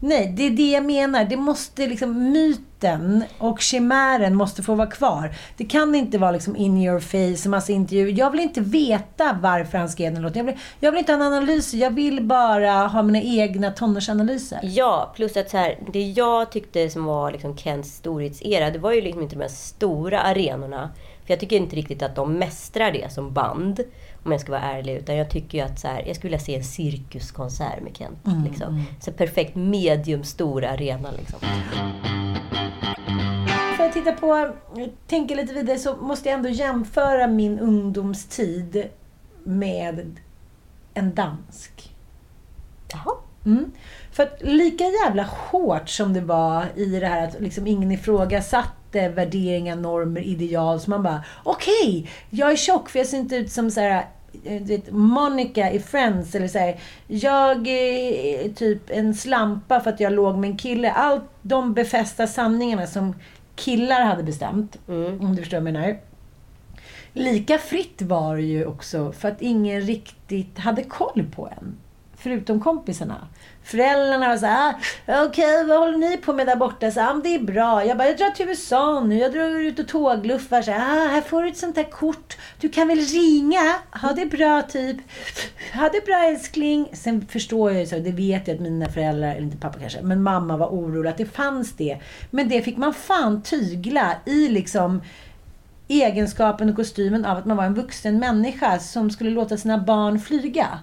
Nej, 0.02 0.32
det 0.36 0.46
är 0.46 0.50
det 0.50 0.70
jag 0.70 0.84
menar. 0.84 1.24
Det 1.24 1.36
måste 1.36 1.86
liksom, 1.86 2.32
myten 2.32 3.24
och 3.38 3.60
chimären 3.60 4.34
måste 4.34 4.62
få 4.62 4.74
vara 4.74 4.90
kvar. 4.90 5.34
Det 5.56 5.64
kan 5.64 5.94
inte 5.94 6.18
vara 6.18 6.30
liksom 6.30 6.56
in 6.56 6.78
your 6.78 7.00
face, 7.00 7.48
massa 7.48 7.72
intervjuer. 7.72 8.18
Jag 8.18 8.30
vill 8.30 8.40
inte 8.40 8.60
veta 8.60 9.38
varför 9.42 9.78
han 9.78 9.88
skrev 9.88 10.12
den 10.14 10.22
låten. 10.22 10.38
Jag 10.38 10.44
vill, 10.44 10.62
jag 10.80 10.92
vill 10.92 10.98
inte 10.98 11.12
ha 11.12 11.16
en 11.16 11.32
analys. 11.32 11.74
Jag 11.74 11.90
vill 11.90 12.22
bara 12.22 12.72
ha 12.72 13.02
mina 13.02 13.22
egna 13.22 13.70
tonårsanalyser. 13.70 14.60
Ja, 14.62 15.12
plus 15.16 15.36
att 15.36 15.50
så 15.50 15.56
här, 15.56 15.78
det 15.92 16.02
jag 16.02 16.52
tyckte 16.52 16.90
som 16.90 17.04
var 17.04 17.32
liksom 17.32 17.56
Kents 17.56 17.94
storhetsera, 17.96 18.70
det 18.70 18.78
var 18.78 18.92
ju 18.92 19.00
liksom 19.00 19.22
inte 19.22 19.34
de 19.34 19.42
här 19.42 19.48
stora 19.48 20.20
arenorna. 20.20 20.90
För 21.26 21.32
jag 21.32 21.40
tycker 21.40 21.56
inte 21.56 21.76
riktigt 21.76 22.02
att 22.02 22.16
de 22.16 22.38
mästrar 22.38 22.92
det 22.92 23.12
som 23.12 23.32
band, 23.32 23.80
om 24.24 24.32
jag 24.32 24.40
ska 24.40 24.52
vara 24.52 24.62
ärlig. 24.62 24.96
Utan 24.96 25.16
jag 25.16 25.30
tycker 25.30 25.58
ju 25.58 25.64
att 25.64 25.78
så 25.78 25.88
här, 25.88 26.04
jag 26.06 26.16
skulle 26.16 26.30
vilja 26.30 26.44
se 26.44 26.56
en 26.56 26.64
cirkuskonsert 26.64 27.82
med 27.82 27.96
Kent. 27.96 28.18
liksom. 28.48 28.84
Så 29.00 29.12
perfekt 29.12 29.56
medium 29.56 30.24
stor 30.24 30.64
arena 30.64 31.10
liksom. 31.10 31.38
För 33.76 33.86
att 33.86 33.92
titta 33.92 34.12
på, 34.12 34.52
tänka 35.06 35.34
lite 35.34 35.54
vidare, 35.54 35.78
så 35.78 35.96
måste 35.96 36.28
jag 36.28 36.36
ändå 36.36 36.48
jämföra 36.48 37.26
min 37.26 37.58
ungdomstid 37.58 38.88
med 39.44 40.18
en 40.94 41.14
dansk. 41.14 41.94
Jaha. 42.92 43.14
Mm. 43.44 43.72
För 44.12 44.22
att 44.22 44.36
lika 44.40 44.84
jävla 44.84 45.22
hårt 45.22 45.88
som 45.88 46.12
det 46.12 46.20
var 46.20 46.66
i 46.76 46.84
det 46.84 47.06
här 47.06 47.28
att 47.28 47.40
liksom 47.40 47.66
ingen 47.66 47.92
ifrågasatte 47.92 49.08
värderingar, 49.08 49.76
normer, 49.76 50.20
ideal. 50.20 50.80
Så 50.80 50.90
man 50.90 51.02
bara, 51.02 51.24
okej, 51.42 52.10
jag 52.30 52.52
är 52.52 52.56
tjock 52.56 52.88
för 52.88 52.98
jag 52.98 53.08
ser 53.08 53.18
inte 53.18 53.36
ut 53.36 53.52
som 53.52 53.70
så 53.70 53.80
här, 53.80 54.06
eh, 54.44 54.62
vet, 54.62 54.92
Monica 54.92 55.70
i 55.70 55.80
Friends. 55.80 56.34
Eller 56.34 56.48
så 56.48 56.58
här, 56.58 56.80
jag 57.06 57.68
är 57.68 58.54
typ 58.54 58.90
en 58.90 59.14
slampa 59.14 59.80
för 59.80 59.90
att 59.90 60.00
jag 60.00 60.12
låg 60.12 60.36
med 60.36 60.50
en 60.50 60.56
kille. 60.56 60.92
Allt 60.92 61.24
de 61.42 61.74
befästa 61.74 62.26
sanningarna 62.26 62.86
som 62.86 63.14
killar 63.56 64.04
hade 64.04 64.22
bestämt. 64.22 64.78
Om 65.20 65.36
du 65.36 65.42
förstår 65.42 65.60
vad 65.60 65.68
jag 65.68 65.74
menar. 65.74 65.96
Lika 67.12 67.58
fritt 67.58 68.02
var 68.02 68.36
det 68.36 68.42
ju 68.42 68.66
också 68.66 69.12
för 69.12 69.28
att 69.28 69.42
ingen 69.42 69.80
riktigt 69.80 70.58
hade 70.58 70.84
koll 70.84 71.26
på 71.34 71.48
en. 71.58 71.76
Förutom 72.14 72.60
kompisarna. 72.60 73.28
Föräldrarna 73.62 74.28
var 74.28 74.36
såhär, 74.36 74.74
ah, 75.06 75.24
okej 75.24 75.64
vad 75.64 75.78
håller 75.78 75.98
ni 75.98 76.16
på 76.16 76.32
med 76.32 76.46
där 76.46 76.56
borta? 76.56 76.90
Så, 76.90 77.00
ah, 77.00 77.12
men 77.12 77.22
det 77.22 77.34
är 77.34 77.38
bra. 77.38 77.84
Jag 77.84 77.98
bara, 77.98 78.08
jag 78.08 78.18
drar 78.18 78.30
till 78.30 78.48
USA 78.48 79.00
nu. 79.00 79.18
Jag 79.18 79.32
drar 79.32 79.60
ut 79.60 79.78
och 79.78 79.88
tågluffar. 79.88 80.62
Så, 80.62 80.70
ah, 80.70 81.08
här 81.10 81.20
får 81.20 81.42
du 81.42 81.48
ett 81.48 81.56
sånt 81.56 81.76
här 81.76 81.90
kort. 81.90 82.36
Du 82.60 82.68
kan 82.68 82.88
väl 82.88 82.98
ringa? 82.98 83.76
Ha 84.02 84.12
det 84.12 84.26
bra 84.26 84.62
typ. 84.62 84.96
Ha 85.74 85.88
det 85.88 86.04
bra 86.06 86.24
älskling. 86.24 86.88
Sen 86.92 87.26
förstår 87.26 87.70
jag 87.70 87.80
ju 87.80 87.86
så, 87.86 87.98
det 87.98 88.12
vet 88.12 88.48
jag 88.48 88.54
att 88.54 88.60
mina 88.60 88.88
föräldrar, 88.88 89.30
eller 89.30 89.42
inte 89.42 89.56
pappa 89.56 89.78
kanske, 89.78 90.02
men 90.02 90.22
mamma 90.22 90.56
var 90.56 90.66
orolig 90.66 91.10
att 91.10 91.18
det 91.18 91.26
fanns 91.26 91.72
det. 91.72 91.98
Men 92.30 92.48
det 92.48 92.62
fick 92.62 92.76
man 92.76 92.94
fan 92.94 93.42
tygla 93.42 94.16
i 94.24 94.48
liksom 94.48 95.02
egenskapen 95.88 96.68
och 96.68 96.76
kostymen 96.76 97.24
av 97.24 97.38
att 97.38 97.46
man 97.46 97.56
var 97.56 97.64
en 97.64 97.74
vuxen 97.74 98.18
människa 98.18 98.78
som 98.78 99.10
skulle 99.10 99.30
låta 99.30 99.56
sina 99.56 99.78
barn 99.78 100.20
flyga. 100.20 100.78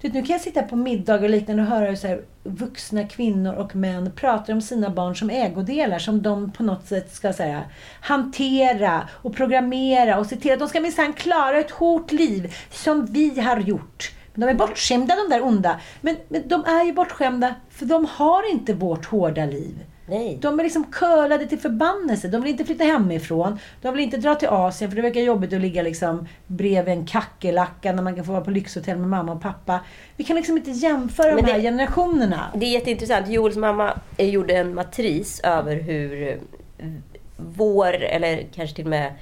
Du 0.00 0.08
vet, 0.08 0.14
nu 0.14 0.22
kan 0.22 0.32
jag 0.32 0.40
sitta 0.40 0.62
på 0.62 0.76
middag 0.76 1.14
och 1.14 1.30
liknande 1.30 1.62
och 1.62 1.68
höra 1.68 1.86
hur 1.86 1.96
så 1.96 2.06
här, 2.06 2.22
vuxna 2.42 3.04
kvinnor 3.08 3.54
och 3.54 3.76
män 3.76 4.12
pratar 4.16 4.52
om 4.52 4.60
sina 4.60 4.90
barn 4.90 5.16
som 5.16 5.30
ägodelar 5.30 5.98
som 5.98 6.22
de 6.22 6.52
på 6.52 6.62
något 6.62 6.86
sätt 6.86 7.14
ska 7.14 7.32
här, 7.32 7.66
hantera 8.00 9.08
och 9.12 9.36
programmera 9.36 10.18
och 10.18 10.26
se 10.26 10.36
till 10.36 10.52
att 10.52 10.58
de 10.58 10.68
ska 10.68 10.80
minsann 10.80 11.12
klara 11.12 11.58
ett 11.58 11.70
hårt 11.70 12.12
liv 12.12 12.54
som 12.70 13.06
vi 13.06 13.40
har 13.40 13.60
gjort. 13.60 14.12
De 14.34 14.48
är 14.48 14.54
bortskämda 14.54 15.14
de 15.16 15.34
där 15.34 15.44
onda. 15.44 15.80
Men, 16.00 16.16
men 16.28 16.48
de 16.48 16.64
är 16.64 16.84
ju 16.84 16.92
bortskämda 16.92 17.54
för 17.70 17.86
de 17.86 18.06
har 18.10 18.50
inte 18.50 18.74
vårt 18.74 19.04
hårda 19.04 19.44
liv. 19.44 19.84
Nej. 20.08 20.38
De 20.42 20.60
är 20.60 20.64
liksom 20.64 20.84
curlade 20.92 21.46
till 21.46 21.58
förbannelse. 21.58 22.28
De 22.28 22.42
vill 22.42 22.50
inte 22.50 22.64
flytta 22.64 22.84
hemifrån. 22.84 23.58
De 23.82 23.94
vill 23.94 24.04
inte 24.04 24.16
dra 24.16 24.34
till 24.34 24.48
Asien 24.48 24.90
för 24.90 24.96
det 24.96 25.02
verkar 25.02 25.20
jobbigt 25.20 25.52
att 25.52 25.60
ligga 25.60 25.82
liksom 25.82 26.28
bredvid 26.46 26.94
en 26.94 27.06
kackerlacka 27.06 27.92
när 27.92 28.02
man 28.02 28.14
kan 28.16 28.24
få 28.24 28.32
vara 28.32 28.44
på 28.44 28.50
lyxhotell 28.50 28.98
med 28.98 29.08
mamma 29.08 29.32
och 29.32 29.42
pappa. 29.42 29.80
Vi 30.16 30.24
kan 30.24 30.36
liksom 30.36 30.56
inte 30.56 30.70
jämföra 30.70 31.34
Men 31.34 31.44
de 31.44 31.50
här 31.50 31.58
det- 31.58 31.62
generationerna. 31.64 32.52
Det 32.54 32.66
är 32.66 32.70
jätteintressant. 32.70 33.28
Joels 33.28 33.56
mamma 33.56 33.98
gjorde 34.18 34.54
en 34.56 34.74
matris 34.74 35.40
över 35.44 35.76
hur 35.76 36.28
eh, 36.28 36.34
vår, 37.36 37.94
eller 38.02 38.46
kanske 38.54 38.76
till 38.76 38.84
och 38.84 38.90
med 38.90 39.12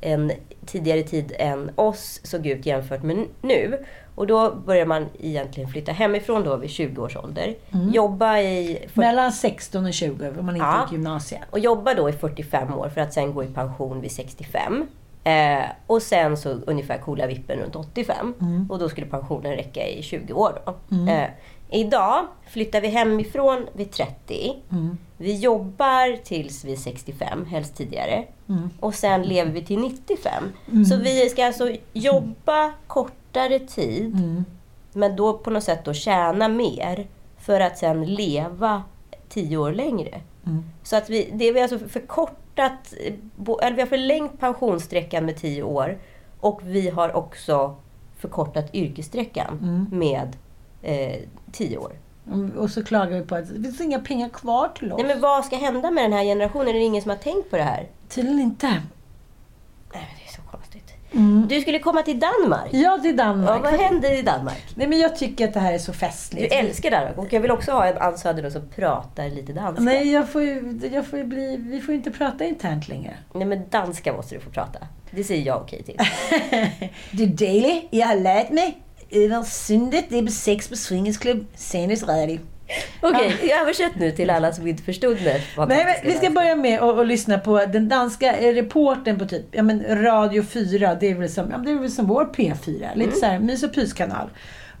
en 0.00 0.32
tidigare 0.66 1.02
tid 1.02 1.32
än 1.38 1.70
oss, 1.74 2.20
såg 2.22 2.46
ut 2.46 2.66
jämfört 2.66 3.02
med 3.02 3.24
nu. 3.42 3.78
Och 4.16 4.26
då 4.26 4.54
börjar 4.54 4.86
man 4.86 5.06
egentligen 5.20 5.70
flytta 5.70 5.92
hemifrån 5.92 6.44
då 6.44 6.56
vid 6.56 6.70
20 6.70 7.02
års 7.02 7.16
ålder. 7.16 7.54
Jobba 7.92 8.38
i... 8.38 8.86
Mellan 8.94 9.32
16 9.32 9.86
och 9.86 9.92
20 9.92 10.28
om 10.38 10.46
man 10.46 10.54
inte 10.56 10.66
Ja. 10.66 10.82
gick 10.82 10.92
gymnasiet. 10.92 11.40
och 11.50 11.58
jobba 11.58 11.94
då 11.94 12.08
i 12.08 12.12
45 12.12 12.74
år 12.74 12.88
för 12.88 13.00
att 13.00 13.12
sen 13.12 13.34
gå 13.34 13.44
i 13.44 13.46
pension 13.46 14.00
vid 14.00 14.10
65. 14.12 14.86
Eh, 15.24 15.64
och 15.86 16.02
sen 16.02 16.36
så 16.36 16.48
ungefär 16.50 16.98
coola 16.98 17.26
vippen 17.26 17.58
runt 17.58 17.76
85. 17.76 18.34
Och 18.70 18.78
då 18.78 18.88
skulle 18.88 19.06
pensionen 19.06 19.52
räcka 19.52 19.86
i 19.88 20.02
20 20.02 20.32
år 20.32 20.52
då. 20.66 20.74
Eh, 21.10 21.30
idag 21.70 22.26
flyttar 22.50 22.80
vi 22.80 22.88
hemifrån 22.88 23.66
vid 23.72 23.90
30. 23.92 24.54
Vi 25.16 25.36
jobbar 25.38 26.16
tills 26.24 26.64
vi 26.64 26.72
är 26.72 26.76
65, 26.76 27.44
helst 27.46 27.76
tidigare. 27.76 28.24
Och 28.80 28.94
sen 28.94 29.22
lever 29.22 29.50
vi 29.52 29.64
till 29.64 29.78
95. 29.78 30.44
Så 30.88 30.96
vi 30.96 31.28
ska 31.28 31.46
alltså 31.46 31.70
jobba 31.92 32.72
kortare 33.36 33.58
tid. 33.58 34.44
Men 34.92 35.16
då 35.16 35.38
på 35.38 35.50
något 35.50 35.64
sätt 35.64 35.84
då 35.84 35.92
tjäna 35.92 36.48
mer 36.48 37.06
för 37.38 37.60
att 37.60 37.78
sen 37.78 38.04
leva 38.04 38.82
10 39.28 39.56
år 39.56 39.72
längre. 39.72 40.20
Så 40.82 40.96
att 40.96 41.10
vi, 41.10 41.30
det 41.32 41.52
vi 41.52 41.60
alltså 41.60 41.78
förkortat, 41.78 42.94
eller 43.62 43.74
vi 43.76 43.80
har 43.80 43.88
förlängt 43.88 44.40
pensionssträckan 44.40 45.24
med 45.26 45.36
10 45.36 45.62
år. 45.62 45.98
Och 46.40 46.60
vi 46.64 46.90
har 46.90 47.16
också 47.16 47.76
förkortat 48.16 48.74
yrkessträckan 48.74 49.86
med 49.92 50.36
eh, 50.82 51.20
10 51.52 51.78
år. 51.78 51.92
Och 52.56 52.70
så 52.70 52.84
klagar 52.84 53.18
vi 53.18 53.26
på 53.26 53.34
att 53.34 53.48
det 53.48 53.62
finns 53.62 53.80
inga 53.80 54.00
pengar 54.00 54.28
kvar 54.28 54.68
till 54.68 54.92
oss. 54.92 54.98
Nej, 54.98 55.06
men 55.06 55.20
vad 55.20 55.44
ska 55.44 55.56
hända 55.56 55.90
med 55.90 56.04
den 56.04 56.12
här 56.12 56.24
generationen? 56.24 56.68
Är 56.68 56.72
det 56.72 56.78
ingen 56.78 57.02
som 57.02 57.10
har 57.10 57.18
tänkt 57.18 57.50
på 57.50 57.56
det 57.56 57.62
här? 57.62 57.88
Tydligen 58.08 58.40
inte. 58.40 58.66
Nej, 58.66 58.82
men 59.92 60.00
det 60.18 60.24
är 60.24 60.32
så. 60.32 60.55
Mm. 61.16 61.48
Du 61.48 61.60
skulle 61.60 61.78
komma 61.78 62.02
till 62.02 62.20
Danmark. 62.20 62.68
Ja, 62.72 62.98
till 63.02 63.16
Danmark. 63.16 63.50
Ja, 63.64 63.70
vad 63.70 63.80
händer 63.80 64.18
i 64.18 64.22
Danmark? 64.22 64.64
Nej, 64.74 64.86
men 64.86 64.98
jag 64.98 65.16
tycker 65.16 65.48
att 65.48 65.54
det 65.54 65.60
här 65.60 65.72
är 65.72 65.78
så 65.78 65.92
Du 65.92 65.98
festligt. 65.98 66.54
älskar 66.54 66.90
Danmark 66.90 67.18
och 67.18 67.32
jag 67.32 67.40
vill 67.40 67.50
också 67.50 67.72
ha 67.72 67.86
en 67.86 67.98
Ann 67.98 68.18
Söder 68.18 68.50
som 68.50 68.62
pratar 68.76 69.28
lite 69.28 69.52
danska. 69.52 69.82
Nej, 69.82 70.12
jag 70.12 70.28
får 70.28 70.42
ju, 70.42 70.80
jag 70.92 71.06
får 71.06 71.18
ju 71.18 71.24
bli, 71.24 71.56
vi 71.56 71.80
får 71.80 71.92
ju 71.92 71.98
inte 71.98 72.10
prata 72.10 72.44
internt 72.44 72.88
längre. 72.88 73.16
Nej, 73.34 73.46
men 73.46 73.62
danska 73.70 74.12
måste 74.12 74.34
du 74.34 74.40
få 74.40 74.50
prata. 74.50 74.78
Det 75.10 75.24
säger 75.24 75.46
jag 75.46 75.60
okej 75.62 75.82
till. 75.82 75.98
Du 77.10 77.26
Daily, 77.26 77.82
jag 77.90 78.06
har 78.06 78.16
lärt 78.16 78.50
mig 78.50 78.78
över 79.10 79.42
sundet, 79.42 80.04
det 80.08 80.18
är 80.18 80.26
sex 80.26 80.68
på 80.68 80.76
swingersklubb, 80.76 81.46
senast 81.54 82.08
radio. 82.08 82.38
Okej, 83.00 83.52
översätt 83.62 83.92
nu 83.96 84.10
till 84.10 84.30
alla 84.30 84.52
som 84.52 84.66
inte 84.66 84.82
förstod 84.82 85.22
mig. 85.22 85.42
Nej, 85.68 86.02
vi 86.04 86.12
ska 86.12 86.30
börja 86.30 86.56
med 86.56 86.82
att, 86.82 86.98
att 86.98 87.06
lyssna 87.06 87.38
på 87.38 87.64
den 87.66 87.88
danska 87.88 88.32
reporten 88.32 89.18
på 89.18 89.24
typ 89.24 89.44
ja, 89.50 89.62
men 89.62 90.02
Radio 90.02 90.42
4. 90.42 90.94
Det 90.94 91.10
är 91.10 91.14
väl 91.14 91.28
som, 91.28 91.50
ja, 91.50 91.58
det 91.58 91.70
är 91.70 91.74
väl 91.74 91.90
som 91.90 92.06
vår 92.06 92.24
P4. 92.24 92.96
Lite 92.96 93.16
så 93.16 93.26
här 93.26 93.38
mys 93.38 93.62
och 93.62 93.74
pyskanal. 93.74 94.30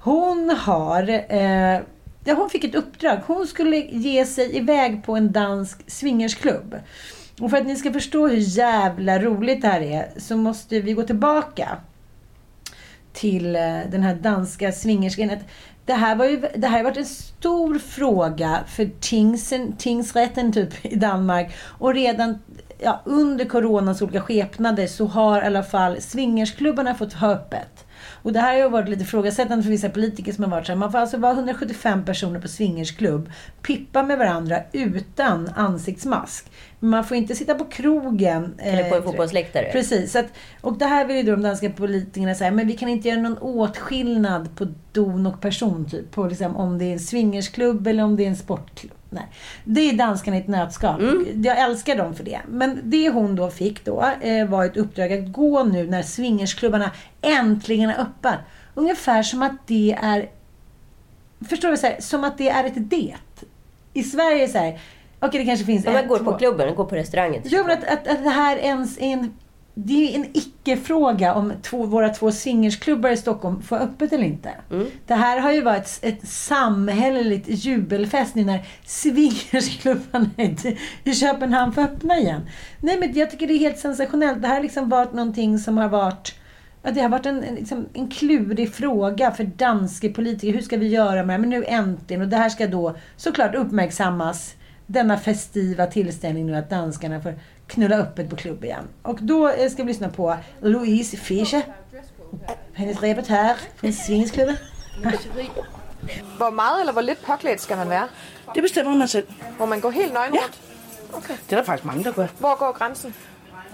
Hon 0.00 0.50
har... 0.50 1.08
Eh, 1.08 1.80
ja, 2.24 2.34
hon 2.34 2.50
fick 2.50 2.64
ett 2.64 2.74
uppdrag. 2.74 3.20
Hon 3.26 3.46
skulle 3.46 3.76
ge 3.76 4.24
sig 4.24 4.56
iväg 4.56 5.04
på 5.04 5.16
en 5.16 5.32
dansk 5.32 5.90
swingersklubb. 5.90 6.76
Och 7.40 7.50
för 7.50 7.56
att 7.56 7.66
ni 7.66 7.76
ska 7.76 7.92
förstå 7.92 8.28
hur 8.28 8.58
jävla 8.58 9.18
roligt 9.18 9.62
det 9.62 9.68
här 9.68 9.80
är 9.80 10.08
så 10.16 10.36
måste 10.36 10.80
vi 10.80 10.92
gå 10.92 11.02
tillbaka 11.02 11.68
till 13.12 13.56
eh, 13.56 13.78
den 13.90 14.02
här 14.02 14.14
danska 14.14 14.72
swingersken. 14.72 15.30
Det 15.86 15.94
här, 15.94 16.16
var 16.16 16.24
ju, 16.24 16.40
det 16.56 16.66
här 16.66 16.76
har 16.76 16.84
varit 16.84 16.96
en 16.96 17.06
stor 17.06 17.78
fråga 17.78 18.60
för 18.66 18.90
tingsen, 19.00 19.76
tingsrätten 19.76 20.52
typ 20.52 20.86
i 20.86 20.96
Danmark. 20.96 21.54
Och 21.78 21.94
redan 21.94 22.38
ja, 22.78 23.02
under 23.04 23.44
coronans 23.44 24.02
olika 24.02 24.20
skepnader 24.20 24.86
så 24.86 25.06
har 25.06 25.42
i 25.42 25.46
alla 25.46 25.62
fall 25.62 26.00
swingersklubbarna 26.00 26.94
fått 26.94 27.12
ha 27.12 27.32
öppet. 27.32 27.86
Och 28.22 28.32
det 28.32 28.40
här 28.40 28.52
har 28.52 28.60
ju 28.60 28.68
varit 28.68 28.88
lite 28.88 29.04
frågasättande 29.04 29.62
för 29.62 29.70
vissa 29.70 29.88
politiker 29.88 30.32
som 30.32 30.44
har 30.44 30.50
varit 30.50 30.66
så 30.66 30.72
här. 30.72 30.78
Man 30.78 30.92
får 30.92 30.98
alltså 30.98 31.16
vara 31.16 31.32
175 31.32 32.04
personer 32.04 32.40
på 32.40 32.48
swingersklubb, 32.48 33.32
pippa 33.62 34.02
med 34.02 34.18
varandra 34.18 34.60
utan 34.72 35.50
ansiktsmask. 35.56 36.50
Man 36.80 37.04
får 37.04 37.16
inte 37.16 37.34
sitta 37.34 37.54
på 37.54 37.64
krogen. 37.64 38.54
Eller 38.58 38.88
på 38.88 38.94
en 38.94 39.02
eh, 39.02 39.06
fotbollsläktare. 39.06 39.68
Precis. 39.72 40.16
Att, 40.16 40.26
och 40.60 40.78
det 40.78 40.84
här 40.84 41.04
vill 41.04 41.16
ju 41.16 41.22
då 41.22 41.30
de 41.32 41.42
danska 41.42 41.70
politikerna 41.70 42.34
säga, 42.34 42.50
men 42.50 42.66
vi 42.66 42.72
kan 42.72 42.88
inte 42.88 43.08
göra 43.08 43.20
någon 43.20 43.38
åtskillnad 43.38 44.56
på 44.56 44.66
don 44.92 45.26
och 45.26 45.40
person. 45.40 45.86
Typ, 45.90 46.10
på 46.10 46.26
liksom, 46.26 46.56
om 46.56 46.78
det 46.78 46.84
är 46.84 46.92
en 46.92 47.00
swingersklubb 47.00 47.86
eller 47.86 48.04
om 48.04 48.16
det 48.16 48.24
är 48.24 48.28
en 48.28 48.36
sportklubb. 48.36 48.92
Nej. 49.10 49.26
Det 49.64 49.80
är 49.80 49.92
danskarna 49.92 50.36
i 50.36 50.40
ett 50.40 50.48
nötskal. 50.48 51.26
Jag 51.44 51.58
älskar 51.58 51.96
dem 51.96 52.14
för 52.14 52.24
det. 52.24 52.40
Men 52.48 52.80
det 52.84 53.10
hon 53.10 53.36
då 53.36 53.50
fick 53.50 53.84
då 53.84 54.04
eh, 54.20 54.48
var 54.48 54.64
ett 54.64 54.76
uppdrag 54.76 55.12
att 55.12 55.32
gå 55.32 55.64
nu 55.64 55.90
när 55.90 56.02
swingersklubbarna 56.02 56.90
äntligen 57.20 57.90
är 57.90 58.00
öppet. 58.00 58.38
Ungefär 58.74 59.22
som 59.22 59.42
att 59.42 59.66
det 59.66 59.98
är 60.02 60.28
Förstår 61.48 61.70
du? 61.70 61.76
Så 61.76 61.86
här, 61.86 62.00
som 62.00 62.24
att 62.24 62.38
det 62.38 62.48
är 62.48 62.64
ett 62.64 62.90
det. 62.90 63.14
I 63.92 64.02
Sverige 64.02 64.36
är 64.36 64.46
det 64.46 64.52
så 64.52 64.58
här, 64.58 64.80
okej 65.20 65.40
det 65.40 65.46
kanske 65.46 65.66
finns 65.66 65.86
Om 65.86 65.92
man 65.92 66.02
en, 66.02 66.08
går 66.08 66.18
två. 66.18 66.24
på 66.24 66.38
klubben, 66.38 66.74
går 66.74 66.84
på 66.84 66.96
restaurangen. 66.96 67.42
Jo, 67.44 67.64
men 67.66 67.78
att, 67.78 67.84
att, 67.84 68.08
att 68.08 68.24
det 68.24 68.30
här 68.30 68.56
ens 68.56 68.98
är 68.98 69.02
en... 69.04 69.34
Det 69.78 70.14
är 70.14 70.18
en 70.18 70.26
icke-fråga 70.34 71.34
om 71.34 71.52
två, 71.62 71.86
våra 71.86 72.08
två 72.08 72.32
swingersklubbar 72.32 73.10
i 73.10 73.16
Stockholm 73.16 73.62
får 73.62 73.76
öppet 73.76 74.12
eller 74.12 74.24
inte. 74.24 74.50
Det 75.06 75.14
här 75.14 75.40
har 75.40 75.52
ju 75.52 75.62
varit 75.62 75.82
ett, 75.82 75.98
ett 76.02 76.28
samhälleligt 76.28 77.46
jubelfest 77.48 78.34
nu 78.34 78.44
när 78.44 78.66
swingersklubbarna 78.84 80.30
i, 81.04 81.14
Köpenhamn 81.14 81.72
får 81.72 81.82
öppna 81.82 82.18
igen. 82.18 82.40
Nej, 82.80 82.98
men 83.00 83.12
jag 83.14 83.30
tycker 83.30 83.46
det 83.46 83.52
är 83.54 83.58
helt 83.58 83.78
sensationellt. 83.78 84.42
Det 84.42 84.48
här 84.48 84.54
har 84.54 84.62
liksom 84.62 84.88
varit 84.88 85.12
någonting 85.12 85.58
som 85.58 85.78
har 85.78 85.88
varit... 85.88 86.34
Ja, 86.82 86.90
det 86.90 87.00
har 87.00 87.08
varit 87.08 87.26
en, 87.26 87.44
en, 87.44 87.54
liksom, 87.54 87.86
en 87.92 88.08
klurig 88.08 88.74
fråga 88.74 89.30
för 89.30 89.44
danska 89.44 90.08
politiker. 90.08 90.54
Hur 90.54 90.62
ska 90.62 90.76
vi 90.76 90.88
göra 90.88 91.22
med 91.22 91.26
det 91.26 91.32
här? 91.32 91.38
Men 91.38 91.50
nu 91.50 91.64
äntligen. 91.64 92.22
Och 92.22 92.28
det 92.28 92.36
här 92.36 92.48
ska 92.48 92.66
då 92.66 92.96
såklart 93.16 93.54
uppmärksammas. 93.54 94.54
Denna 94.86 95.18
festiva 95.18 95.86
tillställning 95.86 96.46
nu 96.46 96.56
att 96.56 96.70
danskarna 96.70 97.20
får 97.20 97.34
knulla 97.66 97.96
öppet 97.96 98.30
på 98.30 98.36
klubb 98.36 98.64
igen. 98.64 98.88
Och 99.02 99.18
då 99.22 99.48
eh, 99.48 99.70
ska 99.70 99.82
vi 99.82 99.88
lyssna 99.88 100.08
på 100.08 100.36
Louise 100.60 101.16
Fischer. 101.16 101.62
Hennes 102.72 103.02
repertoar 103.02 103.56
från 103.76 103.92
swingersklubben. 103.92 104.56
Hvor 106.36 106.50
meget 106.50 106.80
eller 106.80 106.92
hvor 106.92 107.02
lidt 107.02 107.22
påklædt 107.26 107.60
skal 107.60 107.76
man 107.76 107.88
være? 107.90 108.08
Det 108.54 108.62
bestemmer 108.62 108.96
man 108.96 109.08
selv. 109.08 109.26
Må 109.58 109.66
man 109.66 109.80
gå 109.80 109.90
helt 109.90 110.12
nøgen 110.12 110.34
Ja. 110.34 110.40
rundt? 110.40 110.60
Okay. 111.12 111.34
Det 111.50 111.52
er 111.52 111.56
der 111.56 111.64
faktisk 111.64 111.84
mange, 111.84 112.04
der 112.04 112.12
gør. 112.12 112.26
Hvor 112.38 112.58
går 112.58 112.72
grænsen? 112.72 113.14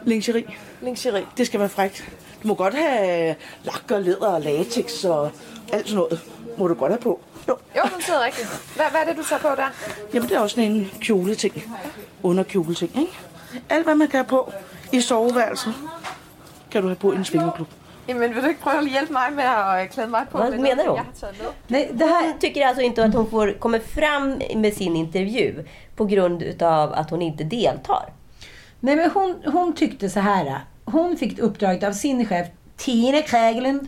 Lingeri. 0.05 0.45
Lingeri. 0.83 1.25
Det 1.37 1.47
skal 1.47 1.61
være 1.61 1.69
frækt. 1.69 2.05
Du 2.43 2.49
må 2.49 2.55
godt 2.55 2.75
have 2.75 3.35
lak 3.65 3.91
og 3.91 4.03
læder 4.03 4.27
og 4.27 4.41
latex 4.41 5.05
og 5.05 5.31
alt 5.73 5.89
sådan 5.89 5.97
noget. 5.97 6.21
Må 6.59 6.69
du 6.69 6.75
godt 6.75 6.93
have 6.93 7.01
på. 7.01 7.21
Jo. 7.49 7.57
Jo, 7.77 7.83
den 7.95 8.03
sidder 8.03 8.25
rigtigt. 8.25 8.73
Hvad, 8.77 8.85
hvad 8.91 9.01
er 9.01 9.05
det, 9.05 9.17
du 9.17 9.25
tager 9.25 9.43
på 9.43 9.49
der? 9.49 9.69
Jamen, 10.15 10.29
det 10.29 10.37
er 10.37 10.41
også 10.41 10.55
sådan 10.55 10.71
en 10.71 10.91
kjoleting. 11.01 11.63
Underkjoleting, 12.23 13.01
ikke? 13.01 13.13
Alt, 13.69 13.85
hvad 13.85 13.95
man 13.95 14.09
kan 14.09 14.19
have 14.19 14.29
på 14.29 14.53
i 14.93 15.01
soveværelset, 15.01 15.75
kan 16.71 16.83
du 16.83 16.89
have 16.89 16.97
på 16.97 17.13
i 17.13 17.17
en 17.17 17.25
svingerklub. 17.25 17.69
Jamen, 18.09 18.35
vil 18.35 18.43
du 18.43 18.49
ikke 18.49 18.61
prøve 18.61 18.79
at 18.79 18.91
hjælpe 18.91 19.13
mig 19.13 19.33
med 19.33 19.45
at 19.45 19.83
øh, 19.83 19.89
klæde 19.89 20.09
mig 20.09 20.27
på? 20.31 20.39
Vad 20.39 20.51
menar 20.51 20.95
med. 20.95 21.03
Nej, 21.69 21.89
det 21.93 22.09
här... 22.09 22.31
Hon 22.31 22.41
tycker 22.41 22.67
alltså 22.67 22.83
inte 22.83 23.05
att 23.05 23.15
hon 23.15 23.31
får, 23.31 23.53
kommer 23.61 23.79
fram 23.79 24.41
med 24.57 24.73
sin 24.73 24.97
intervju 24.97 25.65
på 25.97 26.05
grund 26.05 26.43
utav 26.43 26.93
att 26.93 27.11
hon 27.11 27.23
inte 27.23 27.45
deltar. 27.45 28.13
Nej, 28.81 28.97
men 28.97 29.11
hon, 29.11 29.43
hon 29.47 29.73
tyckte 29.75 30.11
så 30.11 30.21
här. 30.21 30.61
Hon 30.85 31.17
fick 31.17 31.39
uppdraget 31.39 31.83
av 31.83 31.93
sin 31.93 32.27
chef 32.27 32.47
Tina 32.77 33.23
Krägelen. 33.23 33.87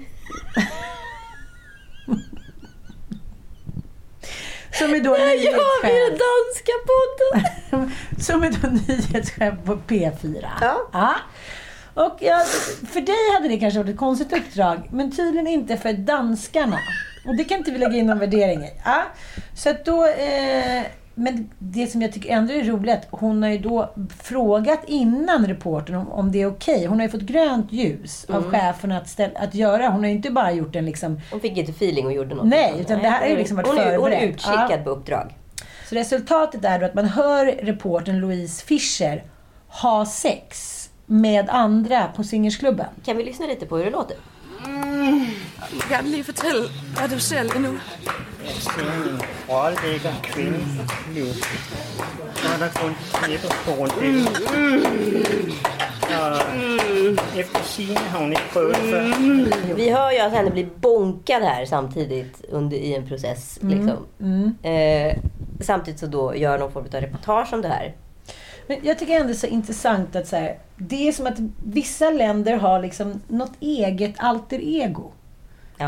Som 4.79 4.95
är 4.95 5.01
då 5.01 5.11
Ja, 5.19 5.25
nyhetschef. 5.25 5.83
den 5.83 6.19
danska 6.19 6.73
podden! 6.91 7.91
Som 8.21 8.43
är 8.43 8.51
då 8.51 8.69
nyhetschef 8.69 9.55
på 9.65 9.77
P4. 9.77 10.47
Ja. 10.93 11.15
Och 11.95 12.17
ja, 12.21 12.45
för 12.93 13.01
dig 13.01 13.33
hade 13.35 13.49
det 13.49 13.59
kanske 13.59 13.79
varit 13.79 13.91
ett 13.91 13.99
konstigt 13.99 14.33
uppdrag, 14.33 14.89
men 14.93 15.17
tydligen 15.17 15.47
inte 15.47 15.77
för 15.77 15.93
danskarna. 15.93 16.79
Och 17.27 17.37
det 17.37 17.45
kan 17.45 17.59
inte 17.59 17.71
vi 17.71 17.79
lägga 17.79 17.93
in 17.97 18.07
någon 18.07 18.19
värdering 18.19 18.63
i. 18.65 18.71
Ja. 18.85 19.03
Så 19.57 19.71
att 19.71 19.85
då... 19.85 20.07
Eh, 20.07 20.83
men 21.15 21.51
det 21.59 21.87
som 21.87 22.03
jag 22.03 22.13
tycker 22.13 22.31
ändå 22.31 22.53
är 22.55 22.65
roligt 22.65 22.95
att 22.95 23.07
hon 23.11 23.43
har 23.43 23.51
ju 23.51 23.59
då 23.59 23.91
frågat 24.23 24.81
innan 24.87 25.47
reportern 25.47 25.97
om, 25.97 26.13
om 26.13 26.33
det 26.33 26.43
är 26.43 26.47
okej. 26.47 26.87
Hon 26.87 26.99
har 26.99 27.07
ju 27.07 27.11
fått 27.11 27.21
grönt 27.21 27.73
ljus 27.73 28.27
av 28.29 28.43
chefen 28.51 28.93
att, 28.93 29.09
ställ, 29.09 29.31
att 29.37 29.55
göra. 29.55 29.89
Hon 29.89 30.01
har 30.01 30.07
ju 30.07 30.15
inte 30.15 30.31
bara 30.31 30.53
gjort 30.53 30.77
en 30.77 30.87
liksom... 30.87 31.21
Hon 31.31 31.41
fick 31.41 31.57
inte 31.57 31.73
feeling 31.73 32.07
och 32.07 32.13
gjorde 32.13 32.35
något. 32.35 32.47
Nej, 32.47 32.75
utan 32.81 32.99
det 33.03 33.09
här 33.09 33.21
har 33.21 33.27
ju 33.29 33.37
liksom 33.37 33.57
varit 33.57 33.67
hon, 33.67 33.79
är- 33.79 33.97
hon 33.97 34.13
är 34.13 34.19
förberett. 34.19 34.23
utkikad 34.35 34.71
Ja. 34.71 34.85
på 34.85 34.91
uppdrag. 34.91 35.35
Så 35.89 35.95
resultatet 35.95 36.65
är 36.65 36.79
då 36.79 36.87
att 36.87 36.95
man 36.95 37.05
hör 37.05 37.47
reportern 37.47 38.21
Louise 38.21 38.65
Fischer 38.65 39.25
ha 39.69 40.07
sex 40.07 40.81
med 41.07 41.49
andra 41.51 42.07
på 42.17 42.25
swingersklubben. 42.25 42.87
Kan 43.05 43.17
vi 43.17 43.25
lyssna 43.25 43.47
lite 43.47 43.67
på 43.67 43.77
hur 43.77 43.85
det 43.85 43.91
låter? 43.91 44.17
Jeg 44.65 45.71
vil 45.71 45.83
gerne 45.89 46.09
lige 46.09 46.25
fortælle, 46.25 46.63
hvad 46.99 47.09
du 47.09 47.19
ser 47.19 47.43
lige 47.43 47.63
nu. 47.63 47.73
Rolle 49.49 49.77
ligger 49.93 50.13
kvindens 50.23 50.93
liv. 51.15 51.27
Så 52.35 52.49
er 52.55 52.59
der 52.59 52.69
kun 52.75 52.93
knæpper 53.13 53.49
på 53.65 53.71
runddelen. 53.71 54.27
Og 56.21 56.37
efter 57.39 57.63
sigende 57.63 58.01
har 58.01 58.19
hun 58.19 58.31
ikke 58.31 58.49
prøvet 58.53 58.75
det 58.77 58.91
før. 58.91 59.75
Vi 59.75 59.89
hör 59.91 60.11
ju 60.11 60.19
att 60.19 60.33
henne 60.33 60.51
blir 60.51 60.67
bonkad 60.81 61.43
här 61.43 61.65
samtidigt 61.65 62.43
under, 62.53 62.77
i 62.77 62.95
en 62.95 63.09
process. 63.09 63.59
Mm. 63.63 63.71
Liksom. 63.71 64.07
Eh, 64.63 65.17
samtidigt 65.61 66.01
så 66.01 66.07
då 66.07 66.35
gör 66.35 66.59
någon 66.59 66.73
form 66.73 66.85
av 66.95 67.01
reportage 67.01 67.53
om 67.53 67.63
det 67.63 67.69
här. 67.69 67.93
Men 68.67 68.79
jag 68.83 68.99
tycker 68.99 69.15
ändå 69.15 69.27
det 69.27 69.33
är 69.33 69.35
så 69.35 69.47
intressant 69.47 70.17
att 70.17 70.27
så 70.29 70.37
här, 70.37 70.59
det 70.77 71.09
är 71.09 71.13
som 71.13 71.27
att 71.27 71.39
vissa 71.65 72.11
länder 72.11 72.57
har 72.57 72.83
liksom 72.83 73.21
något 73.29 73.53
eget 73.61 74.15
alter 74.19 74.59
ego. 74.63 75.13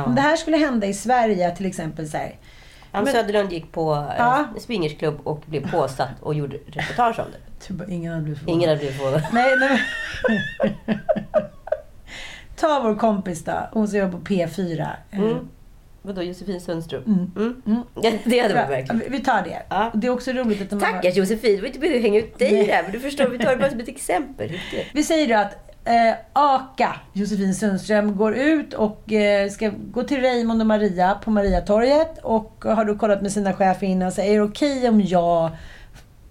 Om 0.06 0.14
det 0.14 0.20
här 0.20 0.36
skulle 0.36 0.56
hända 0.56 0.86
i 0.86 0.94
Sverige 0.94 1.56
till 1.56 1.66
exempel 1.66 2.08
så 2.08 2.16
här, 2.16 2.34
Ann 2.92 3.04
Men- 3.04 3.12
Söderlund 3.12 3.52
gick 3.52 3.72
på 3.72 3.94
eh, 3.94 4.14
Ja. 4.18 4.44
swingersklubb 4.60 5.20
och 5.24 5.42
blev 5.46 5.70
påsatt 5.70 6.08
och 6.22 6.34
gjorde 6.34 6.56
reportage 6.66 7.18
om 7.18 7.26
det. 7.32 7.66
Typ, 7.66 7.88
ingen 7.88 8.12
hade 8.12 8.22
blivit 8.24 8.38
förvånad. 8.40 8.56
Ingen 8.58 8.68
hade 8.68 8.78
blivit 8.78 8.96
förvånad. 8.96 9.22
Nej, 9.32 9.54
nej. 9.60 9.80
Ta 12.56 12.80
vår 12.82 12.94
kompis 12.94 13.44
då, 13.44 13.68
hon 13.72 13.88
som 13.88 13.98
jobbar 13.98 14.18
på 14.18 14.24
P4. 14.24 14.80
Eh, 15.10 15.18
Mm. 15.20 15.48
Vadå, 16.06 16.22
Josefin 16.22 16.60
Sundström? 16.60 17.02
Mm. 17.36 17.62
Mm. 17.66 17.82
Ja, 18.02 18.12
det 18.24 18.38
hade 18.40 18.54
varit 18.54 18.70
verkligen. 18.70 19.02
Vi 19.12 19.20
tar 19.20 19.42
det. 19.42 19.62
Ja. 19.68 19.90
Det 19.94 20.06
är 20.06 20.10
också 20.10 20.32
roligt 20.32 20.62
att 20.62 20.70
de 20.70 20.82
har- 20.82 20.92
Tackar 20.92 21.10
Josefin, 21.10 21.56
det 21.56 21.60
var 21.60 21.66
inte 21.68 21.96
att 21.96 22.02
hänga 22.02 22.18
ut 22.18 22.38
dig 22.38 22.52
Nej. 22.52 22.66
där. 22.66 22.82
Men 22.82 22.92
du 22.92 23.00
förstår, 23.00 23.28
vi 23.28 23.38
tar 23.38 23.50
det 23.50 23.56
bara 23.56 23.70
som 23.70 23.80
ett 23.80 23.88
exempel. 23.88 24.52
Vi 24.94 25.02
säger 25.02 25.28
då 25.28 25.34
att 25.34 25.52
eh, 25.84 26.14
Aka, 26.32 26.96
Josefin 27.12 27.54
Sundström, 27.54 28.16
går 28.16 28.34
ut 28.34 28.74
och 28.74 29.12
eh, 29.12 29.48
ska 29.50 29.70
gå 29.90 30.02
till 30.02 30.20
Raymond 30.20 30.60
och 30.60 30.66
Maria 30.66 31.14
på 31.24 31.30
Mariatorget 31.30 32.18
och 32.22 32.64
har 32.68 32.84
då 32.84 32.96
kollat 32.98 33.22
med 33.22 33.32
sina 33.32 33.52
chefer 33.52 33.86
innan 33.86 34.08
och 34.08 34.14
säger, 34.14 34.32
är 34.32 34.36
det 34.36 34.42
okej 34.42 34.88
om 34.88 35.00
jag 35.00 35.50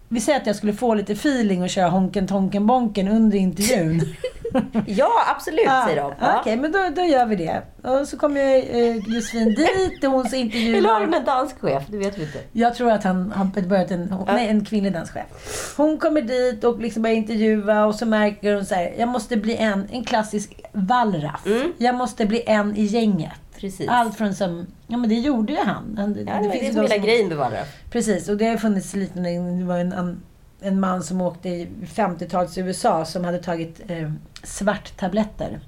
vi 0.09 0.19
säger 0.21 0.39
att 0.39 0.47
jag 0.47 0.55
skulle 0.55 0.73
få 0.73 0.93
lite 0.93 1.13
feeling 1.13 1.63
och 1.63 1.69
köra 1.69 1.87
Honken 1.89 2.27
Tonken 2.27 2.67
Bonken 2.67 3.07
under 3.07 3.37
intervjun. 3.37 4.01
ja, 4.87 5.11
absolut, 5.35 5.69
säger 5.85 6.01
de. 6.01 6.13
Okej, 6.39 6.57
men 6.57 6.71
då, 6.71 6.79
då 6.95 7.01
gör 7.01 7.25
vi 7.25 7.35
det. 7.35 7.61
Och 7.89 8.07
så 8.07 8.17
kommer 8.17 8.75
eh, 8.75 8.95
Josefin 8.95 9.55
dit 9.55 10.03
och 10.03 10.11
hon 10.11 10.35
intervjuar... 10.35 10.77
Eller 10.77 10.89
har 10.89 11.01
de 11.01 11.13
en 11.13 11.25
danschef? 11.25 11.83
Det 11.87 11.97
vet 11.97 12.17
vi 12.17 12.23
inte. 12.23 12.39
Jag 12.51 12.75
tror 12.75 12.91
att 12.91 13.03
han 13.03 13.31
har 13.31 13.61
börjat 13.61 13.91
en, 13.91 14.15
nej, 14.27 14.47
en 14.47 14.65
kvinnlig 14.65 14.93
danschef. 14.93 15.73
Hon 15.77 15.97
kommer 15.97 16.21
dit 16.21 16.63
och 16.63 16.79
liksom 16.79 17.01
börjar 17.01 17.15
intervjua 17.15 17.85
och 17.85 17.95
så 17.95 18.05
märker 18.05 18.55
hon 18.55 18.65
så 18.65 18.75
här, 18.75 18.93
jag 18.97 19.09
måste 19.09 19.37
bli 19.37 19.55
en, 19.55 19.87
en 19.91 20.03
klassisk 20.03 20.61
wallraff. 20.71 21.47
Jag 21.77 21.95
måste 21.95 22.25
bli 22.25 22.43
en 22.45 22.75
i 22.75 22.83
gänget. 22.83 23.31
Precis. 23.59 23.89
Allt 23.89 24.15
från 24.15 24.35
som, 24.35 24.67
ja 24.87 24.97
men 24.97 25.09
det 25.09 25.15
gjorde 25.15 25.53
ju 25.53 25.59
han. 25.59 25.95
han 25.97 26.15
Ja, 26.27 26.33
det, 26.33 26.49
det 26.49 26.67
är 26.67 26.73
som 26.73 26.81
hela 26.81 26.97
grejen 26.97 27.27
med 27.27 27.37
wallraff. 27.37 27.67
Precis, 27.91 28.29
och 28.29 28.37
det 28.37 28.45
har 28.45 28.57
funnits 28.57 28.95
lite, 28.95 29.19
det 29.19 29.63
var 29.63 29.77
en, 29.77 29.91
en, 29.91 30.21
en 30.61 30.79
man 30.79 31.03
som 31.03 31.21
åkte 31.21 31.49
i 31.49 31.67
50-tals 31.95 32.57
USA 32.57 33.05
som 33.05 33.25
hade 33.25 33.39
tagit 33.39 33.81
eh, 33.87 34.11
svarttabletter. 34.45 35.59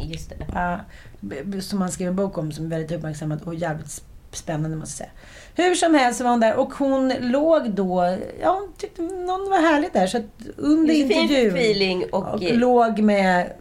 Just 0.00 0.30
det. 0.30 0.80
B- 1.20 1.60
som 1.60 1.80
han 1.80 1.90
skrev 1.90 2.08
en 2.08 2.16
bok 2.16 2.38
om 2.38 2.52
som 2.52 2.64
är 2.64 2.68
väldigt 2.68 2.92
uppmärksammad 2.92 3.40
och 3.44 3.54
jävligt 3.54 3.86
sp- 3.86 4.02
spännande 4.32 4.76
måste 4.76 5.02
jag 5.02 5.08
säga. 5.08 5.68
Hur 5.68 5.74
som 5.74 5.94
helst 5.94 6.20
var 6.20 6.30
hon 6.30 6.40
där 6.40 6.56
och 6.56 6.74
hon 6.74 7.12
låg 7.20 7.70
då, 7.70 8.18
ja 8.42 8.50
hon 8.60 8.72
tyckte 8.78 9.02
någon 9.02 9.50
var 9.50 9.70
härligt 9.72 9.92
där 9.92 10.06
så 10.06 10.18
att 10.18 10.24
under 10.56 10.94
intervjun 10.94 11.54
feeling 11.56 12.04
och- 12.12 12.42
låg 12.58 12.98
med 12.98 13.52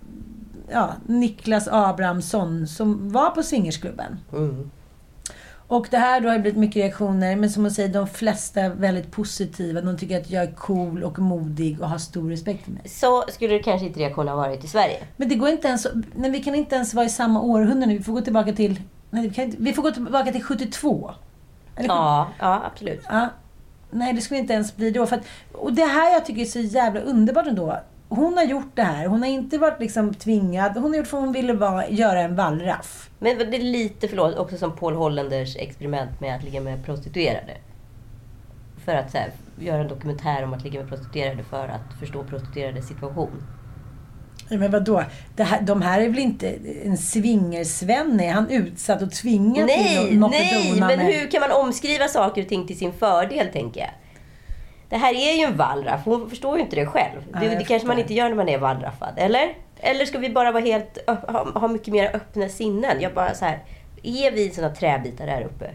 ja, 0.71 0.93
Niklas 1.07 1.67
Abrahamsson 1.71 2.67
som 2.67 3.11
var 3.11 3.29
på 3.29 3.43
swingersklubben. 3.43 4.19
Mm. 4.33 4.71
Och 5.69 5.87
det 5.91 5.97
här 5.97 6.21
då 6.21 6.29
har 6.29 6.39
blivit 6.39 6.59
mycket 6.59 6.75
reaktioner, 6.75 7.35
men 7.35 7.49
som 7.49 7.63
hon 7.63 7.71
säger, 7.71 7.89
de 7.89 8.07
flesta 8.07 8.61
är 8.61 8.69
väldigt 8.69 9.11
positiva. 9.11 9.81
De 9.81 9.97
tycker 9.97 10.19
att 10.21 10.29
jag 10.29 10.43
är 10.43 10.51
cool 10.51 11.03
och 11.03 11.19
modig 11.19 11.81
och 11.81 11.89
har 11.89 11.97
stor 11.97 12.29
respekt 12.29 12.65
för 12.65 12.71
mig. 12.71 12.89
Så 12.89 13.23
skulle 13.27 13.53
det 13.53 13.59
kanske 13.59 13.87
inte 13.87 13.99
reaktionen 13.99 14.27
ha 14.27 14.35
varit 14.35 14.63
i 14.63 14.67
Sverige. 14.67 14.97
Men 15.17 15.29
det 15.29 15.35
går 15.35 15.49
inte 15.49 15.67
ens... 15.67 15.87
Nej, 16.15 16.31
vi 16.31 16.43
kan 16.43 16.55
inte 16.55 16.75
ens 16.75 16.93
vara 16.93 17.05
i 17.05 17.09
samma 17.09 17.41
århundrade. 17.41 17.93
Vi 17.93 18.03
får 18.03 18.13
gå 18.13 18.21
tillbaka 18.21 18.53
till... 18.53 18.81
Nej, 19.09 19.27
vi, 19.27 19.33
kan 19.33 19.45
inte, 19.45 19.57
vi 19.59 19.73
får 19.73 19.83
gå 19.83 19.91
tillbaka 19.91 20.31
till 20.31 20.43
72. 20.43 21.11
Eller, 21.75 21.87
Ja, 21.87 22.27
ja 22.39 22.63
absolut. 22.65 23.01
Ja. 23.09 23.29
Nej, 23.91 24.13
det 24.13 24.21
skulle 24.21 24.39
inte 24.39 24.53
ens 24.53 24.75
bli 24.75 24.91
då. 24.91 25.05
För 25.05 25.15
att, 25.15 25.23
och 25.53 25.73
det 25.73 25.85
här 25.85 26.13
jag 26.13 26.25
tycker 26.25 26.41
är 26.41 26.45
så 26.45 26.59
jävla 26.59 26.99
underbart 26.99 27.47
ändå. 27.47 27.79
Hon 28.09 28.37
har 28.37 28.43
gjort 28.43 28.75
det 28.75 28.83
här. 28.83 29.05
Hon 29.05 29.21
har 29.21 29.29
inte 29.29 29.57
varit 29.57 29.79
liksom 29.79 30.13
tvingad. 30.13 30.73
Hon 30.73 30.91
har 30.91 30.97
gjort 30.97 31.07
för 31.07 31.17
hon 31.17 31.31
ville 31.31 31.53
vara, 31.53 31.89
göra 31.89 32.21
en 32.21 32.35
wallraff. 32.35 33.08
Men 33.19 33.37
det 33.37 33.57
är 33.57 33.61
lite, 33.61 34.07
förlåt, 34.07 34.35
också 34.37 34.57
som 34.57 34.75
Paul 34.75 34.95
Hollanders 34.95 35.55
experiment 35.55 36.19
med 36.19 36.35
att 36.35 36.43
ligga 36.43 36.61
med 36.61 36.85
prostituerade. 36.85 37.57
För 38.85 38.95
att 38.95 39.13
här, 39.13 39.31
göra 39.59 39.81
en 39.81 39.87
dokumentär 39.87 40.43
om 40.43 40.53
att 40.53 40.63
ligga 40.63 40.79
med 40.79 40.89
prostituerade 40.89 41.43
för 41.43 41.67
att 41.67 41.99
förstå 41.99 42.23
prostituerades 42.23 42.87
situation. 42.87 43.43
Ja, 44.49 44.57
Men 44.57 44.71
vadå? 44.71 45.03
Det 45.35 45.43
här, 45.43 45.61
de 45.61 45.81
här 45.81 46.01
är 46.01 46.09
väl 46.09 46.19
inte 46.19 46.55
en 46.85 46.97
swingersvenne? 46.97 48.25
Är 48.25 48.31
han 48.31 48.49
utsatt 48.49 49.01
och 49.01 49.11
tvingad 49.11 49.65
Nej, 49.65 50.07
till 50.09 50.23
att 50.23 50.31
nej! 50.31 50.75
Men 50.79 50.87
med- 50.87 50.99
hur 50.99 51.31
kan 51.31 51.41
man 51.41 51.51
omskriva 51.51 52.07
saker 52.07 52.41
och 52.41 52.49
ting 52.49 52.67
till 52.67 52.77
sin 52.77 52.93
fördel, 52.93 53.47
tänker 53.53 53.79
jag? 53.79 53.89
Det 54.89 54.97
här 54.97 55.13
är 55.13 55.37
ju 55.37 55.43
en 55.43 55.57
wallraff. 55.57 56.01
Hon 56.05 56.29
förstår 56.29 56.57
ju 56.57 56.63
inte 56.63 56.75
det 56.75 56.85
själv. 56.85 57.21
Nej, 57.33 57.49
det 57.49 57.55
det 57.55 57.63
kanske 57.63 57.87
man 57.87 57.99
inte 57.99 58.13
gör 58.13 58.29
när 58.29 58.35
man 58.35 58.49
är 58.49 58.57
wallraffad, 58.57 59.13
eller? 59.17 59.53
Eller 59.79 60.05
ska 60.05 60.17
vi 60.17 60.29
bara 60.29 60.51
vara 60.51 60.63
helt, 60.63 60.97
ha, 61.07 61.51
ha 61.59 61.67
mycket 61.67 61.93
mer 61.93 62.15
öppna 62.15 62.49
sinnen? 62.49 63.01
Jag 63.01 63.13
bara 63.13 63.33
så 63.33 63.45
här, 63.45 63.63
är 64.03 64.31
vi 64.31 64.49
såna 64.49 64.69
träbitar 64.69 65.27
där 65.27 65.41
uppe? 65.41 65.71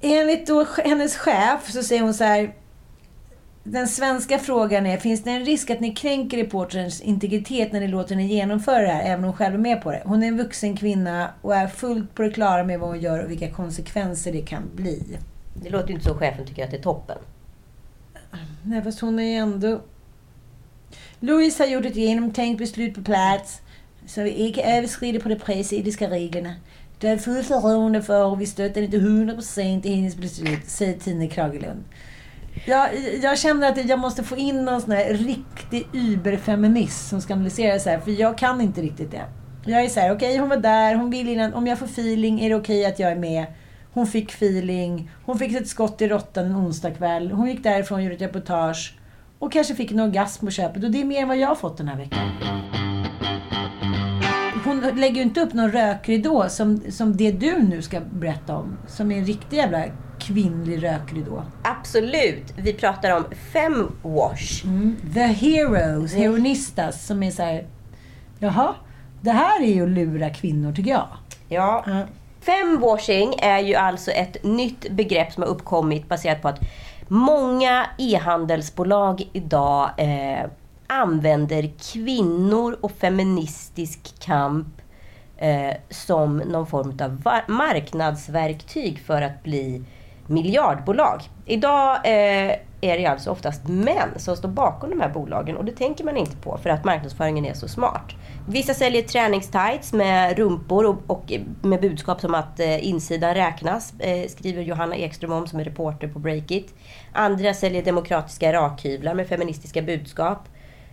Enligt 0.00 0.46
då 0.46 0.66
hennes 0.84 1.16
chef 1.16 1.70
så 1.70 1.82
säger 1.82 2.02
hon 2.02 2.14
så 2.14 2.24
här. 2.24 2.54
Den 3.64 3.88
svenska 3.88 4.38
frågan 4.38 4.86
är, 4.86 4.96
finns 4.96 5.24
det 5.24 5.30
en 5.30 5.44
risk 5.44 5.70
att 5.70 5.80
ni 5.80 5.94
kränker 5.94 6.36
reporterns 6.36 7.00
integritet 7.00 7.72
när 7.72 7.80
ni 7.80 7.88
låter 7.88 8.14
henne 8.14 8.26
genomföra 8.26 8.82
det 8.82 8.88
här, 8.88 9.02
även 9.02 9.18
om 9.18 9.24
hon 9.24 9.32
själv 9.32 9.54
är 9.54 9.58
med 9.58 9.82
på 9.82 9.90
det? 9.90 10.02
Hon 10.04 10.22
är 10.22 10.28
en 10.28 10.36
vuxen 10.36 10.76
kvinna 10.76 11.30
och 11.42 11.56
är 11.56 11.66
fullt 11.66 12.14
på 12.14 12.22
det 12.22 12.30
klara 12.30 12.64
med 12.64 12.80
vad 12.80 12.88
hon 12.88 13.00
gör 13.00 13.24
och 13.24 13.30
vilka 13.30 13.50
konsekvenser 13.50 14.32
det 14.32 14.42
kan 14.42 14.62
bli. 14.74 15.18
Det 15.54 15.70
låter 15.70 15.88
ju 15.88 15.94
inte 15.94 16.06
så 16.08 16.14
chefen 16.14 16.46
tycker 16.46 16.64
att 16.64 16.70
det 16.70 16.76
är 16.76 16.82
toppen. 16.82 17.18
Nej, 18.62 18.82
fast 18.82 19.00
hon 19.00 19.18
är 19.18 19.22
ju 19.22 19.34
ändå... 19.34 19.80
Louise 21.20 21.62
har 21.62 21.70
gjort 21.70 21.84
ett 21.84 21.96
genomtänkt 21.96 22.58
beslut 22.58 22.94
på 22.94 23.02
plats, 23.02 23.60
så 24.06 24.22
vi 24.22 24.30
inte 24.30 24.62
överskrider 24.62 25.20
på 25.20 25.28
de 25.28 25.36
pressetiska 25.36 26.10
reglerna. 26.10 26.54
Du 26.98 27.08
har 27.08 27.16
fullt 27.16 27.46
förtroende 27.46 28.02
för 28.02 28.24
och 28.24 28.40
vi 28.40 28.46
stöttar 28.46 28.82
inte 28.82 28.96
100% 28.96 29.86
i 29.86 29.94
hennes 29.94 30.16
beslut, 30.16 30.64
säger 30.66 30.98
Tine 30.98 31.28
Kragelund. 31.28 31.84
Jag, 32.66 32.88
jag 33.22 33.38
känner 33.38 33.68
att 33.68 33.88
jag 33.88 33.98
måste 33.98 34.24
få 34.24 34.36
in 34.36 34.64
någon 34.64 34.80
sån 34.80 34.90
här 34.90 35.14
riktig 35.14 35.86
überfeminist 35.92 37.08
som 37.08 37.20
ska 37.20 37.34
analysera 37.34 37.78
så 37.78 37.90
här, 37.90 37.98
för 37.98 38.10
jag 38.10 38.38
kan 38.38 38.60
inte 38.60 38.80
riktigt 38.80 39.10
det. 39.10 39.24
Jag 39.66 39.84
är 39.84 39.88
så 39.88 40.00
här, 40.00 40.14
okej 40.14 40.38
hon 40.38 40.48
var 40.48 40.56
där, 40.56 40.94
hon 40.94 41.10
vill 41.10 41.28
innan, 41.28 41.54
om 41.54 41.66
jag 41.66 41.78
får 41.78 41.86
feeling 41.86 42.40
är 42.40 42.48
det 42.48 42.54
okej 42.54 42.86
att 42.86 42.98
jag 42.98 43.12
är 43.12 43.16
med. 43.16 43.46
Hon 43.92 44.06
fick 44.06 44.30
feeling, 44.30 45.10
hon 45.24 45.38
fick 45.38 45.52
ett 45.52 45.68
skott 45.68 46.02
i 46.02 46.08
råttan 46.08 46.44
en 46.44 46.56
onsdagkväll, 46.56 47.30
hon 47.30 47.48
gick 47.48 47.62
därifrån 47.62 47.98
och 47.98 48.04
gjorde 48.04 48.14
ett 48.14 48.22
reportage 48.22 48.97
och 49.38 49.52
kanske 49.52 49.74
fick 49.74 49.92
en 49.92 50.00
orgasm 50.00 50.46
på 50.46 50.50
köpet 50.50 50.84
och 50.84 50.90
det 50.90 51.00
är 51.00 51.04
mer 51.04 51.22
än 51.22 51.28
vad 51.28 51.36
jag 51.36 51.48
har 51.48 51.54
fått 51.54 51.76
den 51.76 51.88
här 51.88 51.96
veckan. 51.96 52.30
Hon 54.64 54.80
lägger 54.80 55.16
ju 55.16 55.22
inte 55.22 55.40
upp 55.40 55.52
någon 55.52 55.72
rökridå 55.72 56.48
som, 56.48 56.80
som 56.90 57.16
det 57.16 57.30
du 57.30 57.62
nu 57.62 57.82
ska 57.82 58.00
berätta 58.00 58.56
om, 58.56 58.78
som 58.86 59.12
är 59.12 59.18
en 59.18 59.24
riktig 59.24 59.56
jävla 59.56 59.84
kvinnlig 60.20 60.82
rökridå. 60.82 61.44
Absolut! 61.64 62.54
Vi 62.56 62.72
pratar 62.72 63.16
om 63.16 63.24
femwash. 63.52 64.62
The 65.14 65.20
Heroes, 65.20 66.14
Heronistas, 66.14 67.06
som 67.06 67.22
är 67.22 67.30
så 67.30 67.42
här, 67.42 67.66
jaha, 68.38 68.74
det 69.20 69.30
här 69.30 69.62
är 69.62 69.74
ju 69.74 69.82
att 69.82 69.88
lura 69.88 70.30
kvinnor 70.30 70.72
tycker 70.72 70.90
jag. 70.90 71.08
Ja. 71.48 71.84
Femwashing 72.40 73.34
är 73.38 73.58
ju 73.58 73.74
alltså 73.74 74.10
ett 74.10 74.44
nytt 74.44 74.90
begrepp 74.90 75.32
som 75.32 75.42
har 75.42 75.50
uppkommit 75.50 76.08
baserat 76.08 76.42
på 76.42 76.48
att 76.48 76.60
många 77.08 77.86
e-handelsbolag 77.98 79.28
idag 79.32 79.90
eh, 79.96 80.50
använder 80.86 81.70
kvinnor 81.92 82.78
och 82.80 82.92
feministisk 82.92 84.20
kamp 84.20 84.66
eh, 85.36 85.76
som 85.90 86.36
någon 86.36 86.66
form 86.66 86.98
av 87.00 87.40
marknadsverktyg 87.48 88.98
för 88.98 89.22
att 89.22 89.42
bli 89.42 89.84
miljardbolag. 90.26 91.22
Idag 91.46 91.94
eh, 91.94 92.56
är 92.80 92.98
det 92.98 93.06
alltså 93.06 93.30
oftast 93.30 93.68
män 93.68 94.08
som 94.16 94.36
står 94.36 94.48
bakom 94.48 94.90
de 94.90 95.00
här 95.00 95.08
bolagen 95.08 95.56
och 95.56 95.64
det 95.64 95.72
tänker 95.72 96.04
man 96.04 96.16
inte 96.16 96.36
på 96.36 96.58
för 96.62 96.70
att 96.70 96.84
marknadsföringen 96.84 97.44
är 97.44 97.54
så 97.54 97.68
smart. 97.68 98.14
Vissa 98.50 98.74
säljer 98.74 99.02
träningstights 99.02 99.92
med 99.92 100.38
rumpor 100.38 100.86
och, 100.86 100.96
och 101.06 101.32
med 101.62 101.80
budskap 101.80 102.20
som 102.20 102.34
att 102.34 102.60
eh, 102.60 102.88
insidan 102.88 103.34
räknas, 103.34 103.94
eh, 103.98 104.28
skriver 104.28 104.62
Johanna 104.62 104.96
Ekström 104.96 105.32
om 105.32 105.46
som 105.46 105.60
är 105.60 105.64
reporter 105.64 106.08
på 106.08 106.18
Breakit. 106.18 106.74
Andra 107.12 107.54
säljer 107.54 107.84
demokratiska 107.84 108.52
rakhyvlar 108.52 109.14
med 109.14 109.28
feministiska 109.28 109.82
budskap. 109.82 110.38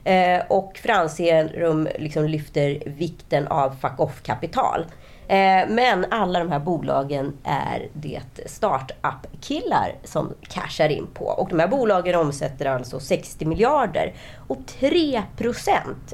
Eh, 0.04 0.42
och 0.50 0.80
Franserum 0.84 1.88
liksom 2.00 2.26
lyfter 2.26 2.84
vikten 2.86 3.48
av 3.48 3.76
fuck 3.82 4.00
off-kapital. 4.00 4.86
Eh, 5.28 5.70
men 5.70 6.06
alla 6.12 6.40
de 6.40 6.52
här 6.52 6.60
bolagen 6.60 7.34
är 7.44 7.88
det 7.94 8.22
startup-killar 8.46 9.96
som 10.04 10.34
cashar 10.42 10.90
in 10.90 11.08
på. 11.14 11.26
Och 11.26 11.50
de 11.50 11.60
här 11.60 11.68
bolagen 11.68 12.16
omsätter 12.16 12.66
alltså 12.66 13.00
60 13.00 13.46
miljarder. 13.46 14.14
Och 14.48 14.58
3% 14.80 15.44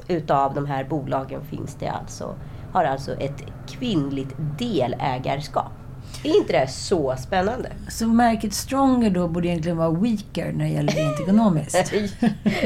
utav 0.08 0.54
de 0.54 0.66
här 0.66 0.84
bolagen 0.84 1.44
finns 1.44 1.74
det 1.74 1.88
alltså, 1.88 2.34
har 2.72 2.84
alltså 2.84 3.12
ett 3.14 3.44
kvinnligt 3.68 4.34
delägarskap. 4.58 5.81
Är 6.24 6.36
inte 6.36 6.52
det 6.52 6.68
så 6.68 7.14
spännande? 7.18 7.72
Så 7.88 8.06
märket 8.06 8.54
Stronger 8.54 9.10
då 9.10 9.28
borde 9.28 9.48
egentligen 9.48 9.76
vara 9.78 9.90
weaker 9.90 10.52
när 10.52 10.64
det 10.64 10.70
gäller 10.70 10.92
rent 10.92 11.20
ekonomiskt. 11.20 11.92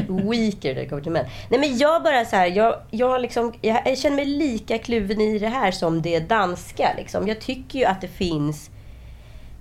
Weaker 0.09 0.75
när 0.75 0.81
det 0.81 0.89
kommer 0.89 1.03
till 1.03 1.13
män. 1.13 1.27
Nej 1.51 1.61
men 1.61 1.79
jag 1.79 2.03
bara 2.03 2.25
så 2.25 2.37
här, 2.37 2.47
jag, 2.47 2.75
jag, 2.91 3.21
liksom, 3.21 3.53
jag, 3.61 3.99
känner 3.99 4.17
mig 4.17 4.25
lika 4.25 4.79
kluven 4.79 5.21
i 5.21 5.39
det 5.39 5.49
här 5.49 5.71
som 5.71 6.03
det 6.03 6.21
danska. 6.21 6.95
Liksom. 6.97 7.29
Jag 7.29 7.41
tycker 7.41 7.79
ju 7.79 7.85
att 7.85 8.01
det 8.01 8.09
finns 8.09 8.71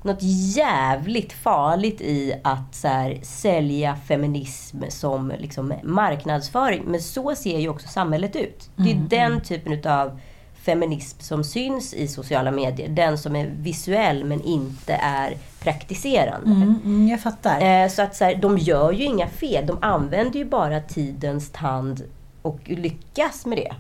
något 0.05 0.23
jävligt 0.55 1.33
farligt 1.33 2.01
i 2.01 2.33
att 2.43 2.75
så 2.75 2.88
här, 2.88 3.19
sälja 3.23 3.95
feminism 4.07 4.77
som 4.89 5.33
liksom, 5.39 5.73
marknadsföring. 5.83 6.83
Men 6.86 7.01
så 7.01 7.36
ser 7.36 7.59
ju 7.59 7.69
också 7.69 7.88
samhället 7.88 8.36
ut. 8.36 8.69
Det 8.75 8.89
är 8.89 8.95
Mm, 8.95 9.07
den 9.07 9.31
mm. 9.31 9.41
typen 9.41 9.91
av 9.91 10.19
feminism 10.66 11.20
som 11.20 11.43
syns 11.43 11.93
i 11.93 12.07
sociala 12.07 12.51
medier. 12.51 12.89
Den 12.89 13.18
som 13.18 13.36
är 13.36 13.47
visuell 13.47 14.24
men 14.24 14.41
inte 14.41 14.93
är 14.93 15.38
praktiserande. 15.59 16.51
Mm, 16.51 16.80
mm, 16.86 17.07
jag 17.07 17.22
fattar. 17.22 17.61
Eh, 17.61 17.89
så 17.89 18.01
att 18.01 18.16
så 18.16 18.24
här, 18.24 18.36
de 18.36 18.57
gör 18.57 18.91
ju 18.91 19.03
inga 19.03 19.28
fel. 19.28 19.66
De 19.66 19.78
använder 19.82 20.39
ju 20.39 20.45
bara 20.45 20.80
tidens 20.80 21.51
tand 21.51 22.03
och 22.41 22.59
lyckas 22.66 23.45
med 23.45 23.57
det. 23.57 23.76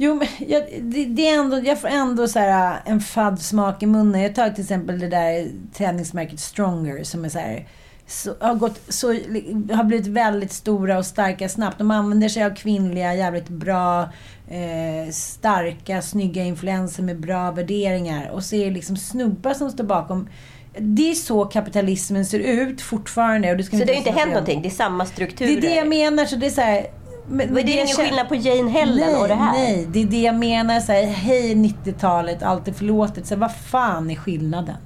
Jo, 0.00 0.14
men 0.14 0.28
jag, 0.38 0.62
det, 0.80 1.04
det 1.04 1.28
är 1.28 1.38
ändå, 1.38 1.58
jag 1.58 1.80
får 1.80 1.88
ändå 1.88 2.28
så 2.28 2.38
här, 2.38 2.80
en 2.84 3.00
fadd 3.00 3.40
smak 3.40 3.82
i 3.82 3.86
munnen. 3.86 4.22
Jag 4.22 4.34
tar 4.34 4.50
till 4.50 4.62
exempel 4.62 4.98
det 4.98 5.08
där 5.08 5.48
träningsmärket 5.72 6.40
Stronger 6.40 7.04
som 7.04 7.24
är 7.24 7.28
så 7.28 7.38
här, 7.38 7.66
så, 8.06 8.34
har, 8.40 8.54
gått, 8.54 8.80
så, 8.88 9.06
har 9.74 9.84
blivit 9.84 10.06
väldigt 10.06 10.52
stora 10.52 10.98
och 10.98 11.06
starka 11.06 11.48
snabbt. 11.48 11.78
De 11.78 11.90
använder 11.90 12.28
sig 12.28 12.44
av 12.44 12.54
kvinnliga, 12.54 13.14
jävligt 13.14 13.48
bra, 13.48 14.08
eh, 14.50 15.10
starka, 15.12 16.02
snygga 16.02 16.44
influenser 16.44 17.02
med 17.02 17.20
bra 17.20 17.50
värderingar. 17.50 18.30
Och 18.30 18.44
så 18.44 18.56
är 18.56 18.64
det 18.64 18.70
liksom 18.70 18.96
snubbar 18.96 19.54
som 19.54 19.70
står 19.70 19.84
bakom. 19.84 20.28
Det 20.78 21.10
är 21.10 21.14
så 21.14 21.44
kapitalismen 21.44 22.26
ser 22.26 22.38
ut 22.38 22.80
fortfarande. 22.80 23.50
Och 23.50 23.56
det 23.56 23.62
ska 23.64 23.78
Så 23.78 23.84
det 23.84 23.92
har 23.92 23.98
inte 23.98 24.10
hänt 24.10 24.30
någonting? 24.32 24.62
Det 24.62 24.68
är 24.68 24.70
samma 24.70 25.04
Det 25.04 25.10
strukturer? 25.10 25.56
är 25.56 25.60
det 25.60 25.74
jag 25.74 25.88
menar. 25.88 26.24
Så 26.24 26.36
det 26.36 26.46
är 26.46 26.50
så 26.50 26.60
här, 26.60 26.86
men, 27.28 27.54
det 27.54 27.60
är 27.60 27.74
ingen 27.74 27.86
känner- 27.86 28.08
skillnad 28.08 28.28
på 28.28 28.34
Jane 28.34 28.70
Helen 28.70 28.96
nej, 28.96 29.16
och 29.16 29.28
det 29.28 29.34
här? 29.34 29.52
Nej, 29.52 29.86
det 29.92 30.02
är 30.02 30.06
det 30.06 30.20
jag 30.22 30.34
menar. 30.34 30.80
Så 30.80 30.92
här, 30.92 31.02
Hej 31.06 31.54
90-talet, 31.54 32.42
allt 32.42 32.68
är 32.68 32.72
förlåtet. 32.72 33.26
Så 33.26 33.34
här, 33.34 33.40
vad 33.40 33.54
fan 33.54 34.10
är 34.10 34.14
skillnaden? 34.14 34.76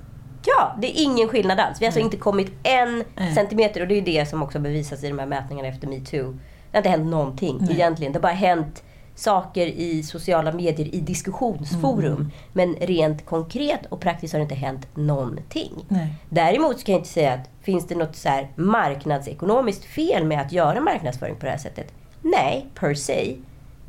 Ja, 0.47 0.77
det 0.81 0.87
är 1.01 1.03
ingen 1.05 1.29
skillnad 1.29 1.61
alls. 1.61 1.81
Vi 1.81 1.85
har 1.85 1.89
alltså 1.89 2.01
inte 2.01 2.17
kommit 2.17 2.53
en 2.63 3.05
Nej. 3.17 3.35
centimeter 3.35 3.81
och 3.81 3.89
det 3.89 3.95
är 3.99 4.03
det 4.03 4.29
som 4.29 4.43
också 4.43 4.59
bevisas 4.59 5.05
i 5.05 5.09
de 5.09 5.19
här 5.19 5.27
mätningarna 5.27 5.69
efter 5.69 5.89
metoo. 5.89 6.33
Det 6.33 6.39
har 6.73 6.79
inte 6.79 6.89
hänt 6.89 7.07
någonting 7.07 7.59
Nej. 7.61 7.73
egentligen. 7.73 8.13
Det 8.13 8.19
har 8.19 8.23
bara 8.23 8.33
hänt 8.33 8.83
saker 9.15 9.67
i 9.67 10.03
sociala 10.03 10.53
medier, 10.53 10.95
i 10.95 11.01
diskussionsforum. 11.01 12.13
Mm. 12.13 12.31
Men 12.53 12.75
rent 12.75 13.27
konkret 13.27 13.87
och 13.89 14.01
praktiskt 14.01 14.33
har 14.33 14.39
det 14.39 14.43
inte 14.43 14.55
hänt 14.55 14.87
någonting. 14.95 15.73
Nej. 15.89 16.15
Däremot 16.29 16.81
så 16.81 16.87
kan 16.87 16.93
jag 16.93 17.01
inte 17.01 17.11
säga 17.11 17.33
att 17.33 17.51
finns 17.63 17.87
det 17.87 17.95
något 17.95 18.17
så 18.17 18.29
här 18.29 18.49
marknadsekonomiskt 18.57 19.85
fel 19.85 20.25
med 20.25 20.41
att 20.41 20.53
göra 20.53 20.81
marknadsföring 20.81 21.37
på 21.37 21.47
det 21.47 21.51
här 21.51 21.59
sättet? 21.59 21.93
Nej, 22.23 22.67
per 22.75 22.95
se. 22.95 23.37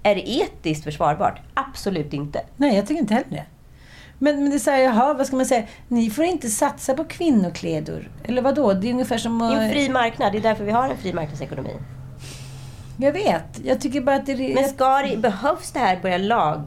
Är 0.03 0.15
det 0.15 0.29
etiskt 0.29 0.83
försvarbart? 0.83 1.41
Absolut 1.53 2.13
inte. 2.13 2.41
Nej, 2.57 2.75
jag 2.75 2.87
tycker 2.87 3.01
inte 3.01 3.13
heller 3.13 3.29
det. 3.29 3.45
Men, 4.19 4.35
men 4.35 4.49
det 4.49 4.55
är 4.55 4.59
så 4.59 4.71
här, 4.71 4.79
jaha, 4.79 5.13
vad 5.13 5.27
ska 5.27 5.35
man 5.35 5.45
säga? 5.45 5.63
Ni 5.87 6.09
får 6.09 6.25
inte 6.25 6.49
satsa 6.49 6.93
på 6.93 7.03
kvinnoklädor. 7.03 8.11
Eller 8.23 8.41
vad 8.41 8.55
då? 8.55 8.73
Det 8.73 8.87
är 8.87 8.91
ungefär 8.93 9.17
som 9.17 9.39
Det 9.39 9.45
är 9.45 9.51
en 9.51 9.65
att... 9.65 9.71
fri 9.71 9.89
marknad. 9.89 10.31
Det 10.31 10.37
är 10.37 10.41
därför 10.41 10.63
vi 10.63 10.71
har 10.71 10.89
en 10.89 10.97
fri 10.97 11.13
marknadsekonomi. 11.13 11.73
Jag 12.97 13.11
vet. 13.11 13.61
Jag 13.63 13.81
tycker 13.81 14.01
bara 14.01 14.15
att 14.15 14.25
det... 14.25 14.53
Men 14.55 14.69
ska 14.69 14.97
det, 14.97 15.17
behövs 15.17 15.71
det 15.71 15.79
här 15.79 15.99
börja 16.01 16.17
lag, 16.17 16.61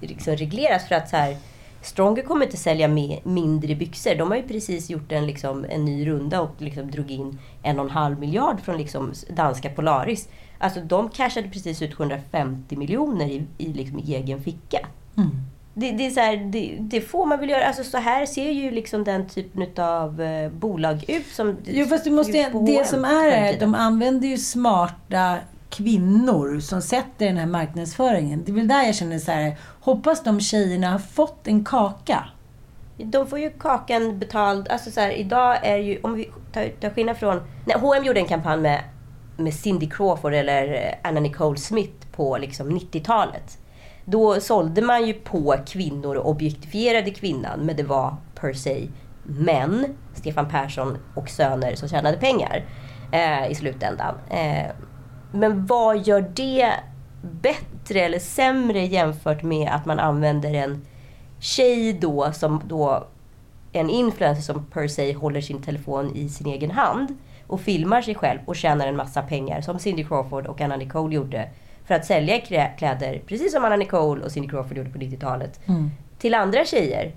liksom 0.00 0.36
regleras 0.36 0.88
för 0.88 0.94
att 0.94 1.08
så 1.08 1.16
här, 1.16 1.36
Stronger 1.84 2.22
kommer 2.22 2.44
inte 2.44 2.56
sälja 2.56 2.88
med 2.88 3.18
mindre 3.22 3.74
byxor. 3.74 4.14
De 4.14 4.30
har 4.30 4.36
ju 4.36 4.42
precis 4.42 4.90
gjort 4.90 5.12
en, 5.12 5.26
liksom, 5.26 5.66
en 5.68 5.84
ny 5.84 6.06
runda 6.06 6.40
och 6.40 6.54
liksom 6.58 6.90
drog 6.90 7.10
in 7.10 7.38
en 7.62 7.78
och 7.78 7.84
en 7.84 7.90
halv 7.90 8.18
miljard 8.18 8.60
från 8.60 8.78
liksom 8.78 9.12
danska 9.28 9.70
Polaris. 9.70 10.28
Alltså 10.58 10.80
de 10.80 11.08
cashade 11.08 11.48
precis 11.48 11.82
ut 11.82 11.94
750 11.94 12.76
miljoner 12.76 13.26
i, 13.26 13.46
i 13.58 13.72
liksom 13.72 13.98
egen 13.98 14.42
ficka. 14.42 14.78
Mm. 15.16 15.30
Det, 15.74 15.90
det, 15.90 16.06
är 16.06 16.10
så 16.10 16.20
här, 16.20 16.36
det, 16.36 16.76
det 16.80 17.00
får 17.00 17.26
man 17.26 17.40
väl 17.40 17.50
göra. 17.50 17.64
Alltså 17.64 17.84
så 17.84 17.98
här 17.98 18.26
ser 18.26 18.50
ju 18.50 18.70
liksom 18.70 19.04
den 19.04 19.28
typen 19.28 19.84
av 19.84 20.22
eh, 20.22 20.50
bolag 20.50 21.04
ut. 21.08 21.26
Som 21.26 21.56
Jo, 21.64 21.86
fast 21.86 22.04
du 22.04 22.10
måste, 22.10 22.50
det 22.66 22.88
som 22.88 23.04
är 23.04 23.28
är 23.28 23.52
att 23.52 23.60
de 23.60 23.74
använder 23.74 24.28
ju 24.28 24.38
smarta 24.38 25.38
kvinnor 25.76 26.60
som 26.60 26.82
sätter 26.82 27.26
den 27.26 27.36
här 27.36 27.46
marknadsföringen. 27.46 28.44
Det 28.44 28.52
är 28.52 28.54
väl 28.54 28.68
där 28.68 28.82
jag 28.82 28.94
känner 28.94 29.18
så 29.18 29.32
här, 29.32 29.56
hoppas 29.80 30.22
de 30.22 30.40
tjejerna 30.40 30.90
har 30.90 30.98
fått 30.98 31.46
en 31.46 31.64
kaka. 31.64 32.24
De 32.96 33.26
får 33.26 33.38
ju 33.38 33.50
kakan 33.50 34.18
betald. 34.18 34.68
Alltså 34.68 34.90
så 34.90 35.00
här, 35.00 35.10
idag 35.10 35.66
är 35.66 35.76
ju, 35.76 36.00
om 36.02 36.14
vi 36.14 36.30
tar, 36.52 36.68
tar 36.80 36.90
skillnad 36.90 37.16
från... 37.16 37.40
När 37.66 37.78
H&M 37.78 38.04
gjorde 38.04 38.20
en 38.20 38.26
kampanj 38.26 38.60
med, 38.60 38.84
med 39.36 39.54
Cindy 39.54 39.88
Crawford 39.90 40.34
eller 40.34 40.72
eh, 40.72 41.08
Anna 41.08 41.20
Nicole 41.20 41.56
Smith 41.56 42.06
på 42.12 42.38
liksom 42.38 42.70
90-talet. 42.70 43.58
Då 44.04 44.40
sålde 44.40 44.82
man 44.82 45.06
ju 45.06 45.12
på 45.12 45.56
kvinnor 45.66 46.16
och 46.16 46.30
objektifierade 46.30 47.10
kvinnan, 47.10 47.60
men 47.60 47.76
det 47.76 47.82
var 47.82 48.16
per 48.34 48.52
se 48.52 48.88
män, 49.22 49.86
Stefan 50.14 50.48
Persson 50.48 50.98
och 51.14 51.28
söner 51.28 51.74
som 51.74 51.88
tjänade 51.88 52.16
pengar 52.16 52.64
eh, 53.12 53.50
i 53.50 53.54
slutändan. 53.54 54.14
Eh, 54.30 54.70
men 55.34 55.66
vad 55.66 56.06
gör 56.06 56.30
det 56.34 56.72
bättre 57.22 58.00
eller 58.00 58.18
sämre 58.18 58.80
jämfört 58.84 59.42
med 59.42 59.68
att 59.72 59.86
man 59.86 59.98
använder 59.98 60.54
en 60.54 60.86
tjej 61.40 61.92
då 61.92 62.32
som 62.32 62.62
då 62.68 63.06
en 63.72 63.90
influencer 63.90 64.42
som 64.42 64.64
per 64.66 64.88
se 64.88 65.14
håller 65.14 65.40
sin 65.40 65.62
telefon 65.62 66.16
i 66.16 66.28
sin 66.28 66.46
egen 66.46 66.70
hand 66.70 67.16
och 67.46 67.60
filmar 67.60 68.02
sig 68.02 68.14
själv 68.14 68.38
och 68.46 68.56
tjänar 68.56 68.86
en 68.86 68.96
massa 68.96 69.22
pengar 69.22 69.60
som 69.60 69.78
Cindy 69.78 70.04
Crawford 70.04 70.46
och 70.46 70.60
Anna 70.60 70.76
Nicole 70.76 71.14
gjorde 71.14 71.48
för 71.86 71.94
att 71.94 72.04
sälja 72.06 72.38
klä- 72.38 72.76
kläder, 72.78 73.22
precis 73.26 73.52
som 73.52 73.64
Anna 73.64 73.76
Nicole 73.76 74.24
och 74.24 74.32
Cindy 74.32 74.48
Crawford 74.48 74.76
gjorde 74.76 74.90
på 74.90 74.98
90-talet, 74.98 75.60
till 76.18 76.34
andra 76.34 76.64
tjejer. 76.64 77.12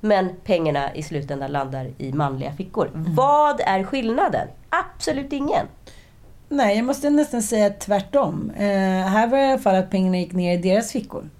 Men 0.00 0.30
pengarna 0.44 0.94
i 0.94 1.02
slutändan 1.02 1.52
landar 1.52 1.90
i 1.98 2.12
manliga 2.12 2.52
fickor. 2.52 2.90
Vad 2.94 3.60
är 3.60 3.84
skillnaden? 3.84 4.48
Absolut 4.70 5.32
ingen. 5.32 5.66
Nej, 6.52 6.76
jag 6.76 6.84
måste 6.84 7.10
nästan 7.10 7.42
säga 7.42 7.70
tvärtom. 7.70 8.50
Eh, 8.56 8.66
här 9.06 9.26
var 9.26 9.38
det 9.38 9.44
i 9.44 9.50
alla 9.50 9.58
fall 9.58 9.74
att 9.74 9.90
pengarna 9.90 10.18
gick 10.18 10.32
ner 10.32 10.54
i 10.54 10.56
deras 10.56 10.92
fickor. 10.92 11.30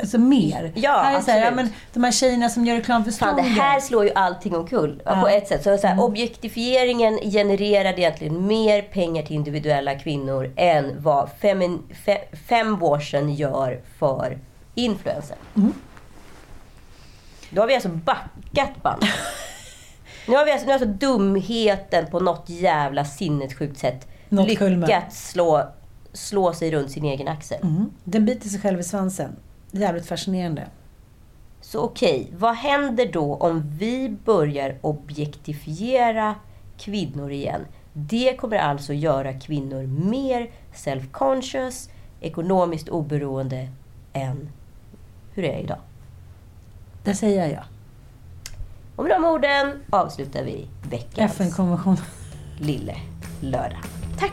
Alltså 0.00 0.18
mer. 0.18 0.72
Ja, 0.74 1.02
här 1.04 1.16
är 1.16 1.20
så 1.20 1.30
här, 1.30 1.38
ja, 1.40 1.46
absolut. 1.46 1.64
men 1.70 1.74
de 1.92 2.04
här 2.04 2.12
tjejerna 2.12 2.48
som 2.48 2.64
gör 2.66 2.76
reklam 2.76 3.04
för 3.04 3.10
Fan, 3.10 3.36
det 3.36 3.42
här 3.42 3.80
slår 3.80 4.04
ju 4.04 4.10
allting 4.14 4.56
omkull 4.56 5.02
Ja. 5.04 5.20
på 5.20 5.28
ett 5.28 5.48
sätt. 5.48 5.62
Så, 5.64 5.78
så 5.78 5.86
här, 5.86 6.00
Objektifieringen 6.02 7.18
genererade 7.30 8.00
egentligen 8.00 8.46
mer 8.46 8.82
pengar 8.82 9.22
till 9.22 9.36
individuella 9.36 9.94
kvinnor 9.98 10.52
än 10.56 11.02
vad 11.02 11.30
femin, 11.40 11.82
fe, 12.04 12.18
femwashen 12.48 13.34
gör 13.34 13.80
för 13.98 14.38
influencer. 14.74 15.36
Då 17.50 17.62
har 17.62 17.66
vi 17.66 17.74
alltså 17.74 17.88
backat 17.88 18.82
band. 18.82 19.02
nu 20.26 20.36
har 20.36 20.44
vi 20.44 20.52
alltså, 20.52 20.66
nu 20.66 20.72
har 20.72 20.80
alltså 20.80 21.06
dumheten 21.06 22.06
på 22.10 22.20
något 22.20 22.48
jävla 22.48 23.04
sinnessjukt 23.04 23.78
sätt 23.78 24.08
kulmen. 24.58 24.80
lyckats 24.80 25.30
slå, 25.30 25.68
slå 26.12 26.52
sig 26.52 26.70
runt 26.70 26.90
sin 26.90 27.04
egen 27.04 27.28
axel. 27.28 27.58
Mm. 27.62 27.90
Den 28.04 28.24
biter 28.24 28.48
sig 28.48 28.60
själv 28.60 28.80
i 28.80 28.84
svansen. 28.84 29.36
Jävligt 29.70 30.06
fascinerande. 30.06 30.66
Så 31.60 31.80
okej, 31.80 32.30
vad 32.36 32.54
händer 32.54 33.12
då 33.12 33.34
om 33.34 33.70
vi 33.78 34.16
börjar 34.24 34.78
objektifiera 34.80 36.34
kvinnor 36.78 37.30
igen? 37.30 37.60
Det 37.92 38.36
kommer 38.36 38.56
alltså 38.56 38.92
göra 38.92 39.32
kvinnor 39.32 39.86
mer 39.86 40.50
self-conscious, 40.74 41.90
ekonomiskt 42.20 42.88
oberoende 42.88 43.68
än 44.12 44.48
hur 45.34 45.42
det 45.42 45.54
är 45.54 45.58
idag. 45.58 45.78
Det 47.04 47.14
säger 47.14 47.40
jag 47.40 47.52
ja. 47.52 47.64
Och 48.96 49.04
med 49.04 49.12
de 49.12 49.24
orden 49.24 49.72
avslutar 49.90 50.42
vi 50.44 50.68
veckans 50.90 51.32
FN-konvention. 51.32 51.96
lille 52.60 52.96
lördag. 53.40 53.78
Tack 54.18 54.32